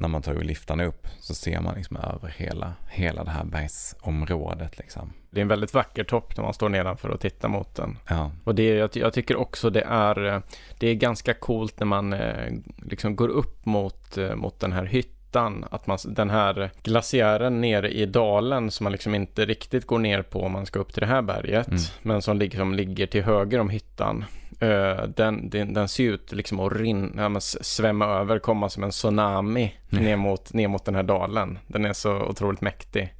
när 0.00 0.08
man 0.08 0.22
tar 0.22 0.34
liftarna 0.34 0.84
upp 0.84 1.06
så 1.20 1.34
ser 1.34 1.60
man 1.60 1.74
liksom 1.74 1.96
över 1.96 2.34
hela, 2.36 2.72
hela 2.90 3.24
det 3.24 3.30
här 3.30 3.44
bergsområdet. 3.44 4.78
Liksom. 4.78 5.12
Det 5.30 5.40
är 5.40 5.42
en 5.42 5.48
väldigt 5.48 5.74
vacker 5.74 6.04
topp 6.04 6.36
när 6.36 6.44
man 6.44 6.54
står 6.54 6.68
nedanför 6.68 7.08
och 7.08 7.20
tittar 7.20 7.48
mot 7.48 7.74
den. 7.74 7.98
Ja. 8.08 8.32
Och 8.44 8.54
det, 8.54 8.68
jag, 8.68 8.90
jag 8.92 9.12
tycker 9.12 9.36
också 9.36 9.70
det 9.70 9.82
är, 9.82 10.42
det 10.78 10.88
är 10.88 10.94
ganska 10.94 11.34
coolt 11.34 11.80
när 11.80 11.86
man 11.86 12.12
eh, 12.12 12.52
liksom 12.76 13.16
går 13.16 13.28
upp 13.28 13.66
mot, 13.66 14.18
eh, 14.18 14.34
mot 14.34 14.60
den 14.60 14.72
här 14.72 14.84
hyttan. 15.28 15.64
Att 15.70 15.86
man, 15.86 15.98
den 16.04 16.30
här 16.30 16.70
glaciären 16.82 17.60
nere 17.60 17.90
i 17.90 18.06
dalen 18.06 18.70
som 18.70 18.84
man 18.84 18.92
liksom 18.92 19.14
inte 19.14 19.44
riktigt 19.44 19.86
går 19.86 19.98
ner 19.98 20.22
på 20.22 20.42
om 20.42 20.52
man 20.52 20.66
ska 20.66 20.78
upp 20.78 20.92
till 20.92 21.00
det 21.00 21.06
här 21.06 21.22
berget. 21.22 21.68
Mm. 21.68 21.80
Men 22.02 22.22
som 22.22 22.38
liksom 22.38 22.74
ligger 22.74 23.06
till 23.06 23.22
höger 23.22 23.60
om 23.60 23.70
hyttan. 23.70 24.24
Uh, 24.62 25.02
den, 25.16 25.50
den, 25.50 25.74
den, 25.74 25.88
ser 25.88 26.04
ut 26.04 26.32
liksom 26.32 26.60
att 26.60 26.72
rinna, 26.72 27.40
svämma 27.40 28.06
över, 28.06 28.38
komma 28.38 28.68
som 28.68 28.84
en 28.84 28.90
tsunami 28.90 29.74
mm. 29.90 30.04
ner, 30.04 30.16
mot, 30.16 30.52
ner 30.52 30.68
mot 30.68 30.84
den 30.84 30.94
här 30.94 31.02
dalen. 31.02 31.58
Den 31.66 31.84
är 31.84 31.92
så 31.92 32.22
otroligt 32.22 32.60
mäktig. 32.60 33.14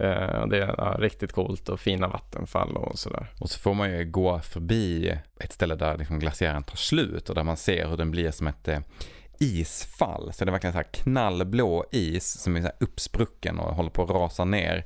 Uh, 0.00 0.46
det 0.46 0.58
är 0.58 0.74
ja, 0.78 0.96
riktigt 0.98 1.32
coolt 1.32 1.68
och 1.68 1.80
fina 1.80 2.08
vattenfall 2.08 2.76
och 2.76 2.98
sådär. 2.98 3.26
Och 3.40 3.50
så 3.50 3.58
får 3.58 3.74
man 3.74 3.90
ju 3.90 4.04
gå 4.04 4.40
förbi 4.40 5.18
ett 5.40 5.52
ställe 5.52 5.74
där 5.74 5.98
liksom 5.98 6.18
glaciären 6.18 6.62
tar 6.62 6.76
slut 6.76 7.28
och 7.28 7.34
där 7.34 7.44
man 7.44 7.56
ser 7.56 7.88
hur 7.88 7.96
den 7.96 8.10
blir 8.10 8.30
som 8.30 8.46
ett 8.46 8.68
eh, 8.68 8.78
isfall. 9.38 10.32
Så 10.32 10.44
det 10.44 10.48
är 10.48 10.52
verkligen 10.52 10.72
så 10.72 10.78
här 10.78 10.88
knallblå 10.92 11.84
is 11.90 12.40
som 12.40 12.56
är 12.56 12.62
så 12.62 12.70
uppsprucken 12.80 13.58
och 13.58 13.74
håller 13.74 13.90
på 13.90 14.02
att 14.02 14.10
rasa 14.10 14.44
ner 14.44 14.84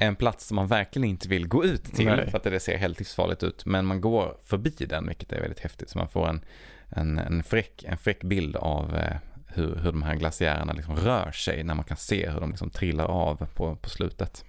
en 0.00 0.16
plats 0.16 0.46
som 0.46 0.54
man 0.54 0.66
verkligen 0.66 1.08
inte 1.08 1.28
vill 1.28 1.48
gå 1.48 1.64
ut 1.64 1.84
till 1.84 2.06
Nej. 2.06 2.30
för 2.30 2.38
att 2.38 2.44
det 2.44 2.60
ser 2.60 2.76
helt 2.76 2.98
livsfarligt 2.98 3.42
ut. 3.42 3.66
Men 3.66 3.86
man 3.86 4.00
går 4.00 4.36
förbi 4.44 4.70
den, 4.70 5.06
vilket 5.06 5.32
är 5.32 5.40
väldigt 5.40 5.60
häftigt. 5.60 5.90
Så 5.90 5.98
man 5.98 6.08
får 6.08 6.28
en, 6.28 6.44
en, 6.88 7.18
en, 7.18 7.42
fräck, 7.42 7.84
en 7.84 7.98
fräck 7.98 8.24
bild 8.24 8.56
av 8.56 8.96
eh, 8.96 9.16
hur, 9.46 9.76
hur 9.76 9.92
de 9.92 10.02
här 10.02 10.14
glaciärerna 10.14 10.72
liksom 10.72 10.96
rör 10.96 11.30
sig 11.30 11.64
när 11.64 11.74
man 11.74 11.84
kan 11.84 11.96
se 11.96 12.30
hur 12.30 12.40
de 12.40 12.50
liksom 12.50 12.70
trillar 12.70 13.04
av 13.04 13.46
på, 13.54 13.76
på 13.76 13.88
slutet. 13.88 14.44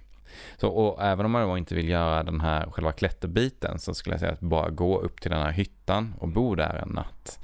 Så, 0.56 0.68
och 0.68 1.02
även 1.02 1.26
om 1.26 1.32
man 1.32 1.48
då 1.48 1.58
inte 1.58 1.74
vill 1.74 1.88
göra 1.88 2.22
den 2.22 2.40
här 2.40 2.70
själva 2.70 2.92
klätterbiten 2.92 3.78
så 3.78 3.94
skulle 3.94 4.14
jag 4.14 4.20
säga 4.20 4.32
att 4.32 4.40
bara 4.40 4.70
gå 4.70 5.00
upp 5.00 5.20
till 5.20 5.30
den 5.30 5.42
här 5.42 5.52
hyttan 5.52 6.14
och 6.18 6.28
bo 6.28 6.54
där 6.54 6.74
en 6.74 6.88
natt 6.88 7.40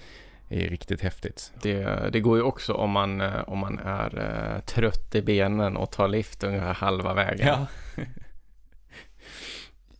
är 0.48 0.68
riktigt 0.68 1.00
häftigt. 1.00 1.52
Det, 1.62 2.08
det 2.12 2.20
går 2.20 2.36
ju 2.36 2.42
också 2.42 2.72
om 2.72 2.90
man, 2.90 3.20
eh, 3.20 3.40
om 3.46 3.58
man 3.58 3.78
är 3.78 4.18
uh, 4.18 4.60
trött 4.60 5.14
i 5.14 5.22
benen 5.22 5.76
och 5.76 5.90
tar 5.90 6.08
lift 6.08 6.44
ungefär 6.44 6.74
halva 6.74 7.14
vägen. 7.14 7.46
Ja, 7.46 7.66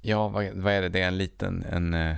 ja 0.00 0.28
vad, 0.28 0.46
vad, 0.52 0.72
är 0.72 0.82
det? 0.82 0.88
Det 0.88 1.00
är 1.00 1.08
en 1.08 1.18
liten, 1.18 1.64
en, 1.72 1.94
uh, 1.94 2.14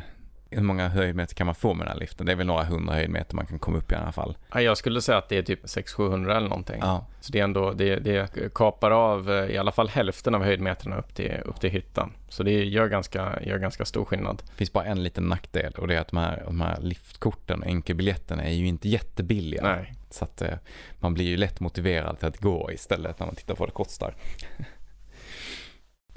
hur 0.51 0.63
många 0.63 0.89
höjdmeter 0.89 1.35
kan 1.35 1.47
man 1.47 1.55
få 1.55 1.75
med 1.75 1.87
den 1.87 1.93
här 1.93 2.01
liften? 2.01 2.27
Det 2.27 2.33
är 2.33 2.37
väl 2.37 2.47
några 2.47 2.65
hundra 2.65 2.95
höjdmeter 2.95 3.37
man 3.37 3.47
kan 3.47 3.59
komma 3.59 3.79
upp 3.79 3.93
i 3.93 3.95
alla 3.95 4.13
fall. 4.13 4.37
Ja, 4.53 4.61
jag 4.61 4.77
skulle 4.77 5.01
säga 5.01 5.19
att 5.19 5.29
det 5.29 5.39
är 5.39 5.43
typ 5.43 5.65
600-700 5.65 6.37
eller 6.37 6.49
någonting. 6.49 6.79
Ja. 6.81 7.07
Så 7.21 7.33
det 7.33 7.41
är 7.41 7.45
ändå, 7.45 7.73
det, 7.73 7.97
det 7.97 8.55
kapar 8.55 8.91
av 8.91 9.31
eh, 9.31 9.51
i 9.51 9.59
alla 9.59 9.73
fall 9.73 9.89
hälften 9.89 10.35
av 10.35 10.45
höjdmeterna 10.45 10.99
upp 10.99 11.15
till, 11.15 11.33
upp 11.45 11.61
till 11.61 11.71
hyttan. 11.71 12.13
Så 12.29 12.43
det 12.43 12.65
gör 12.65 12.89
ganska, 12.89 13.43
gör 13.43 13.59
ganska 13.59 13.85
stor 13.85 14.05
skillnad. 14.05 14.43
Det 14.47 14.57
finns 14.57 14.73
bara 14.73 14.85
en 14.85 15.03
liten 15.03 15.25
nackdel 15.25 15.73
och 15.73 15.89
det 15.89 15.95
är 15.95 16.01
att 16.01 16.09
de 16.09 16.17
här, 16.17 16.43
de 16.47 16.61
här 16.61 16.81
liftkorten, 16.81 17.65
enkelbiljetterna 17.65 18.45
är 18.45 18.53
ju 18.53 18.67
inte 18.67 18.89
jättebilliga. 18.89 19.63
Nej. 19.63 19.95
Så 20.11 20.25
att 20.25 20.43
eh, 20.43 20.55
man 21.01 21.15
blir 21.15 21.25
ju 21.25 21.37
lätt 21.37 21.61
motiverad 21.61 22.19
till 22.19 22.29
att 22.29 22.39
gå 22.39 22.73
istället 22.73 23.19
när 23.19 23.27
man 23.27 23.35
tittar 23.35 23.55
på 23.55 23.61
vad 23.61 23.69
det 23.69 23.73
kostar. 23.73 24.15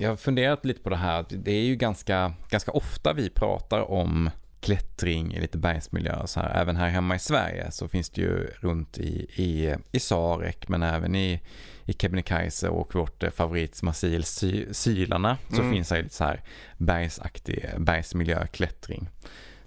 Jag 0.02 0.10
har 0.10 0.16
funderat 0.16 0.66
lite 0.66 0.82
på 0.82 0.90
det 0.90 0.96
här, 0.96 1.26
det 1.30 1.52
är 1.52 1.64
ju 1.64 1.76
ganska, 1.76 2.34
ganska 2.50 2.72
ofta 2.72 3.14
vi 3.14 3.30
pratar 3.30 3.92
om 3.92 4.30
klättring 4.60 5.34
i 5.34 5.42
lite 5.42 5.58
bergsmiljö 5.58 6.28
så 6.28 6.40
här. 6.40 6.62
Även 6.62 6.76
här 6.76 6.90
hemma 6.90 7.16
i 7.16 7.20
Sverige 7.20 7.72
så 7.72 7.88
finns 7.88 8.10
det 8.10 8.22
ju 8.22 8.48
runt 8.60 8.98
i, 8.98 9.28
i, 9.36 9.76
i 9.92 10.00
Sarek 10.00 10.68
men 10.68 10.84
även 10.84 11.16
i, 11.16 11.42
i 11.86 11.94
Kebnekaise 11.94 12.70
och 12.70 12.96
vårt 12.96 13.24
eh, 13.24 13.30
favoritmasil 13.30 14.24
sy, 14.24 14.66
Sylarna 14.74 15.38
så 15.50 15.62
mm. 15.62 15.72
finns 15.72 15.90
det 15.90 16.02
lite 16.02 16.16
så 16.16 16.24
här 16.24 16.44
bergsaktig 16.78 17.70
bergsmiljöklättring. 17.78 19.10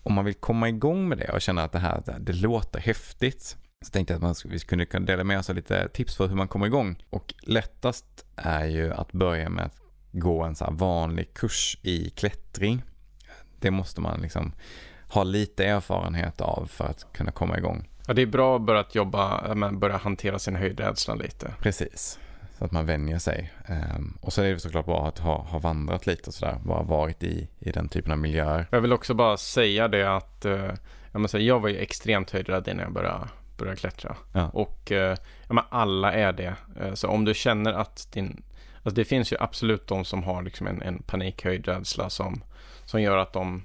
Om 0.02 0.14
man 0.14 0.24
vill 0.24 0.34
komma 0.34 0.68
igång 0.68 1.08
med 1.08 1.18
det 1.18 1.28
och 1.28 1.40
känna 1.40 1.62
att 1.62 1.72
det 1.72 1.78
här 1.78 2.02
det 2.20 2.32
låter 2.32 2.80
häftigt 2.80 3.56
så 3.84 3.90
tänkte 3.90 4.14
jag 4.14 4.18
att 4.18 4.22
man, 4.22 4.34
vi 4.44 4.58
skulle 4.58 4.84
kunna 4.84 5.06
dela 5.06 5.24
med 5.24 5.38
oss 5.38 5.50
av 5.50 5.56
lite 5.56 5.88
tips 5.88 6.16
för 6.16 6.26
hur 6.26 6.36
man 6.36 6.48
kommer 6.48 6.66
igång. 6.66 7.04
Och 7.10 7.34
lättast 7.42 8.26
är 8.36 8.64
ju 8.64 8.92
att 8.92 9.12
börja 9.12 9.48
med 9.48 9.64
att 9.64 9.83
gå 10.14 10.42
en 10.42 10.54
så 10.54 10.70
vanlig 10.70 11.34
kurs 11.34 11.78
i 11.82 12.10
klättring. 12.10 12.82
Det 13.60 13.70
måste 13.70 14.00
man 14.00 14.20
liksom 14.20 14.52
ha 15.08 15.22
lite 15.24 15.64
erfarenhet 15.64 16.40
av 16.40 16.66
för 16.66 16.84
att 16.84 17.06
kunna 17.12 17.30
komma 17.30 17.58
igång. 17.58 17.88
Ja, 18.06 18.14
det 18.14 18.22
är 18.22 18.26
bra 18.26 18.56
att 18.56 18.62
börja 18.62 18.84
jobba, 18.92 19.54
börja 19.72 19.96
hantera 19.96 20.38
sin 20.38 20.56
höjdrädsla 20.56 21.14
lite. 21.14 21.54
Precis, 21.60 22.18
så 22.58 22.64
att 22.64 22.72
man 22.72 22.86
vänjer 22.86 23.18
sig. 23.18 23.52
Ehm, 23.66 24.18
och 24.20 24.32
så 24.32 24.42
är 24.42 24.52
det 24.52 24.60
såklart 24.60 24.86
bra 24.86 25.08
att 25.08 25.18
ha, 25.18 25.42
ha 25.42 25.58
vandrat 25.58 26.06
lite 26.06 26.30
och 26.30 26.34
sådär, 26.34 26.60
bara 26.64 26.82
varit 26.82 27.22
i, 27.22 27.48
i 27.58 27.70
den 27.70 27.88
typen 27.88 28.12
av 28.12 28.18
miljöer. 28.18 28.66
Jag 28.70 28.80
vill 28.80 28.92
också 28.92 29.14
bara 29.14 29.36
säga 29.36 29.88
det 29.88 30.16
att 30.16 30.44
eh, 30.44 30.70
jag, 31.12 31.20
måste 31.20 31.38
säga, 31.38 31.46
jag 31.48 31.60
var 31.60 31.68
ju 31.68 31.76
extremt 31.76 32.30
höjdrädd 32.30 32.68
innan 32.68 32.82
jag 32.82 32.92
började, 32.92 33.28
började 33.58 33.76
klättra. 33.76 34.16
Ja. 34.32 34.50
Och 34.52 34.92
eh, 34.92 35.16
ja, 35.48 35.66
alla 35.70 36.12
är 36.12 36.32
det. 36.32 36.54
Eh, 36.80 36.94
så 36.94 37.08
om 37.08 37.24
du 37.24 37.34
känner 37.34 37.72
att 37.72 38.12
din 38.12 38.42
Alltså 38.84 38.96
det 38.96 39.04
finns 39.04 39.32
ju 39.32 39.36
absolut 39.40 39.86
de 39.86 40.04
som 40.04 40.22
har 40.22 40.42
liksom 40.42 40.66
en, 40.66 40.82
en 40.82 41.02
panikhöjdrädsla 41.02 42.10
som, 42.10 42.42
som 42.84 43.02
gör 43.02 43.18
att 43.18 43.32
de 43.32 43.62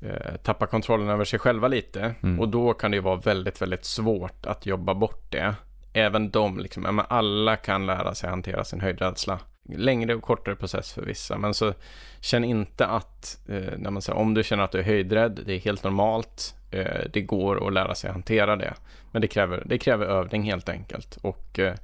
eh, 0.00 0.36
tappar 0.42 0.66
kontrollen 0.66 1.08
över 1.08 1.24
sig 1.24 1.38
själva 1.38 1.68
lite. 1.68 2.14
Mm. 2.22 2.40
Och 2.40 2.48
då 2.48 2.74
kan 2.74 2.90
det 2.90 2.94
ju 2.94 3.00
vara 3.00 3.16
väldigt, 3.16 3.62
väldigt 3.62 3.84
svårt 3.84 4.46
att 4.46 4.66
jobba 4.66 4.94
bort 4.94 5.32
det. 5.32 5.54
Även 5.92 6.30
de, 6.30 6.58
liksom, 6.58 7.02
alla 7.08 7.56
kan 7.56 7.86
lära 7.86 8.14
sig 8.14 8.30
hantera 8.30 8.64
sin 8.64 8.80
höjdrädsla. 8.80 9.38
Längre 9.74 10.14
och 10.14 10.22
kortare 10.22 10.56
process 10.56 10.92
för 10.92 11.02
vissa. 11.02 11.38
Men 11.38 11.54
så 11.54 11.72
känn 12.20 12.44
inte 12.44 12.86
att, 12.86 13.38
eh, 13.48 13.78
när 13.78 13.90
man 13.90 14.02
säger, 14.02 14.18
om 14.18 14.34
du 14.34 14.44
känner 14.44 14.64
att 14.64 14.72
du 14.72 14.78
är 14.78 14.82
höjdrädd, 14.82 15.40
det 15.46 15.54
är 15.54 15.58
helt 15.58 15.84
normalt. 15.84 16.54
Eh, 16.70 17.00
det 17.12 17.20
går 17.20 17.66
att 17.66 17.72
lära 17.72 17.94
sig 17.94 18.10
hantera 18.10 18.56
det. 18.56 18.74
Men 19.12 19.22
det 19.22 19.28
kräver, 19.28 19.62
det 19.66 19.78
kräver 19.78 20.06
övning 20.06 20.42
helt 20.42 20.68
enkelt. 20.68 21.18
Och 21.22 21.58
eh, 21.58 21.74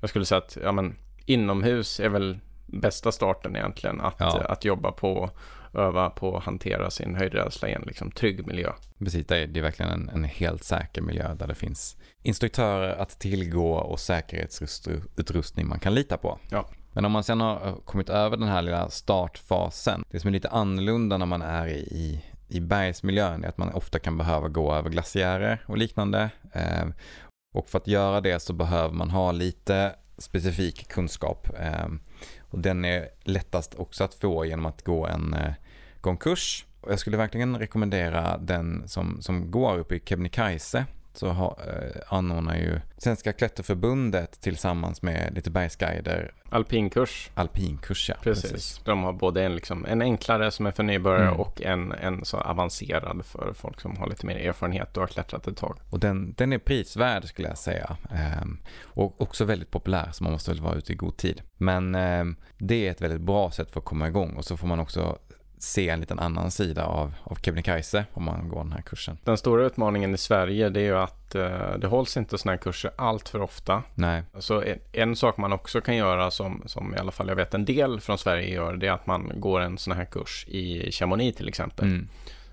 jag 0.00 0.10
skulle 0.10 0.24
säga 0.24 0.38
att, 0.38 0.58
ja 0.62 0.72
men, 0.72 0.96
inomhus 1.32 2.00
är 2.00 2.08
väl 2.08 2.38
bästa 2.66 3.12
starten 3.12 3.56
egentligen. 3.56 4.00
Att, 4.00 4.14
ja. 4.18 4.44
att 4.48 4.64
jobba 4.64 4.92
på 4.92 5.30
öva 5.74 6.10
på 6.10 6.36
att 6.36 6.44
hantera 6.44 6.90
sin 6.90 7.14
höjdrädsla 7.14 7.68
i 7.68 7.72
en 7.72 7.82
liksom 7.86 8.10
trygg 8.10 8.46
miljö. 8.46 8.72
Precis, 8.98 9.26
det 9.26 9.36
är, 9.36 9.46
det 9.46 9.60
är 9.60 9.62
verkligen 9.62 9.92
en, 9.92 10.08
en, 10.08 10.24
helt 10.24 10.64
säker 10.64 11.02
miljö 11.02 11.34
där 11.34 11.46
det 11.46 11.54
finns 11.54 11.96
instruktörer 12.22 12.96
att 12.96 13.18
tillgå 13.18 13.74
och 13.74 14.00
säkerhetsutrustning 14.00 15.68
man 15.68 15.80
kan 15.80 15.94
lita 15.94 16.16
på. 16.16 16.38
Ja. 16.50 16.68
Men 16.92 17.04
om 17.04 17.12
man 17.12 17.24
sen 17.24 17.40
har 17.40 17.76
kommit 17.84 18.08
över 18.08 18.36
den 18.36 18.48
här 18.48 18.62
lilla 18.62 18.90
startfasen, 18.90 20.04
det 20.10 20.20
som 20.20 20.28
är 20.28 20.32
lite 20.32 20.48
annorlunda 20.48 21.16
när 21.16 21.26
man 21.26 21.42
är 21.42 21.66
i, 21.68 22.24
i 22.48 22.60
bergsmiljön 22.60 23.44
är 23.44 23.48
att 23.48 23.58
man 23.58 23.72
ofta 23.72 23.98
kan 23.98 24.18
behöva 24.18 24.48
gå 24.48 24.74
över 24.74 24.90
glaciärer 24.90 25.64
och 25.66 25.78
liknande. 25.78 26.30
Eh, 26.52 26.86
och 27.54 27.68
för 27.68 27.78
att 27.78 27.86
göra 27.86 28.20
det 28.20 28.40
så 28.40 28.52
behöver 28.52 28.94
man 28.94 29.10
ha 29.10 29.32
lite 29.32 29.94
specifik 30.22 30.88
kunskap. 30.88 31.48
Ehm, 31.58 32.00
och 32.40 32.58
den 32.58 32.84
är 32.84 33.08
lättast 33.22 33.74
också 33.74 34.04
att 34.04 34.14
få 34.14 34.44
genom 34.44 34.66
att 34.66 34.84
gå 34.84 35.06
en, 35.06 35.34
eh, 35.34 35.52
gå 36.00 36.10
en 36.10 36.16
kurs. 36.16 36.66
Och 36.80 36.92
jag 36.92 36.98
skulle 36.98 37.16
verkligen 37.16 37.58
rekommendera 37.58 38.38
den 38.38 38.88
som, 38.88 39.22
som 39.22 39.50
går 39.50 39.78
upp 39.78 39.92
i 39.92 40.00
Kebnekaise 40.04 40.86
så 41.12 41.28
ha, 41.28 41.58
eh, 41.66 42.00
anordnar 42.08 42.56
ju 42.56 42.80
Svenska 42.98 43.32
klätterförbundet 43.32 44.40
tillsammans 44.40 45.02
med 45.02 45.34
lite 45.34 45.50
bergsguider 45.50 46.32
Alpinkurs. 46.50 47.30
alpinkurs. 47.34 48.08
Ja, 48.08 48.14
Precis. 48.22 48.80
De 48.84 49.02
har 49.02 49.12
både 49.12 49.42
en, 49.44 49.54
liksom, 49.54 49.84
en 49.86 50.02
enklare 50.02 50.50
som 50.50 50.66
är 50.66 50.70
för 50.70 50.82
nybörjare 50.82 51.26
Mm. 51.26 51.40
och 51.40 51.62
en, 51.62 51.92
en 51.92 52.24
så 52.24 52.36
avancerad 52.36 53.24
för 53.24 53.52
folk 53.54 53.80
som 53.80 53.96
har 53.96 54.06
lite 54.08 54.26
mer 54.26 54.36
erfarenhet 54.48 54.96
och 54.96 55.02
har 55.02 55.08
klättrat 55.08 55.46
ett 55.46 55.56
tag. 55.56 55.78
Och 55.90 56.00
den, 56.00 56.34
den 56.36 56.52
är 56.52 56.58
prisvärd 56.58 57.24
skulle 57.24 57.48
jag 57.48 57.58
säga. 57.58 57.96
Ehm, 58.10 58.58
och 58.84 59.20
också 59.20 59.44
väldigt 59.44 59.70
populär 59.70 60.08
så 60.12 60.24
man 60.24 60.32
måste 60.32 60.50
väl 60.50 60.60
vara 60.60 60.74
ute 60.74 60.92
i 60.92 60.96
god 60.96 61.16
tid. 61.16 61.42
Men 61.56 61.94
ehm, 61.94 62.36
det 62.58 62.86
är 62.86 62.90
ett 62.90 63.00
väldigt 63.00 63.20
bra 63.20 63.50
sätt 63.50 63.70
för 63.70 63.80
att 63.80 63.86
komma 63.86 64.08
igång 64.08 64.34
och 64.36 64.44
så 64.44 64.56
får 64.56 64.66
man 64.66 64.80
också 64.80 65.18
se 65.62 65.88
en 65.88 66.00
liten 66.00 66.18
annan 66.18 66.50
sida 66.50 66.84
av, 66.86 67.14
av 67.24 67.34
Kebnekaise 67.34 68.04
om 68.12 68.24
man 68.24 68.48
går 68.48 68.58
den 68.64 68.72
här 68.72 68.82
kursen. 68.82 69.18
Den 69.24 69.36
stora 69.38 69.64
utmaningen 69.66 70.14
i 70.14 70.18
Sverige 70.18 70.68
det 70.68 70.80
är 70.80 70.84
ju 70.84 70.96
att 70.98 71.34
eh, 71.34 71.72
det 71.78 71.86
hålls 71.86 72.16
inte 72.16 72.38
sådana 72.38 72.52
här 72.56 72.62
kurser 72.62 72.90
allt 72.96 73.28
för 73.28 73.40
ofta. 73.42 73.82
Nej, 73.94 74.22
Så 74.38 74.62
en, 74.62 74.78
en 74.92 75.16
sak 75.16 75.36
man 75.36 75.52
också 75.52 75.80
kan 75.80 75.96
göra 75.96 76.30
som, 76.30 76.62
som 76.66 76.94
i 76.94 76.98
alla 76.98 77.10
fall 77.12 77.28
jag 77.28 77.36
vet 77.36 77.54
en 77.54 77.64
del 77.64 78.00
från 78.00 78.18
Sverige 78.18 78.48
gör 78.54 78.76
det 78.76 78.86
är 78.86 78.92
att 78.92 79.06
man 79.06 79.32
går 79.34 79.60
en 79.60 79.78
sån 79.78 79.96
här 79.96 80.04
kurs 80.04 80.46
i 80.48 80.92
Chamonix 80.92 81.36
till 81.36 81.48
exempel. 81.48 81.86
mm. 81.86 82.08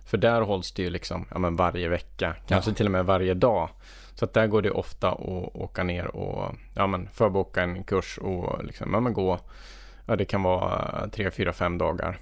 För 0.06 0.18
där 0.18 0.42
hålls 0.42 0.72
det 0.72 0.82
ju 0.84 0.90
liksom 0.90 1.26
ja, 1.32 1.38
men 1.40 1.56
varje 1.56 1.88
vecka, 1.90 2.36
kanske 2.48 2.72
Ja. 2.72 2.76
till 2.76 2.86
och 2.86 2.92
med 2.92 3.06
varje 3.06 3.34
dag. 3.34 3.70
Så 4.16 4.26
att 4.26 4.34
där 4.34 4.48
går 4.48 4.62
det 4.62 4.72
ofta 4.72 5.12
att 5.12 5.20
åka 5.56 5.84
ner 5.84 6.16
och 6.16 6.56
ja, 6.74 6.88
men 6.88 7.10
förboka 7.14 7.62
en 7.64 7.84
kurs 7.84 8.18
och 8.18 8.64
liksom, 8.64 8.94
ja, 8.94 9.00
men 9.00 9.14
gå. 9.14 9.40
Ja, 10.06 10.16
det 10.16 10.26
kan 10.26 10.44
vara 10.44 11.02
eh, 11.04 11.10
tre, 11.10 11.32
fyra, 11.32 11.54
fem 11.54 11.78
dagar 11.78 12.18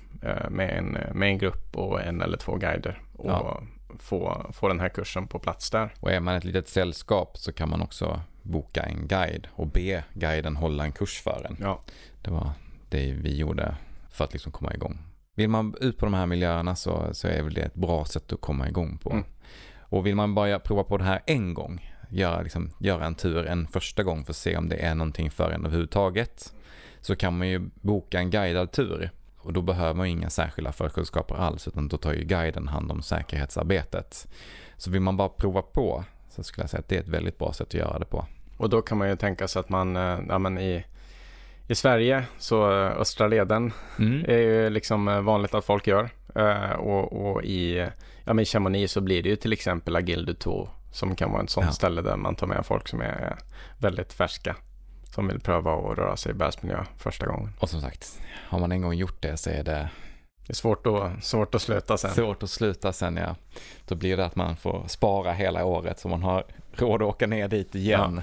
med, 0.50 0.78
en, 0.78 0.98
med 1.18 1.30
en 1.30 1.38
grupp 1.38 1.76
och 1.78 2.02
en 2.02 2.22
eller 2.22 2.38
två 2.38 2.56
guider. 2.56 3.02
Och 3.14 3.30
Ja. 3.30 3.62
få, 4.00 4.50
få 4.54 4.68
den 4.68 4.80
här 4.80 4.90
kursen 4.90 5.28
på 5.28 5.40
plats 5.40 5.70
där. 5.72 5.94
och 6.00 6.12
är 6.12 6.20
man 6.20 6.36
ett 6.36 6.44
litet 6.44 6.68
sällskap 6.68 7.38
så 7.38 7.52
kan 7.54 7.70
man 7.70 7.82
också 7.82 8.22
boka 8.42 8.84
en 8.84 9.08
guide 9.08 9.48
och 9.52 9.68
be 9.68 10.04
guiden 10.14 10.56
hålla 10.56 10.84
en 10.86 10.92
kurs 10.92 11.22
för 11.22 11.46
en. 11.50 11.58
Ja, 11.62 11.82
Det 12.22 12.32
var 12.32 12.52
det 12.90 13.12
vi 13.14 13.38
gjorde 13.38 13.76
för 14.12 14.24
att 14.24 14.34
liksom 14.34 14.52
komma 14.52 14.74
igång. 14.74 14.98
Vill 15.36 15.50
man 15.50 15.76
ut 15.82 15.98
på 15.98 16.06
de 16.06 16.14
här 16.14 16.26
miljöerna 16.26 16.76
så, 16.76 17.10
så 17.14 17.28
är 17.28 17.42
väl 17.44 17.54
det 17.54 17.62
ett 17.62 17.74
bra 17.76 18.06
sätt 18.06 18.34
att 18.34 18.42
komma 18.42 18.68
igång 18.68 18.98
på. 18.98 19.12
Mm. 19.12 19.24
Och 19.80 20.06
vill 20.06 20.16
man 20.16 20.36
bara 20.36 20.60
prova 20.60 20.84
på 20.84 20.98
det 20.98 21.04
här 21.04 21.22
en 21.26 21.54
gång, 21.54 21.92
göra, 22.10 22.42
liksom, 22.42 22.72
göra 22.80 23.06
en 23.06 23.16
tur 23.16 23.46
en 23.46 23.68
första 23.68 24.04
gång 24.04 24.24
för 24.26 24.32
att 24.32 24.38
se 24.38 24.58
om 24.58 24.70
det 24.70 24.76
är 24.76 24.96
någonting 24.96 25.32
för 25.32 25.52
en 25.52 25.66
överhuvudtaget, 25.66 26.54
så 27.02 27.16
kan 27.16 27.38
man 27.38 27.48
ju 27.48 27.70
boka 27.82 28.20
en 28.20 28.30
guidad 28.30 28.72
tur. 28.72 29.12
Och 29.46 29.54
då 29.54 29.62
behöver 29.62 29.94
man 29.94 30.08
ju 30.10 30.12
inga 30.18 30.30
särskilda 30.30 30.72
förkunskaper 30.72 31.36
alls, 31.36 31.68
utan 31.68 31.88
då 31.88 31.98
tar 31.98 32.14
ju 32.14 32.24
guiden 32.24 32.68
hand 32.68 32.92
om 32.92 33.02
säkerhetsarbetet. 33.02 34.28
Så 34.78 34.92
vill 34.92 35.02
man 35.02 35.18
bara 35.18 35.30
prova 35.30 35.62
på 35.62 36.04
så 36.30 36.44
skulle 36.44 36.64
jag 36.64 36.70
säga 36.70 36.80
att 36.80 36.90
det 36.90 36.96
är 36.96 37.00
ett 37.00 37.08
väldigt 37.08 37.38
bra 37.38 37.54
sätt 37.54 37.68
att 37.68 37.74
göra 37.74 38.00
det 38.00 38.06
på. 38.06 38.26
och 38.58 38.70
då 38.70 38.82
kan 38.82 38.98
man 38.98 39.10
ju 39.10 39.16
tänka 39.16 39.48
sig 39.48 39.60
att 39.60 39.70
man, 39.70 39.96
eh, 39.96 40.20
ja, 40.30 40.40
men 40.40 40.58
i, 40.58 40.86
i 41.68 41.76
Sverige 41.76 42.24
så 42.38 42.72
eh, 42.72 42.92
Östra 43.02 43.28
leden 43.28 43.74
Mm. 44.00 44.26
är 44.28 44.38
ju 44.38 44.70
liksom 44.70 45.08
eh, 45.08 45.22
vanligt 45.22 45.54
att 45.54 45.66
folk 45.66 45.88
gör. 45.88 46.10
Och, 46.78 47.14
och 47.32 47.44
i, 47.44 47.78
ja, 48.26 48.34
men 48.34 48.40
i 48.40 48.46
Chamonix 48.46 48.92
så 48.94 49.02
blir 49.02 49.24
det 49.24 49.30
ju 49.30 49.36
till 49.36 49.54
exempel 49.54 49.96
Agile 49.96 50.26
du 50.26 50.66
som 50.92 51.16
kan 51.16 51.32
vara 51.32 51.44
ett 51.44 51.50
sånt 51.50 51.66
Ja. 51.66 51.72
ställe 51.72 52.02
där 52.02 52.18
man 52.18 52.36
tar 52.36 52.48
med 52.48 52.66
folk 52.66 52.88
som 52.88 53.02
är 53.02 53.36
väldigt 53.78 54.14
färska. 54.14 54.56
Som 55.16 55.28
vill 55.28 55.40
pröva 55.40 55.74
att 55.74 55.98
röra 55.98 56.18
sig 56.18 56.32
i 56.32 56.36
bergsmiljö 56.36 56.86
första 56.98 57.26
gången. 57.26 57.54
Och 57.60 57.70
som 57.70 57.82
sagt, 57.82 58.22
har 58.34 58.60
man 58.60 58.72
en 58.72 58.82
gång 58.82 58.94
gjort 58.94 59.22
det 59.22 59.38
så 59.38 59.50
är 59.50 59.64
det 59.64 59.90
Det 60.48 60.52
är 60.52 60.54
svårt 60.54 60.88
att, 60.88 61.24
svårt 61.24 61.56
att 61.56 61.62
sluta 61.62 61.98
sen. 61.98 62.12
Svårt 62.12 62.44
att 62.44 62.50
sluta 62.50 62.94
sen 62.94 63.18
ja. 63.18 63.36
Då 63.88 63.96
blir 63.96 64.18
det 64.18 64.26
att 64.26 64.36
man 64.36 64.58
får 64.58 64.88
spara 64.88 65.34
hela 65.34 65.66
året 65.66 66.00
så 66.00 66.08
man 66.08 66.24
har 66.24 66.46
råd 66.74 67.02
att 67.02 67.08
åka 67.08 67.28
ner 67.28 67.48
dit 67.48 67.76
igen. 67.76 68.22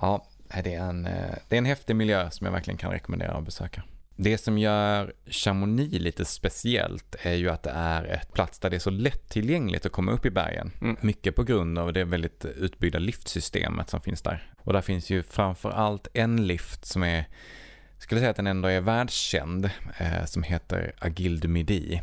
Ja, 0.00 0.24
det, 0.64 0.74
är 0.74 0.80
en, 0.80 1.02
det 1.48 1.56
är 1.56 1.58
en 1.58 1.64
häftig 1.64 1.96
miljö 1.96 2.30
som 2.30 2.44
jag 2.44 2.52
verkligen 2.52 2.78
kan 2.78 2.90
rekommendera 2.90 3.32
att 3.32 3.44
besöka. 3.44 3.82
Det 4.16 4.38
som 4.38 4.58
gör 4.58 5.12
Chamonix 5.26 5.92
lite 5.92 6.24
speciellt 6.24 7.16
är 7.22 7.34
ju 7.34 7.50
att 7.50 7.62
det 7.62 7.70
är 7.70 8.04
ett 8.04 8.32
plats 8.32 8.58
där 8.58 8.70
det 8.70 8.76
är 8.76 8.80
så 8.80 8.90
lättillgängligt 8.90 9.86
att 9.86 9.92
komma 9.92 10.12
upp 10.12 10.26
i 10.26 10.30
bergen. 10.30 10.72
Mm. 10.80 10.96
Mycket 11.00 11.36
på 11.36 11.42
grund 11.42 11.78
av 11.78 11.92
det 11.92 12.04
väldigt 12.04 12.44
utbyggda 12.44 12.98
liftsystemet 12.98 13.90
som 13.90 14.00
finns 14.00 14.22
där. 14.22 14.51
Och 14.64 14.72
där 14.72 14.80
finns 14.80 15.10
ju 15.10 15.22
framförallt 15.22 16.08
en 16.14 16.46
lift 16.46 16.84
som 16.84 17.02
är, 17.02 17.24
skulle 17.98 18.20
säga 18.20 18.30
att 18.30 18.36
den 18.36 18.46
ändå 18.46 18.68
är 18.68 18.80
världskänd, 18.80 19.70
eh, 19.98 20.24
som 20.24 20.42
heter 20.42 20.92
Agild 20.98 21.42
du 21.42 21.48
Midi. 21.48 22.00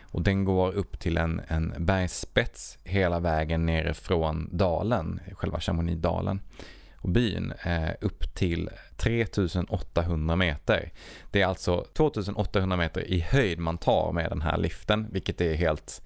Och 0.00 0.22
den 0.22 0.44
går 0.44 0.72
upp 0.72 1.00
till 1.00 1.16
en, 1.16 1.40
en 1.48 1.74
bergsspets 1.78 2.78
hela 2.84 3.20
vägen 3.20 3.66
nerifrån 3.66 4.48
dalen, 4.52 5.20
själva 5.32 5.60
Chamonix-dalen 5.60 6.40
och 7.02 7.08
byn 7.08 7.52
eh, 7.64 7.90
upp 8.00 8.34
till 8.34 8.70
3800 8.96 10.36
meter. 10.36 10.92
Det 11.30 11.42
är 11.42 11.46
alltså 11.46 11.86
2800 11.92 12.76
meter 12.76 13.00
i 13.00 13.20
höjd 13.20 13.58
man 13.58 13.78
tar 13.78 14.12
med 14.12 14.30
den 14.30 14.42
här 14.42 14.58
liften, 14.58 15.06
vilket 15.12 15.40
är 15.40 15.54
helt, 15.54 16.02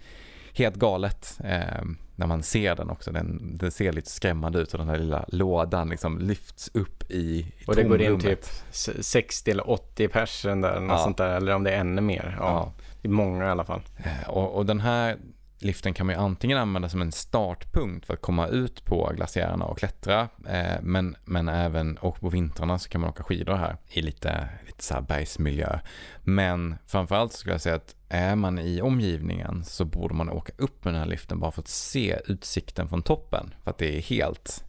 helt 0.53 0.77
galet 0.77 1.39
eh, 1.45 1.85
när 2.17 2.27
man 2.27 2.43
ser 2.43 2.75
den 2.77 2.91
också. 2.91 3.13
Den, 3.13 3.57
den 3.59 3.71
ser 3.71 3.93
lite 3.93 4.11
skrämmande 4.11 4.59
ut 4.59 4.73
och 4.73 4.79
den 4.79 4.89
här 4.89 4.99
lilla 4.99 5.25
lådan 5.29 5.89
liksom 5.89 6.19
lyfts 6.19 6.71
upp 6.75 7.11
i, 7.11 7.17
i 7.17 7.47
Och 7.67 7.75
det 7.77 7.83
går 7.83 8.01
in 8.03 8.07
tomrummet. 8.21 8.43
typ 8.43 8.45
s- 8.71 9.07
60 9.09 9.51
eller 9.51 9.71
80 9.71 10.09
personer 10.09 10.57
där, 10.73 10.83
Ja. 10.89 10.99
sånt 10.99 11.17
där, 11.19 11.37
eller 11.37 11.55
om 11.55 11.65
det 11.65 11.71
är 11.71 11.81
ännu 11.81 12.01
mer. 12.01 12.37
Ja, 12.39 12.45
Ja. 12.47 12.73
Det 13.03 13.09
är 13.09 13.13
många 13.13 13.45
i 13.45 13.49
alla 13.49 13.65
fall. 13.65 13.81
Eh, 13.97 14.29
Och, 14.31 14.55
och 14.57 14.67
den 14.67 14.81
här 14.81 15.17
liften 15.59 15.95
kan 15.95 16.07
man 16.07 16.15
ju 16.15 16.21
antingen 16.21 16.59
använda 16.59 16.89
som 16.89 17.03
en 17.03 17.13
startpunkt 17.13 18.07
för 18.07 18.15
att 18.15 18.21
komma 18.21 18.47
ut 18.47 18.85
på 18.85 19.13
glaciärerna 19.17 19.65
och 19.65 19.79
klättra. 19.79 20.29
Eh, 20.49 20.81
men, 20.83 21.17
men 21.25 21.49
även, 21.49 21.97
och 21.97 22.21
på 22.21 22.29
vintrarna 22.29 22.79
så 22.79 22.89
kan 22.89 23.01
man 23.01 23.11
åka 23.11 23.23
skidor 23.23 23.55
här 23.55 23.77
i 23.89 24.03
lite, 24.03 24.49
lite 24.67 24.85
så 24.85 24.95
här 24.95 25.01
bergsmiljö. 25.01 25.79
Men 26.23 26.75
framförallt 26.87 27.33
skulle 27.33 27.55
jag 27.55 27.61
säga 27.61 27.75
att 27.75 27.95
är 28.09 28.37
man 28.37 28.59
i 28.59 28.81
omgivningen 28.81 29.65
så 29.65 29.85
borde 29.85 30.15
man 30.15 30.31
åka 30.31 30.53
upp 30.57 30.85
med 30.85 30.95
den 30.95 31.01
här 31.01 31.09
liften 31.09 31.41
bara 31.41 31.51
för 31.51 31.63
att 31.63 31.69
se 31.69 32.19
utsikten 32.27 32.89
från 32.89 33.03
toppen. 33.03 33.55
För 33.65 33.71
att 33.71 33.79
det 33.79 33.97
är 33.97 34.01
helt, 34.01 34.65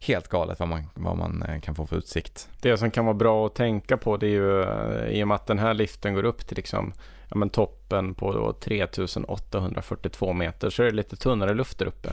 helt 0.00 0.28
galet 0.28 0.58
vad 0.58 0.68
man, 0.68 0.88
vad 0.94 1.16
man 1.16 1.42
eh, 1.42 1.60
kan 1.60 1.74
få 1.74 1.86
för 1.86 1.96
utsikt. 1.96 2.48
Det 2.60 2.76
som 2.76 2.90
kan 2.90 3.04
vara 3.04 3.14
bra 3.14 3.46
att 3.46 3.54
tänka 3.54 3.96
på 3.96 4.16
det 4.16 4.26
är 4.26 4.30
ju 4.30 4.62
eh, 4.62 5.18
i 5.18 5.24
och 5.24 5.28
med 5.28 5.34
att 5.34 5.46
den 5.46 5.58
här 5.58 5.74
liften 5.74 6.14
går 6.14 6.24
upp 6.24 6.46
till 6.46 6.56
liksom, 6.56 6.92
ja, 7.32 7.38
men 7.38 7.50
toppen 7.50 8.14
på 8.14 8.32
då 8.32 8.52
3842 8.52 10.32
meter 10.32 10.70
så 10.70 10.82
är 10.82 10.86
det 10.86 10.92
lite 10.92 11.16
tunnare 11.16 11.54
luft 11.54 11.78
där 11.78 11.86
uppe. 11.86 12.10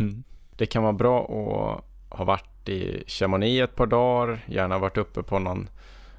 Det 0.58 0.66
kan 0.66 0.84
vara 0.84 0.94
bra 0.94 1.24
att 1.24 1.84
ha 2.18 2.26
varit 2.26 2.70
i 2.70 3.04
Chamonix 3.08 3.64
ett 3.64 3.76
par 3.76 3.88
dagar, 3.88 4.40
gärna 4.46 4.78
varit 4.78 4.98
uppe 4.98 5.24
på 5.24 5.40
någon, 5.40 5.70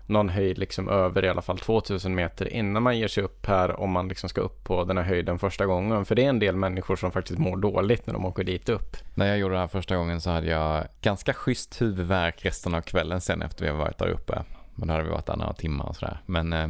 någon 0.07 0.28
höjd 0.28 0.59
liksom 0.59 0.88
över 0.88 1.24
i 1.24 1.28
alla 1.28 1.42
fall 1.42 1.59
2000 1.59 2.14
meter 2.14 2.53
innan 2.53 2.82
man 2.82 2.98
ger 2.98 3.09
sig 3.09 3.24
upp 3.24 3.46
här 3.46 3.80
om 3.80 3.90
man 3.90 4.09
liksom 4.09 4.28
ska 4.28 4.40
upp 4.40 4.64
på 4.64 4.84
den 4.84 4.98
här 4.98 5.05
höjden 5.05 5.38
första 5.38 5.66
gången. 5.66 6.05
För 6.05 6.14
det 6.14 6.24
är 6.24 6.28
en 6.28 6.38
del 6.38 6.57
människor 6.57 6.96
som 6.96 7.12
faktiskt 7.12 7.38
mår 7.38 7.57
dåligt 7.57 8.07
när 8.07 8.14
de 8.14 8.24
åker 8.24 8.44
dit 8.44 8.68
upp. 8.68 8.96
När 9.14 9.26
jag 9.26 9.38
gjorde 9.38 9.55
det 9.55 9.61
här 9.61 9.68
första 9.68 9.96
gången 9.96 10.20
så 10.20 10.30
hade 10.30 10.51
jag 10.51 10.84
ganska 11.01 11.34
schysst 11.34 11.82
huvudvärk 11.82 12.44
resten 12.44 12.74
av 12.74 12.80
kvällen 12.80 13.20
sen 13.20 13.42
efter 13.42 13.64
vi 13.64 13.70
har 13.70 13.78
varit 13.78 13.98
där 13.98 14.09
uppe. 14.09 14.42
Men 14.74 14.88
då 14.88 14.94
hade 14.94 15.05
vi 15.05 15.11
varit 15.11 15.26
där 15.26 15.36
några 15.36 15.53
timmar 15.53 15.88
och 15.88 15.96
sådär. 15.96 16.20
Men 16.26 16.53
eh, 16.53 16.68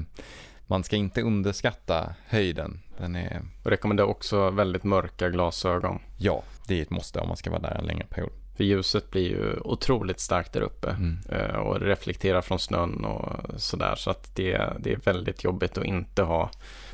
man 0.70 0.84
ska 0.84 0.96
inte 0.96 1.22
underskatta 1.22 2.14
höjden. 2.26 2.80
Den 2.98 3.16
är, 3.16 3.42
Och 3.62 3.70
rekommenderar 3.70 4.08
också 4.08 4.50
väldigt 4.50 4.84
mörka 4.84 5.28
glasögon. 5.28 5.98
ja, 6.18 6.42
det 6.68 6.78
är 6.78 6.82
ett 6.82 6.90
måste 6.90 7.20
om 7.20 7.28
man 7.28 7.36
ska 7.36 7.50
vara 7.50 7.60
där 7.60 7.74
en 7.78 7.84
längre 7.84 8.06
period. 8.06 8.32
För 8.56 8.64
ljuset 8.64 9.10
blir 9.10 9.28
ju 9.28 9.60
otroligt 9.60 10.20
starkt 10.20 10.52
där 10.52 10.60
uppe. 10.60 10.90
Mm. 10.90 11.18
eh, 11.28 11.56
och 11.56 11.80
reflekterar 11.80 12.42
från 12.42 12.58
snön 12.58 13.04
och 13.04 13.60
sådär. 13.60 13.94
Så 13.96 14.10
att 14.10 14.36
det, 14.36 14.72
det 14.80 14.92
är 14.92 14.96
väldigt 14.96 15.44
jobbigt 15.44 15.78
att 15.78 15.84
inte 15.84 16.22
ha 16.22 16.50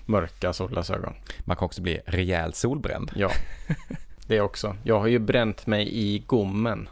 mörka 0.07 0.53
solglasögon. 0.53 1.15
Man 1.45 1.57
kan 1.57 1.67
också 1.67 1.83
bli 1.83 2.01
rejäl 2.07 2.55
solbränd. 2.55 3.13
Ja, 3.17 3.31
det 4.27 4.41
också. 4.41 4.77
Jag 4.85 5.01
har 5.01 5.07
ju 5.07 5.19
bränt 5.19 5.67
mig 5.67 5.89
i 5.93 6.19
gommen. 6.19 6.89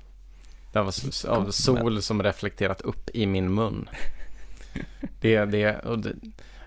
Det 0.73 0.83
var 0.83 0.95
av 1.29 1.51
sol 1.51 2.03
som 2.03 2.23
reflekterat 2.23 2.81
upp 2.81 3.11
i 3.15 3.27
min 3.27 3.55
mun. 3.55 3.89
Det, 5.21 5.45
det, 5.45 5.79
och 5.79 5.99
det, 5.99 6.13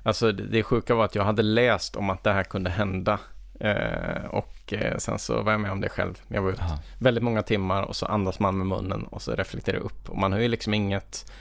alltså 0.08 0.32
det, 0.32 0.64
sjuka 0.64 0.96
var 0.96 1.06
att 1.06 1.16
jag 1.16 1.24
hade 1.24 1.42
läst 1.44 1.96
om 1.96 2.10
att 2.10 2.24
det 2.24 2.32
här 2.34 2.44
kunde 2.44 2.70
hända. 2.70 3.20
Eh, 3.60 4.26
och 4.30 4.74
eh, 4.74 4.98
sen 4.98 5.20
så 5.20 5.42
var 5.42 5.52
jag 5.52 5.62
med 5.62 5.72
om 5.72 5.82
det 5.82 5.90
själv. 5.90 6.22
Jag 6.28 6.42
var 6.42 6.50
ute 6.52 6.64
Ja. 6.70 6.80
väldigt 7.00 7.24
många 7.24 7.44
timmar 7.44 7.84
och 7.84 7.96
så 7.96 8.06
andas 8.06 8.40
man 8.40 8.58
med 8.58 8.68
munnen 8.68 9.04
och 9.04 9.22
så 9.22 9.36
reflekterar 9.36 9.78
upp. 9.78 10.10
Och 10.10 10.18
man 10.18 10.32
har 10.32 10.40
ju 10.40 10.48
liksom 10.48 10.74
inget, 10.74 11.32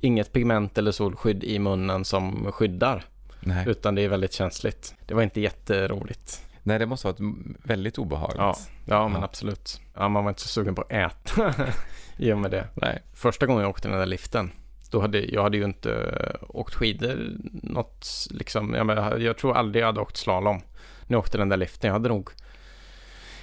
inget 0.00 0.32
pigment 0.32 0.78
eller 0.78 0.92
solskydd 0.92 1.44
i 1.44 1.58
munnen 1.58 2.04
som 2.04 2.52
skyddar. 2.52 3.04
Nej. 3.40 3.64
Utan 3.68 3.94
det 3.94 4.02
är 4.02 4.08
väldigt 4.08 4.32
känsligt. 4.32 4.94
Det 5.06 5.14
var 5.14 5.22
inte 5.22 5.40
jätteroligt. 5.40 6.42
Nej, 6.62 6.78
det 6.78 6.86
måste 6.86 7.08
ha 7.08 7.12
varit 7.12 7.34
väldigt 7.62 7.98
obehagligt. 7.98 8.38
Ja, 8.38 8.56
ja 8.84 9.08
men 9.08 9.20
Ja. 9.20 9.24
absolut. 9.24 9.80
Ja, 9.94 10.08
man 10.08 10.24
var 10.24 10.30
inte 10.30 10.42
så 10.42 10.48
sugen 10.48 10.74
på 10.74 10.82
att 10.82 10.92
äta 10.92 11.54
i 12.16 12.32
och 12.32 12.38
med 12.38 12.50
det. 12.50 12.66
Nej. 12.74 13.02
Första 13.14 13.46
gången 13.46 13.62
jag 13.62 13.70
åkte 13.70 13.88
den 13.88 13.98
där 13.98 14.06
liften, 14.06 14.50
då 14.90 15.00
hade 15.00 15.18
jag 15.20 15.42
hade 15.42 15.56
ju 15.56 15.64
inte 15.64 15.92
eh, 15.94 16.46
åkt 16.48 16.74
skidor 16.74 17.36
något 17.62 18.06
liksom. 18.30 18.74
Jag, 18.74 19.22
jag 19.22 19.38
tror 19.38 19.56
aldrig 19.56 19.82
jag 19.82 19.86
hade 19.86 20.00
åkt 20.00 20.16
slalom 20.16 20.62
jag 21.06 21.18
åkte 21.18 21.38
den 21.38 21.48
där 21.48 21.56
liften. 21.56 21.88
Jag 21.88 21.92
hade 21.92 22.08
nog 22.08 22.30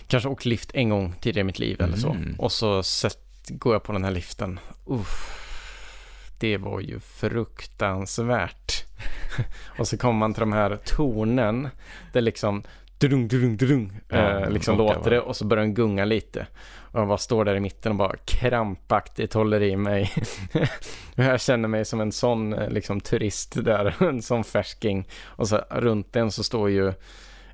kanske 0.08 0.30
åkt 0.30 0.46
lift 0.46 0.72
en 0.74 0.89
gång 0.89 1.16
tidigare 1.22 1.41
i 1.41 1.44
mitt 1.44 1.60
liv 1.60 1.82
eller 1.82 1.98
så. 1.98 2.10
Mm. 2.10 2.36
Och 2.38 2.52
så 2.52 2.84
sett, 2.84 3.50
går 3.50 3.74
jag 3.74 3.84
på 3.84 3.91
den 3.91 4.04
här 4.04 4.12
liften. 4.12 4.60
Uff, 4.86 5.39
det 6.39 6.58
var 6.58 6.80
ju 6.80 7.00
fruktansvärt. 7.00 8.86
och 9.78 9.88
så 9.88 9.98
kommer 9.98 10.20
man 10.20 10.34
till 10.34 10.39
de 10.39 10.54
här 10.54 10.80
tornen. 10.86 11.70
Där 12.14 12.22
liksom 12.22 12.64
drung, 13.08 13.28
drung, 13.28 13.58
drung, 13.58 14.01
Ja, 14.10 14.39
eh, 14.39 14.49
liksom 14.49 14.78
låter 14.78 15.12
det 15.12 15.20
och 15.20 15.36
så 15.36 15.45
börjar 15.45 15.64
den 15.64 15.74
gunga 15.74 16.06
lite. 16.06 16.47
Och 16.91 16.99
jag 16.99 17.08
bara 17.08 17.18
står 17.18 17.45
där 17.45 17.56
i 17.56 17.60
mitten 17.60 17.91
och 17.91 17.97
bara 17.97 18.16
krampaktigt 18.26 19.34
håller 19.34 19.62
i 19.62 19.76
mig. 19.76 20.12
jag 21.16 21.41
känner 21.41 21.68
mig 21.68 21.86
som 21.86 22.01
en 22.01 22.12
sån 22.12 22.54
eh, 22.54 22.70
liksom 22.70 23.01
turist 23.01 23.64
där, 23.64 23.95
en 24.04 24.22
sån 24.22 24.43
färsking. 24.43 25.08
Och 25.24 25.47
så 25.47 25.62
runt 25.70 26.14
den 26.14 26.32
så 26.32 26.43
står 26.43 26.70
ju 26.70 26.93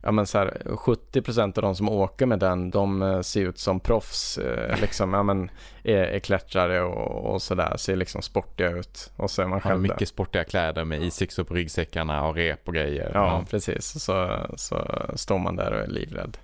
ja 0.04 0.12
men 0.12 0.26
så 0.26 0.38
här 0.38 0.62
70% 0.66 1.58
av 1.58 1.62
de 1.62 1.76
som 1.76 1.90
åker 1.90 2.26
med 2.26 2.40
den, 2.40 2.72
de 2.72 3.02
eh, 3.02 3.22
ser 3.22 3.42
ut 3.42 3.58
som 3.60 3.80
proffs, 3.80 4.38
eh, 4.38 4.82
liksom, 4.82 5.14
ja 5.14 5.24
men 5.24 5.52
är, 5.84 5.96
är 5.98 6.20
klättrare 6.20 6.82
och, 6.82 7.34
och 7.34 7.42
sådär, 7.42 7.78
ser 7.78 7.96
liksom 7.96 8.22
sportiga 8.22 8.70
ut. 8.70 9.12
Och 9.16 9.32
så 9.32 9.42
är 9.42 9.48
man 9.48 9.62
Har 9.62 9.70
själv 9.70 9.82
där. 9.84 9.90
mycket 9.90 10.10
sportiga 10.10 10.44
kläder 10.44 10.86
med 10.86 11.04
isyxor 11.04 11.44
på 11.44 11.54
ryggsäckarna 11.54 12.28
och 12.28 12.36
rep 12.36 12.68
och 12.68 12.74
grejer. 12.74 13.12
Ja, 13.14 13.46
precis. 13.50 14.04
Så, 14.04 14.46
så 14.56 14.88
står 15.16 15.40
man 15.40 15.56
där 15.56 15.72
och 15.72 15.80
är 15.80 15.88
livrädd. 15.88 16.38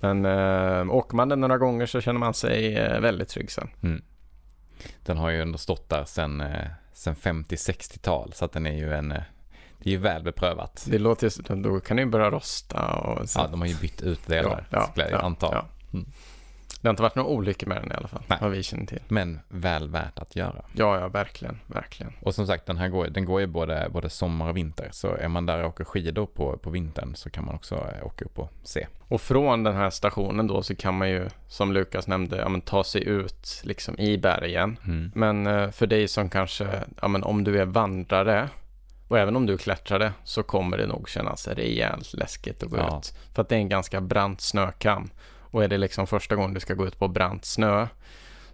Men 0.00 0.24
äh, 0.24 0.94
åker 0.94 1.16
man 1.16 1.28
den 1.28 1.40
några 1.40 1.58
gånger 1.58 1.86
så 1.86 2.00
känner 2.00 2.20
man 2.20 2.34
sig 2.34 2.76
eh, 2.76 3.00
väldigt 3.00 3.28
trygg 3.28 3.50
sen. 3.50 3.70
Mm. 3.82 4.02
Den 5.04 5.16
har 5.16 5.30
ju 5.30 5.42
ändå 5.42 5.58
stått 5.58 5.88
där 5.88 6.04
sen, 6.04 6.40
eh, 6.40 6.66
sen 6.92 7.14
50-60-tal 7.14 8.32
så 8.32 8.44
att 8.44 8.52
den 8.52 8.66
är 8.66 8.76
ju 8.76 8.92
en 8.94 9.12
eh, 9.12 9.22
det 9.84 9.90
är 9.90 9.92
ju 9.92 9.98
väl 9.98 10.22
beprövat. 10.22 10.86
Det 10.90 10.98
låter 10.98 11.30
ju, 11.54 11.62
då 11.62 11.80
kan 11.80 11.96
det 11.96 12.02
ju 12.02 12.08
börja 12.08 12.30
rosta 12.30 12.86
och 12.92 13.28
så. 13.28 13.40
Ja, 13.40 13.48
de 13.50 13.60
har 13.60 13.68
ju 13.68 13.76
bytt 13.76 14.02
ut 14.02 14.26
delar, 14.26 14.66
Ja, 14.70 14.92
ja, 14.94 15.02
jag 15.02 15.10
ja, 15.10 15.18
anta. 15.18 15.48
ja. 15.52 15.64
Mm. 15.92 16.06
Det 16.80 16.88
har 16.88 16.90
inte 16.90 17.02
varit 17.02 17.14
några 17.14 17.28
olyckor 17.28 17.66
med 17.66 17.82
den 17.82 17.92
i 17.92 17.94
alla 17.94 18.08
fall, 18.08 18.22
Nej. 18.26 18.38
vad 18.40 18.50
vi 18.50 18.62
känner 18.62 18.86
till. 18.86 19.00
Men 19.08 19.40
väl 19.48 19.88
värt 19.88 20.18
att 20.18 20.36
göra. 20.36 20.62
Ja, 20.72 21.00
ja, 21.00 21.08
verkligen, 21.08 21.60
verkligen. 21.66 22.12
Och 22.20 22.34
som 22.34 22.46
sagt, 22.46 22.66
den 22.66 22.76
här 22.76 22.88
går, 22.88 23.06
den 23.06 23.24
går 23.24 23.40
ju 23.40 23.46
både, 23.46 23.88
både 23.92 24.10
sommar 24.10 24.48
och 24.48 24.56
vinter. 24.56 24.88
Så 24.92 25.14
är 25.14 25.28
man 25.28 25.46
där 25.46 25.62
och 25.62 25.68
åker 25.68 25.84
skidor 25.84 26.26
på, 26.26 26.56
på 26.58 26.70
vintern 26.70 27.14
så 27.14 27.30
kan 27.30 27.44
man 27.44 27.54
också 27.54 27.74
eh, 27.74 28.06
åka 28.06 28.24
upp 28.24 28.38
och 28.38 28.50
se. 28.62 28.86
Och 29.08 29.20
från 29.20 29.62
den 29.64 29.74
här 29.76 29.90
stationen 29.90 30.46
då 30.46 30.62
så 30.62 30.74
kan 30.74 30.98
man 30.98 31.10
ju, 31.10 31.28
som 31.48 31.72
Lukas 31.72 32.06
nämnde, 32.06 32.36
ja, 32.36 32.48
men 32.48 32.60
ta 32.60 32.84
sig 32.84 33.04
ut 33.08 33.60
liksom 33.64 33.98
i 33.98 34.18
bergen. 34.18 34.78
Mm. 34.84 35.10
Men 35.14 35.46
eh, 35.46 35.70
för 35.70 35.86
dig 35.86 36.08
som 36.08 36.30
kanske, 36.30 36.66
ja 37.02 37.08
men 37.08 37.22
om 37.22 37.44
du 37.44 37.60
är 37.60 37.64
vandrare 37.64 38.48
och 39.12 39.18
även 39.18 39.36
om 39.36 39.46
du 39.46 39.52
är 39.52 39.58
klättrare 39.58 40.12
så 40.24 40.42
kommer 40.42 40.78
det 40.78 40.86
nog 40.86 41.08
kännas 41.08 41.48
rejält 41.48 42.12
läskigt 42.14 42.62
att 42.62 42.70
gå 42.70 42.76
Ja. 42.76 42.98
ut. 42.98 43.14
För 43.34 43.42
att 43.42 43.48
det 43.48 43.54
är 43.54 43.58
en 43.58 43.68
ganska 43.68 44.00
brant 44.00 44.40
snökam. 44.40 45.10
Och 45.38 45.64
är 45.64 45.68
det 45.68 45.78
liksom 45.78 46.06
första 46.06 46.36
gången 46.36 46.54
du 46.54 46.60
ska 46.60 46.74
gå 46.74 46.86
ut 46.86 46.98
på 46.98 47.08
brant 47.08 47.44
snö 47.44 47.86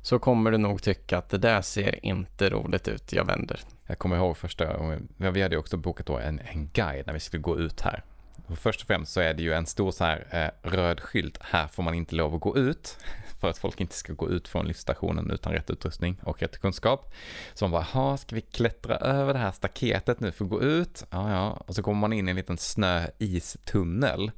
så 0.03 0.19
kommer 0.19 0.51
du 0.51 0.59
nog 0.59 0.83
tycka 0.83 1.19
att 1.19 1.29
det 1.31 1.39
där 1.39 1.63
ser 1.63 2.05
inte 2.07 2.51
roligt 2.51 2.89
ut, 2.89 3.13
jag 3.13 3.25
vänder. 3.25 3.61
Jag 3.87 3.99
kommer 3.99 4.17
ihåg 4.17 4.37
första 4.37 4.77
gången, 4.77 5.09
vi 5.17 5.43
hade 5.43 5.55
ju 5.55 5.59
också 5.59 5.77
bokat 5.77 6.07
då 6.07 6.19
en, 6.19 6.41
en 6.53 6.69
guide 6.69 7.07
när 7.07 7.15
vi 7.15 7.21
skulle 7.21 7.41
gå 7.43 7.59
ut 7.59 7.81
här. 7.81 8.03
Och 8.47 8.59
först 8.59 8.81
och 8.81 8.87
främst 8.87 9.13
så 9.13 9.21
är 9.21 9.35
det 9.35 9.43
ju 9.43 9.53
en 9.53 9.67
stor 9.67 9.91
så 9.91 10.05
här 10.05 10.27
eh, 10.31 10.71
röd 10.71 11.01
skylt, 11.01 11.39
här 11.41 11.69
får 11.69 11.83
man 11.83 11.95
inte 11.95 12.15
lov 12.15 12.35
att 12.35 12.41
gå 12.41 12.57
ut. 12.57 12.99
För 13.39 13.51
att 13.51 13.59
folk 13.59 13.81
inte 13.81 13.95
ska 13.95 14.13
gå 14.13 14.31
ut 14.31 14.49
från 14.49 14.67
lyftstationen 14.67 15.31
utan 15.31 15.53
rätt 15.53 15.71
utrustning 15.71 16.21
och 16.23 16.43
rätt 16.43 16.59
kunskap. 16.59 17.15
Så 17.55 17.65
man 17.65 17.71
bara, 17.71 17.83
ha 17.83 18.17
ska 18.17 18.35
vi 18.35 18.41
klättra 18.41 18.97
över 18.97 19.33
det 19.33 19.39
här 19.39 19.53
staketet 19.53 20.21
nu 20.21 20.33
för 20.33 20.45
att 20.45 20.51
gå 20.51 20.63
ut? 20.63 21.05
Ja, 21.11 21.31
ja. 21.31 21.51
Och 21.51 21.75
så 21.75 21.83
kommer 21.83 22.01
man 22.01 22.13
in 22.13 22.29
i 22.29 22.31
en 22.31 22.37
liten 22.37 22.59
snö-istunnel. 22.59 24.31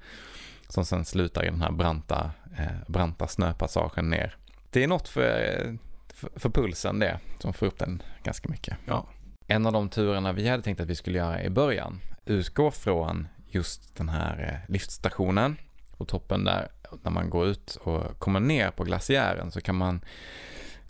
Som 0.68 0.84
sen 0.84 1.05
slutar 1.05 1.44
i 1.44 1.51
den 1.51 1.62
här 1.62 1.72
branta, 1.72 2.30
eh, 2.59 2.66
branta 2.86 3.28
snöpassagen 3.28 4.11
ner. 4.11 4.36
Det 4.70 4.84
är 4.84 4.88
något 4.88 5.09
för, 5.09 5.78
för, 6.14 6.30
för 6.36 6.51
pulsen 6.51 6.98
det, 6.98 7.20
som 7.38 7.53
får 7.53 7.66
upp 7.66 7.78
den 7.78 8.03
ganska 8.22 8.48
mycket. 8.48 8.76
Ja. 8.86 9.07
En 9.46 9.66
av 9.66 9.72
de 9.72 9.88
turerna 9.88 10.32
vi 10.32 10.48
hade 10.48 10.62
tänkt 10.62 10.80
att 10.80 10.88
vi 10.88 10.94
skulle 10.94 11.18
göra 11.18 11.42
i 11.42 11.51
början 11.51 12.01
utgår 12.24 12.70
från 12.70 13.28
just 13.48 13.96
den 13.96 14.09
här 14.09 14.62
eh, 14.66 14.72
liftstationen 14.72 15.57
på 16.01 16.05
toppen 16.05 16.44
där. 16.44 16.68
När 17.03 17.11
man 17.11 17.30
går 17.30 17.46
ut 17.46 17.78
och 17.82 18.18
kommer 18.18 18.40
ner 18.40 18.70
på 18.70 18.84
glaciären 18.84 19.51
så 19.51 19.61
kan 19.61 19.74
man 19.74 20.01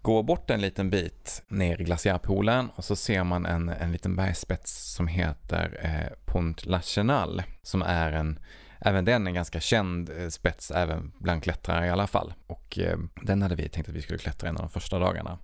gå 0.02 0.22
bort 0.22 0.50
en 0.50 0.60
liten 0.60 0.90
bit 0.90 1.42
ner 1.48 1.80
i 1.80 1.84
glaciärpoolen 1.84 2.70
och 2.76 2.84
så 2.84 2.96
ser 2.96 3.24
man 3.24 3.46
en, 3.46 3.68
en 3.68 3.92
liten 3.92 4.16
bergsspets 4.16 4.94
som 4.94 5.06
heter 5.06 5.80
eh, 5.82 6.16
Pont 6.24 6.66
La 6.66 6.82
Chenal 6.82 7.42
som 7.62 7.82
är 7.82 8.12
en 8.12 8.38
Även 8.82 9.04
den 9.04 9.26
är 9.26 9.30
en 9.30 9.34
ganska 9.34 9.60
känd 9.60 10.10
eh, 10.10 10.28
spets 10.28 10.70
även 10.70 11.12
bland 11.18 11.42
klättrare 11.42 11.86
i 11.86 11.90
alla 11.90 12.06
fall. 12.06 12.34
Och 12.46 12.78
eh, 12.78 12.98
den 13.22 13.42
hade 13.42 13.54
vi 13.54 13.68
tänkt 13.68 13.88
att 13.88 13.94
vi 13.94 14.02
skulle 14.02 14.18
klättra 14.18 14.48
en 14.48 14.56
av 14.56 14.62
de 14.62 14.70
första 14.70 14.98
dagarna. 14.98 15.38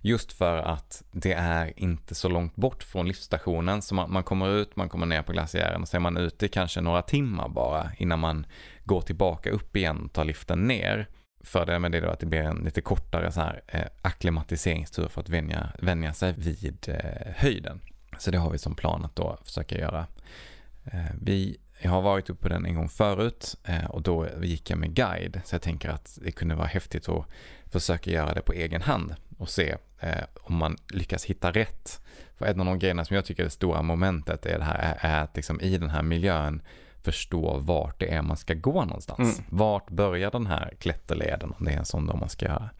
Just 0.00 0.32
för 0.32 0.58
att 0.58 1.02
det 1.12 1.32
är 1.32 1.72
inte 1.76 2.14
så 2.14 2.28
långt 2.28 2.56
bort 2.56 2.82
från 2.82 3.08
liftstationen. 3.08 3.82
Så 3.82 3.94
man, 3.94 4.12
man 4.12 4.22
kommer 4.22 4.48
ut, 4.48 4.76
man 4.76 4.88
kommer 4.88 5.06
ner 5.06 5.22
på 5.22 5.32
glaciären 5.32 5.82
och 5.82 5.88
så 5.88 5.96
är 5.96 6.00
man 6.00 6.16
ute 6.16 6.48
kanske 6.48 6.80
några 6.80 7.02
timmar 7.02 7.48
bara 7.48 7.90
innan 7.98 8.18
man 8.18 8.46
gå 8.88 9.02
tillbaka 9.02 9.50
upp 9.50 9.76
igen 9.76 10.04
och 10.04 10.12
ta 10.12 10.24
liften 10.24 10.66
ner. 10.68 11.08
Fördelen 11.40 11.82
med 11.82 11.92
det 11.92 11.98
är 11.98 12.02
då 12.02 12.10
att 12.10 12.20
det 12.20 12.26
blir 12.26 12.40
en 12.40 12.56
lite 12.56 12.80
kortare 12.80 13.32
så 13.32 13.40
här 13.40 13.62
eh, 13.66 13.86
akklimatiseringstur 14.02 15.08
för 15.08 15.20
att 15.20 15.28
vänja, 15.28 15.72
vänja 15.78 16.12
sig 16.14 16.34
vid 16.36 16.88
eh, 16.88 17.32
höjden. 17.36 17.80
Så 18.18 18.30
det 18.30 18.38
har 18.38 18.50
vi 18.50 18.58
som 18.58 18.74
plan 18.74 19.04
att 19.04 19.16
då 19.16 19.38
försöka 19.44 19.78
göra. 19.78 20.06
Eh, 20.84 21.14
vi 21.22 21.58
jag 21.80 21.90
har 21.90 22.02
varit 22.02 22.30
uppe 22.30 22.42
på 22.42 22.48
den 22.48 22.66
en 22.66 22.74
gång 22.74 22.88
förut 22.88 23.56
eh, 23.64 23.84
och 23.84 24.02
då 24.02 24.28
gick 24.42 24.70
jag 24.70 24.78
med 24.78 24.94
guide. 24.94 25.40
Så 25.44 25.54
jag 25.54 25.62
tänker 25.62 25.88
att 25.88 26.18
det 26.22 26.32
kunde 26.32 26.54
vara 26.54 26.66
häftigt 26.66 27.08
att 27.08 27.26
försöka 27.66 28.10
göra 28.10 28.34
det 28.34 28.40
på 28.40 28.52
egen 28.52 28.82
hand 28.82 29.14
och 29.38 29.48
se 29.48 29.76
eh, 30.00 30.24
om 30.40 30.56
man 30.56 30.76
lyckas 30.92 31.24
hitta 31.24 31.50
rätt. 31.50 32.00
För 32.36 32.46
en 32.46 32.60
av 32.60 32.66
de 32.66 32.78
grejerna 32.78 33.04
som 33.04 33.16
jag 33.16 33.24
tycker 33.24 33.42
är 33.42 33.44
det 33.44 33.50
stora 33.50 33.82
momentet 33.82 34.46
är 34.46 34.58
det 34.58 34.64
här 34.64 34.98
är 35.00 35.22
att 35.22 35.36
liksom 35.36 35.60
i 35.60 35.78
den 35.78 35.90
här 35.90 36.02
miljön 36.02 36.62
förstå 37.02 37.58
vart 37.58 38.00
det 38.00 38.14
är 38.14 38.22
man 38.22 38.36
ska 38.36 38.54
gå 38.54 38.84
någonstans. 38.84 39.38
Mm. 39.38 39.50
Vart 39.50 39.90
börjar 39.90 40.30
den 40.30 40.46
här 40.46 40.74
klätterleden 40.78 41.52
om 41.58 41.64
det 41.64 41.72
är 41.72 41.78
en 41.78 41.84
sån 41.84 42.06
då 42.06 42.16
man 42.16 42.28
ska 42.28 42.46
göra. 42.46 42.70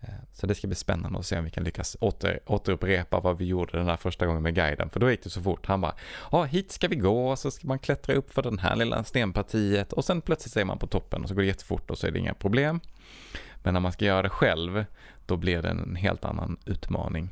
Eh, 0.00 0.08
Så 0.32 0.46
det 0.46 0.54
ska 0.54 0.66
bli 0.66 0.76
spännande 0.76 1.18
att 1.18 1.26
se 1.26 1.38
om 1.38 1.44
vi 1.44 1.50
kan 1.50 1.64
lyckas 1.64 1.96
åter, 2.00 2.40
återupprepa 2.46 3.20
vad 3.20 3.38
vi 3.38 3.44
gjorde 3.44 3.78
den 3.78 3.86
där 3.86 3.96
första 3.96 4.26
gången 4.26 4.42
med 4.42 4.54
guiden. 4.54 4.90
För 4.90 5.00
då 5.00 5.10
gick 5.10 5.22
det 5.24 5.30
så 5.30 5.42
fort. 5.42 5.66
Han 5.66 5.80
bara, 5.80 5.94
ja 6.32 6.44
hit 6.44 6.72
ska 6.72 6.88
vi 6.88 6.96
gå 6.96 7.30
och 7.30 7.38
så 7.38 7.50
ska 7.50 7.66
man 7.68 7.78
klättra 7.78 8.14
upp 8.14 8.32
för 8.34 8.42
den 8.42 8.58
här 8.58 8.76
lilla 8.76 9.04
stenpartiet 9.04 9.92
och 9.92 10.04
sen 10.04 10.20
plötsligt 10.20 10.56
är 10.56 10.64
man 10.64 10.78
på 10.78 10.86
toppen 10.86 11.22
och 11.22 11.28
så 11.28 11.34
går 11.34 11.42
det 11.42 11.48
jättefort 11.48 11.90
och 11.90 11.98
så 11.98 12.06
är 12.06 12.10
det 12.10 12.18
inga 12.18 12.34
problem. 12.34 12.80
Men 13.62 13.74
när 13.74 13.80
man 13.80 13.92
ska 13.92 14.04
göra 14.04 14.22
det 14.22 14.28
själv, 14.30 14.84
då 15.26 15.36
blir 15.36 15.62
det 15.62 15.68
en 15.68 15.96
helt 15.96 16.24
annan 16.24 16.56
utmaning. 16.64 17.30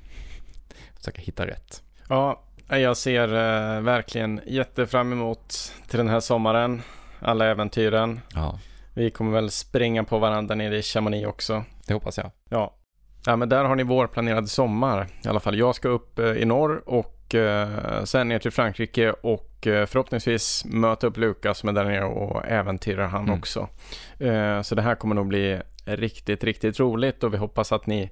Försöka 0.96 1.22
hitta 1.22 1.46
rätt. 1.46 1.82
Ja, 2.08 2.42
jag 2.78 2.96
ser 2.96 3.28
eh, 3.28 3.80
verkligen 3.80 4.40
jättefram 4.46 5.12
emot 5.12 5.72
till 5.88 5.98
den 5.98 6.08
här 6.08 6.20
sommaren. 6.20 6.82
Alla 7.20 7.46
äventyren. 7.46 8.20
Ja, 8.34 8.58
Vi 8.94 9.10
kommer 9.10 9.32
väl 9.32 9.50
springa 9.50 10.04
på 10.04 10.18
varandra 10.18 10.54
nere 10.54 10.76
i 10.78 10.82
Chamonix 10.82 11.26
också. 11.28 11.64
det 11.86 11.94
hoppas 11.94 12.18
jag. 12.18 12.30
Ja. 12.48 12.74
ja, 13.26 13.36
men 13.36 13.48
där 13.48 13.64
har 13.64 13.76
ni 13.76 13.82
vår 13.82 14.06
planerade 14.06 14.46
sommar. 14.46 15.06
I 15.24 15.28
alla 15.28 15.40
fall, 15.40 15.58
jag 15.58 15.74
ska 15.74 15.88
upp 15.88 16.18
eh, 16.18 16.26
i 16.32 16.44
norr 16.44 16.82
och 16.86 17.34
eh, 17.34 18.04
sen 18.04 18.28
ner 18.28 18.38
till 18.38 18.50
Frankrike 18.50 19.10
och 19.12 19.66
eh, 19.66 19.86
förhoppningsvis 19.86 20.64
möta 20.64 21.06
upp 21.06 21.16
Lukas 21.16 21.58
som 21.58 21.68
är 21.68 21.72
där 21.72 21.84
nere 21.84 22.04
och 22.04 22.46
äventyrar 22.46 23.06
han 23.06 23.22
Mm. 23.24 23.38
också. 23.38 23.68
Eh, 24.18 24.62
så 24.62 24.74
det 24.74 24.82
här 24.82 24.94
kommer 24.94 25.14
nog 25.14 25.26
bli 25.26 25.60
riktigt, 25.84 26.44
riktigt 26.44 26.80
roligt 26.80 27.24
och 27.24 27.32
vi 27.34 27.38
hoppas 27.38 27.72
att 27.72 27.86
ni, 27.86 28.10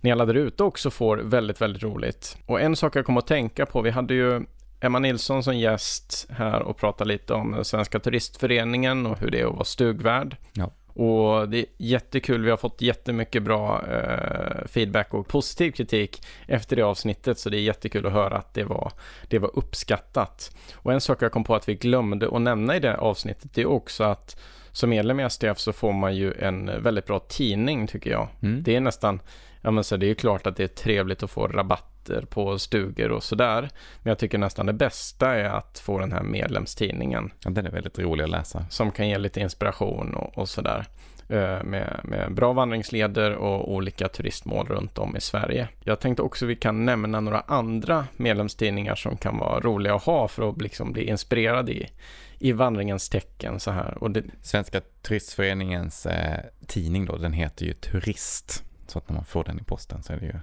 ni 0.00 0.12
alla 0.12 0.26
där 0.26 0.34
ute 0.34 0.62
också 0.62 0.90
får 0.90 1.16
väldigt, 1.16 1.60
väldigt 1.60 1.82
roligt. 1.82 2.36
Och 2.46 2.60
en 2.60 2.76
sak 2.76 2.96
jag 2.96 3.06
kom 3.06 3.16
att 3.16 3.26
tänka 3.26 3.66
på, 3.66 3.82
vi 3.82 3.90
hade 3.90 4.14
ju 4.14 4.42
Emma 4.80 4.98
Nilsson 4.98 5.42
som 5.42 5.58
gäst 5.58 6.26
här 6.30 6.62
och 6.62 6.76
pratade 6.76 7.08
lite 7.08 7.34
om 7.34 7.64
Svenska 7.64 7.98
Turistföreningen 7.98 9.06
och 9.06 9.18
hur 9.18 9.30
det 9.30 9.40
är 9.40 9.46
att 9.46 9.54
vara 9.54 9.64
stugvärd. 9.64 10.36
Ja. 10.52 10.70
Och 10.94 11.48
det 11.48 11.58
är 11.58 11.66
jättekul, 11.78 12.44
vi 12.44 12.50
har 12.50 12.56
fått 12.56 12.82
jättemycket 12.82 13.42
bra 13.42 13.84
eh, 13.88 14.66
feedback 14.66 15.14
och 15.14 15.28
positiv 15.28 15.70
kritik 15.70 16.22
efter 16.46 16.76
det 16.76 16.82
avsnittet, 16.82 17.38
så 17.38 17.50
det 17.50 17.56
är 17.56 17.60
jättekul 17.60 18.06
att 18.06 18.12
höra 18.12 18.36
att 18.36 18.54
det 18.54 18.64
var, 18.64 18.92
det 19.28 19.38
var 19.38 19.50
uppskattat. 19.58 20.56
Och 20.74 20.92
en 20.92 21.00
sak 21.00 21.22
jag 21.22 21.32
kom 21.32 21.44
på 21.44 21.54
att 21.54 21.68
vi 21.68 21.74
glömde 21.74 22.28
att 22.28 22.42
nämna 22.42 22.76
i 22.76 22.80
det 22.80 22.96
avsnittet, 22.96 23.54
det 23.54 23.60
är 23.60 23.66
också 23.66 24.04
att 24.04 24.40
som 24.72 24.90
medlem 24.90 25.20
i 25.20 25.30
STF 25.30 25.58
så 25.58 25.72
får 25.72 25.92
man 25.92 26.16
ju 26.16 26.32
en 26.32 26.82
väldigt 26.82 27.06
bra 27.06 27.18
tidning 27.18 27.86
tycker 27.86 28.10
jag. 28.10 28.28
Mm. 28.42 28.62
Det 28.62 28.76
är 28.76 28.80
nästan, 28.80 29.20
ja 29.62 29.70
men 29.70 29.84
så 29.84 29.96
det 29.96 30.06
är 30.06 30.08
ju 30.08 30.14
klart 30.14 30.46
att 30.46 30.56
det 30.56 30.64
är 30.64 30.68
trevligt 30.68 31.22
att 31.22 31.30
få 31.30 31.46
rabatt 31.46 31.90
nätter 32.00 32.26
på 32.26 32.58
stugor 32.58 33.10
och 33.10 33.22
sådär. 33.22 33.70
Men 34.02 34.10
jag 34.10 34.18
tycker 34.18 34.38
nästan 34.38 34.66
det 34.66 34.72
bästa 34.72 35.34
är 35.34 35.44
att 35.44 35.78
få 35.78 35.98
den 35.98 36.12
här 36.12 36.22
medlemstidningen. 36.22 37.30
Ja, 37.44 37.50
den 37.50 37.66
är 37.66 37.70
väldigt 37.70 37.98
rolig 37.98 38.24
att 38.24 38.30
läsa. 38.30 38.64
Som 38.70 38.92
kan 38.92 39.08
ge 39.08 39.18
lite 39.18 39.40
inspiration 39.40 40.14
och, 40.14 40.38
och 40.38 40.48
sådär. 40.48 40.86
Eh, 41.28 41.62
med, 41.64 42.00
med, 42.04 42.34
bra 42.34 42.52
vandringsleder 42.52 43.34
och 43.34 43.72
olika 43.72 44.08
turistmål 44.08 44.66
runt 44.66 44.98
om 44.98 45.16
i 45.16 45.20
Sverige. 45.20 45.68
Jag 45.84 46.00
tänkte 46.00 46.22
också 46.22 46.46
vi 46.46 46.56
kan 46.56 46.84
nämna 46.84 47.20
några 47.20 47.40
andra 47.40 48.06
medlemstidningar 48.16 48.94
som 48.94 49.16
kan 49.16 49.38
vara 49.38 49.60
roliga 49.60 49.94
att 49.94 50.02
ha 50.02 50.28
för 50.28 50.50
att 50.50 50.62
liksom 50.62 50.92
bli 50.92 51.04
inspirerad 51.04 51.70
i, 51.70 51.90
i 52.38 52.52
vandringens 52.52 53.08
tecken 53.08 53.60
så 53.60 53.70
här. 53.70 54.08
Det... 54.08 54.24
Svenska 54.42 54.80
turistföreningens 55.02 56.06
eh, 56.06 56.40
tidning 56.66 57.06
då, 57.06 57.16
den 57.16 57.32
heter 57.32 57.66
ju 57.66 57.72
Turist. 57.72 58.64
Så 58.90 58.98
att 58.98 59.08
när 59.08 59.16
man 59.16 59.24
får 59.24 59.44
den 59.44 59.60
i 59.60 59.62
posten 59.62 60.02
så 60.02 60.12
är 60.12 60.16
det 60.16 60.26
ju 60.26 60.34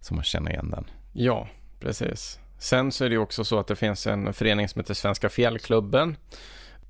som 0.00 0.14
man 0.14 0.24
känner 0.24 0.50
igen 0.50 0.70
den. 0.70 0.84
Ja, 1.12 1.48
precis. 1.80 2.38
Sen 2.58 2.92
så 2.92 3.04
är 3.04 3.08
det 3.08 3.14
ju 3.14 3.20
också 3.20 3.44
så 3.44 3.58
att 3.58 3.66
det 3.66 3.76
finns 3.76 4.06
en 4.06 4.32
förening 4.32 4.68
som 4.68 4.80
heter 4.80 4.94
Svenska 4.94 5.28
Fjällklubben 5.28 6.16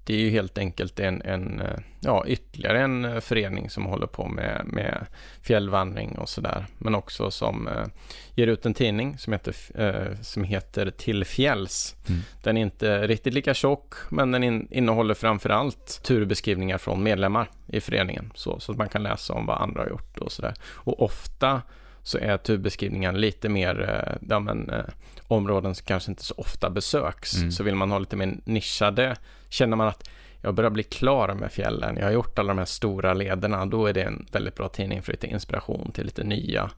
det 0.07 0.15
är 0.15 0.19
ju 0.19 0.31
helt 0.31 0.59
enkelt 0.59 1.01
en, 1.01 1.23
en 1.23 1.63
ja, 2.01 2.25
ytterligare 2.27 2.81
en 2.81 3.05
eh, 3.05 3.21
förening 3.21 3.71
som 3.71 3.85
håller 3.85 4.07
på 4.07 4.29
med, 4.29 4.63
med 4.65 5.07
fjällvandring 5.43 6.19
och 6.19 6.29
sådär. 6.29 6.67
Men 6.79 6.95
också 6.95 7.31
som 7.31 7.69
eh, 7.69 7.87
ger 8.35 8.47
ut 8.47 8.67
en 8.67 8.75
tidning 8.75 9.19
som 9.19 9.33
heter, 9.33 9.55
eh, 9.75 10.21
som 10.23 10.45
heter 10.45 10.91
Till 10.91 11.25
fjälls. 11.25 11.97
Mm. 12.09 12.21
Den 12.43 12.57
är 12.57 12.63
inte 12.63 13.07
riktigt 13.07 13.35
lika 13.35 13.55
tjock, 13.55 13.95
men 14.11 14.31
den 14.31 14.43
in, 14.43 14.69
innehåller 14.71 15.15
framförallt 15.15 16.01
turbeskrivningar 16.03 16.79
från 16.79 17.03
medlemmar 17.03 17.51
i 17.67 17.81
föreningen. 17.81 18.33
Så, 18.35 18.61
så 18.61 18.73
att 18.73 18.79
man 18.79 18.89
kan 18.89 19.03
läsa 19.03 19.33
om 19.33 19.47
vad 19.47 19.61
andra 19.61 19.83
har 19.83 19.89
gjort 19.89 20.19
och 20.19 20.33
sådär. 20.33 20.55
Och 20.63 21.03
ofta 21.03 21.63
så 22.07 22.19
är 22.19 22.37
turbeskrivningen 22.37 23.21
lite 23.21 23.49
mer, 23.49 23.81
eh, 23.89 24.29
ja 24.29 24.41
men, 24.41 24.71
eh, 24.71 24.85
områden 25.29 25.75
som 25.75 25.87
kanske 25.87 26.11
inte 26.11 26.25
så 26.25 26.35
ofta 26.37 26.71
besöks. 26.71 27.37
Mm. 27.37 27.51
Så 27.51 27.63
vill 27.63 27.75
man 27.75 27.91
ha 27.91 27.99
lite 27.99 28.17
mer 28.17 28.37
nischade, 28.45 29.17
känner 29.49 29.77
man 29.77 29.89
att 29.89 30.09
jag 30.41 30.55
börjar 30.55 30.71
bli 30.71 30.83
klar 30.83 31.35
med 31.35 31.53
fjällen, 31.53 31.97
jag 31.97 32.05
har 32.05 32.13
gjort 32.13 32.39
alla 32.39 32.49
de 32.49 32.59
här 32.59 32.65
stora 32.65 33.15
lederna, 33.15 33.67
då 33.67 33.87
är 33.87 33.93
det 33.93 34.03
en 34.03 34.27
väldigt 34.33 34.55
bra 34.55 34.69
tidning 34.69 35.03
för 35.03 35.13
lite 35.13 35.27
inspiration 35.27 35.93
till 35.93 36.05
lite 36.05 36.25
nya 36.25 36.71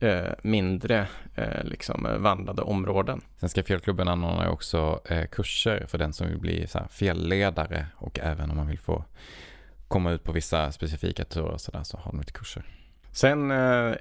eh, 0.00 0.32
mindre 0.42 1.08
eh, 1.34 1.64
liksom, 1.64 2.08
vandrade 2.18 2.62
områden. 2.62 3.20
Svenska 3.38 3.62
fjällklubben 3.62 4.08
anordnar 4.08 4.48
också 4.48 5.00
eh, 5.04 5.24
kurser 5.24 5.86
för 5.88 5.98
den 5.98 6.12
som 6.12 6.28
vill 6.28 6.38
bli 6.38 6.66
så 6.66 6.78
här, 6.78 6.88
fjällledare 6.88 7.86
och 7.96 8.18
även 8.18 8.50
om 8.50 8.56
man 8.56 8.68
vill 8.68 8.78
få 8.78 9.04
komma 9.88 10.10
ut 10.10 10.24
på 10.24 10.32
vissa 10.32 10.72
specifika 10.72 11.24
turer 11.24 11.56
så, 11.56 11.72
där, 11.72 11.82
så 11.82 11.96
har 11.96 12.12
de 12.12 12.20
lite 12.20 12.32
kurser. 12.32 12.64
Sen 13.14 13.50
eh, 13.50 13.56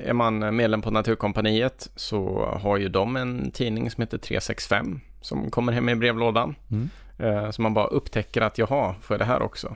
är 0.10 0.14
man 0.14 0.56
medlem 0.56 0.82
på 0.82 0.92
Naturkompaniet 0.92 1.90
så 1.96 2.46
har 2.62 2.78
ju 2.78 2.90
de 2.90 3.16
en 3.16 3.52
tidning 3.52 3.92
som 3.92 4.02
heter 4.02 4.18
365 4.18 5.00
som 5.22 5.52
kommer 5.52 5.74
hem 5.74 5.90
i 5.90 5.96
brevlådan. 5.96 6.56
Mm. 6.72 6.90
Eh, 7.18 7.52
så 7.52 7.62
man 7.62 7.74
bara 7.74 7.88
upptäcker 7.88 8.42
att 8.42 8.58
jaha, 8.58 8.96
får 9.02 9.14
jag 9.14 9.20
det 9.20 9.26
här 9.26 9.42
också? 9.42 9.76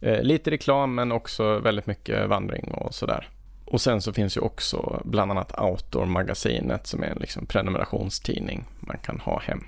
Eh, 0.00 0.22
lite 0.22 0.50
reklam 0.50 0.94
men 0.94 1.12
också 1.12 1.58
väldigt 1.58 1.86
mycket 1.86 2.28
vandring 2.28 2.74
och 2.74 2.94
sådär. 2.94 3.28
Och 3.64 3.80
sen 3.80 4.00
så 4.00 4.12
finns 4.12 4.36
ju 4.36 4.40
också 4.40 5.02
bland 5.04 5.30
annat 5.30 5.58
Outdoor-magasinet 5.58 6.86
som 6.86 7.02
är 7.02 7.06
en 7.06 7.18
liksom 7.18 7.46
prenumerationstidning 7.46 8.64
man 8.80 8.98
kan 8.98 9.20
ha 9.20 9.40
hem. 9.40 9.64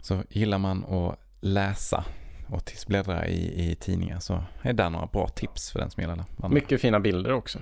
Så 0.00 0.22
gillar 0.28 0.58
man 0.58 0.84
att 0.84 1.18
läsa 1.40 2.04
och 2.48 2.72
bläddra 2.86 3.26
i, 3.26 3.70
i 3.70 3.74
tidningar 3.74 4.20
så 4.20 4.44
är 4.62 4.72
det 4.72 4.88
några 4.88 5.06
bra 5.06 5.28
tips 5.28 5.70
för 5.72 5.78
den 5.78 5.90
som 5.90 6.00
gillar 6.00 6.16
det. 6.16 6.48
Mycket 6.48 6.80
fina 6.80 7.00
bilder 7.00 7.32
också. 7.32 7.58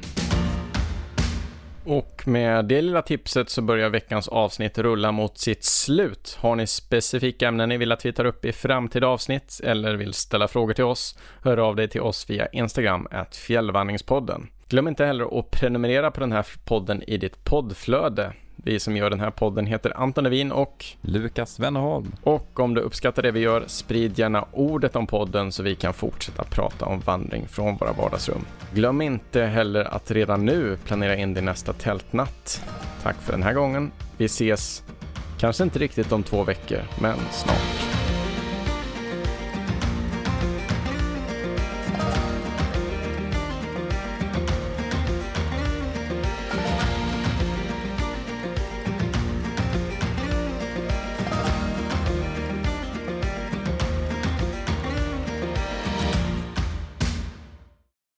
Och 1.89 2.23
med 2.27 2.65
det 2.65 2.83
lilla 2.83 3.03
tipset 3.03 3.51
så 3.51 3.63
börjar 3.63 3.91
veckans 3.91 4.29
avsnitt 4.29 4.79
rulla 4.79 5.13
mot 5.13 5.39
sitt 5.39 5.65
slut. 5.65 6.39
Har 6.41 6.57
ni 6.57 6.67
specifika 6.67 7.49
ämnen 7.49 7.69
ni 7.69 7.77
vill 7.77 7.93
att 7.93 8.07
vi 8.07 8.13
tar 8.13 8.25
upp 8.25 8.45
i 8.45 8.53
framtida 8.53 9.07
avsnitt 9.07 9.61
eller 9.65 9.95
vill 9.95 10.15
ställa 10.15 10.49
frågor 10.49 10.75
till 10.75 10.85
oss, 10.85 11.19
hör 11.43 11.57
av 11.57 11.77
dig 11.77 11.89
till 11.89 12.01
oss 12.01 12.31
via 12.31 12.47
Instagram, 12.47 13.09
att 13.11 13.37
fjällvandringspodden. 13.37 14.49
Glöm 14.69 14.89
inte 14.89 15.05
heller 15.05 15.39
att 15.39 15.51
prenumerera 15.51 16.11
på 16.11 16.21
den 16.21 16.33
här 16.33 16.47
podden 16.65 17.03
i 17.03 17.17
ditt 17.17 17.45
poddflöde. 17.45 18.33
Vi 18.57 18.81
som 18.81 18.97
gör 18.97 19.11
den 19.11 19.21
här 19.21 19.31
podden 19.31 19.67
heter 19.67 19.93
Anton 19.97 20.25
Levin 20.25 20.53
och 20.53 20.85
Lukas 21.01 21.61
Wennerholm. 21.61 22.13
Och 22.23 22.61
om 22.61 22.75
du 22.75 22.81
uppskattar 22.81 23.23
det 23.23 23.31
vi 23.31 23.41
gör, 23.41 23.65
sprid 23.67 24.19
gärna 24.19 24.45
ordet 24.53 24.97
om 24.97 25.07
podden 25.07 25.53
så 25.53 25.63
vi 25.63 25.75
kan 25.75 25.95
fortsätta 25.95 26.45
prata 26.45 26.87
om 26.87 27.01
vandring 27.01 27.49
från 27.49 27.77
våra 27.77 27.93
vardagsrum. 27.93 28.45
Glöm 28.75 29.03
inte 29.03 29.43
heller 29.43 29.85
att 29.85 30.11
redan 30.11 30.45
nu 30.45 30.77
planera 30.85 31.17
in 31.17 31.35
din 31.35 31.45
nästa 31.45 31.73
tältnatt. 31.73 32.65
Tack 33.03 33.17
för 33.17 33.33
den 33.33 33.43
här 33.43 33.53
gången. 33.53 33.91
Vi 34.17 34.25
ses, 34.25 34.83
kanske 35.39 35.65
inte 35.65 35.79
riktigt 35.79 36.13
om 36.13 36.23
två 36.23 36.45
veckor, 36.45 36.81
men 37.01 37.17
snart. 37.31 37.96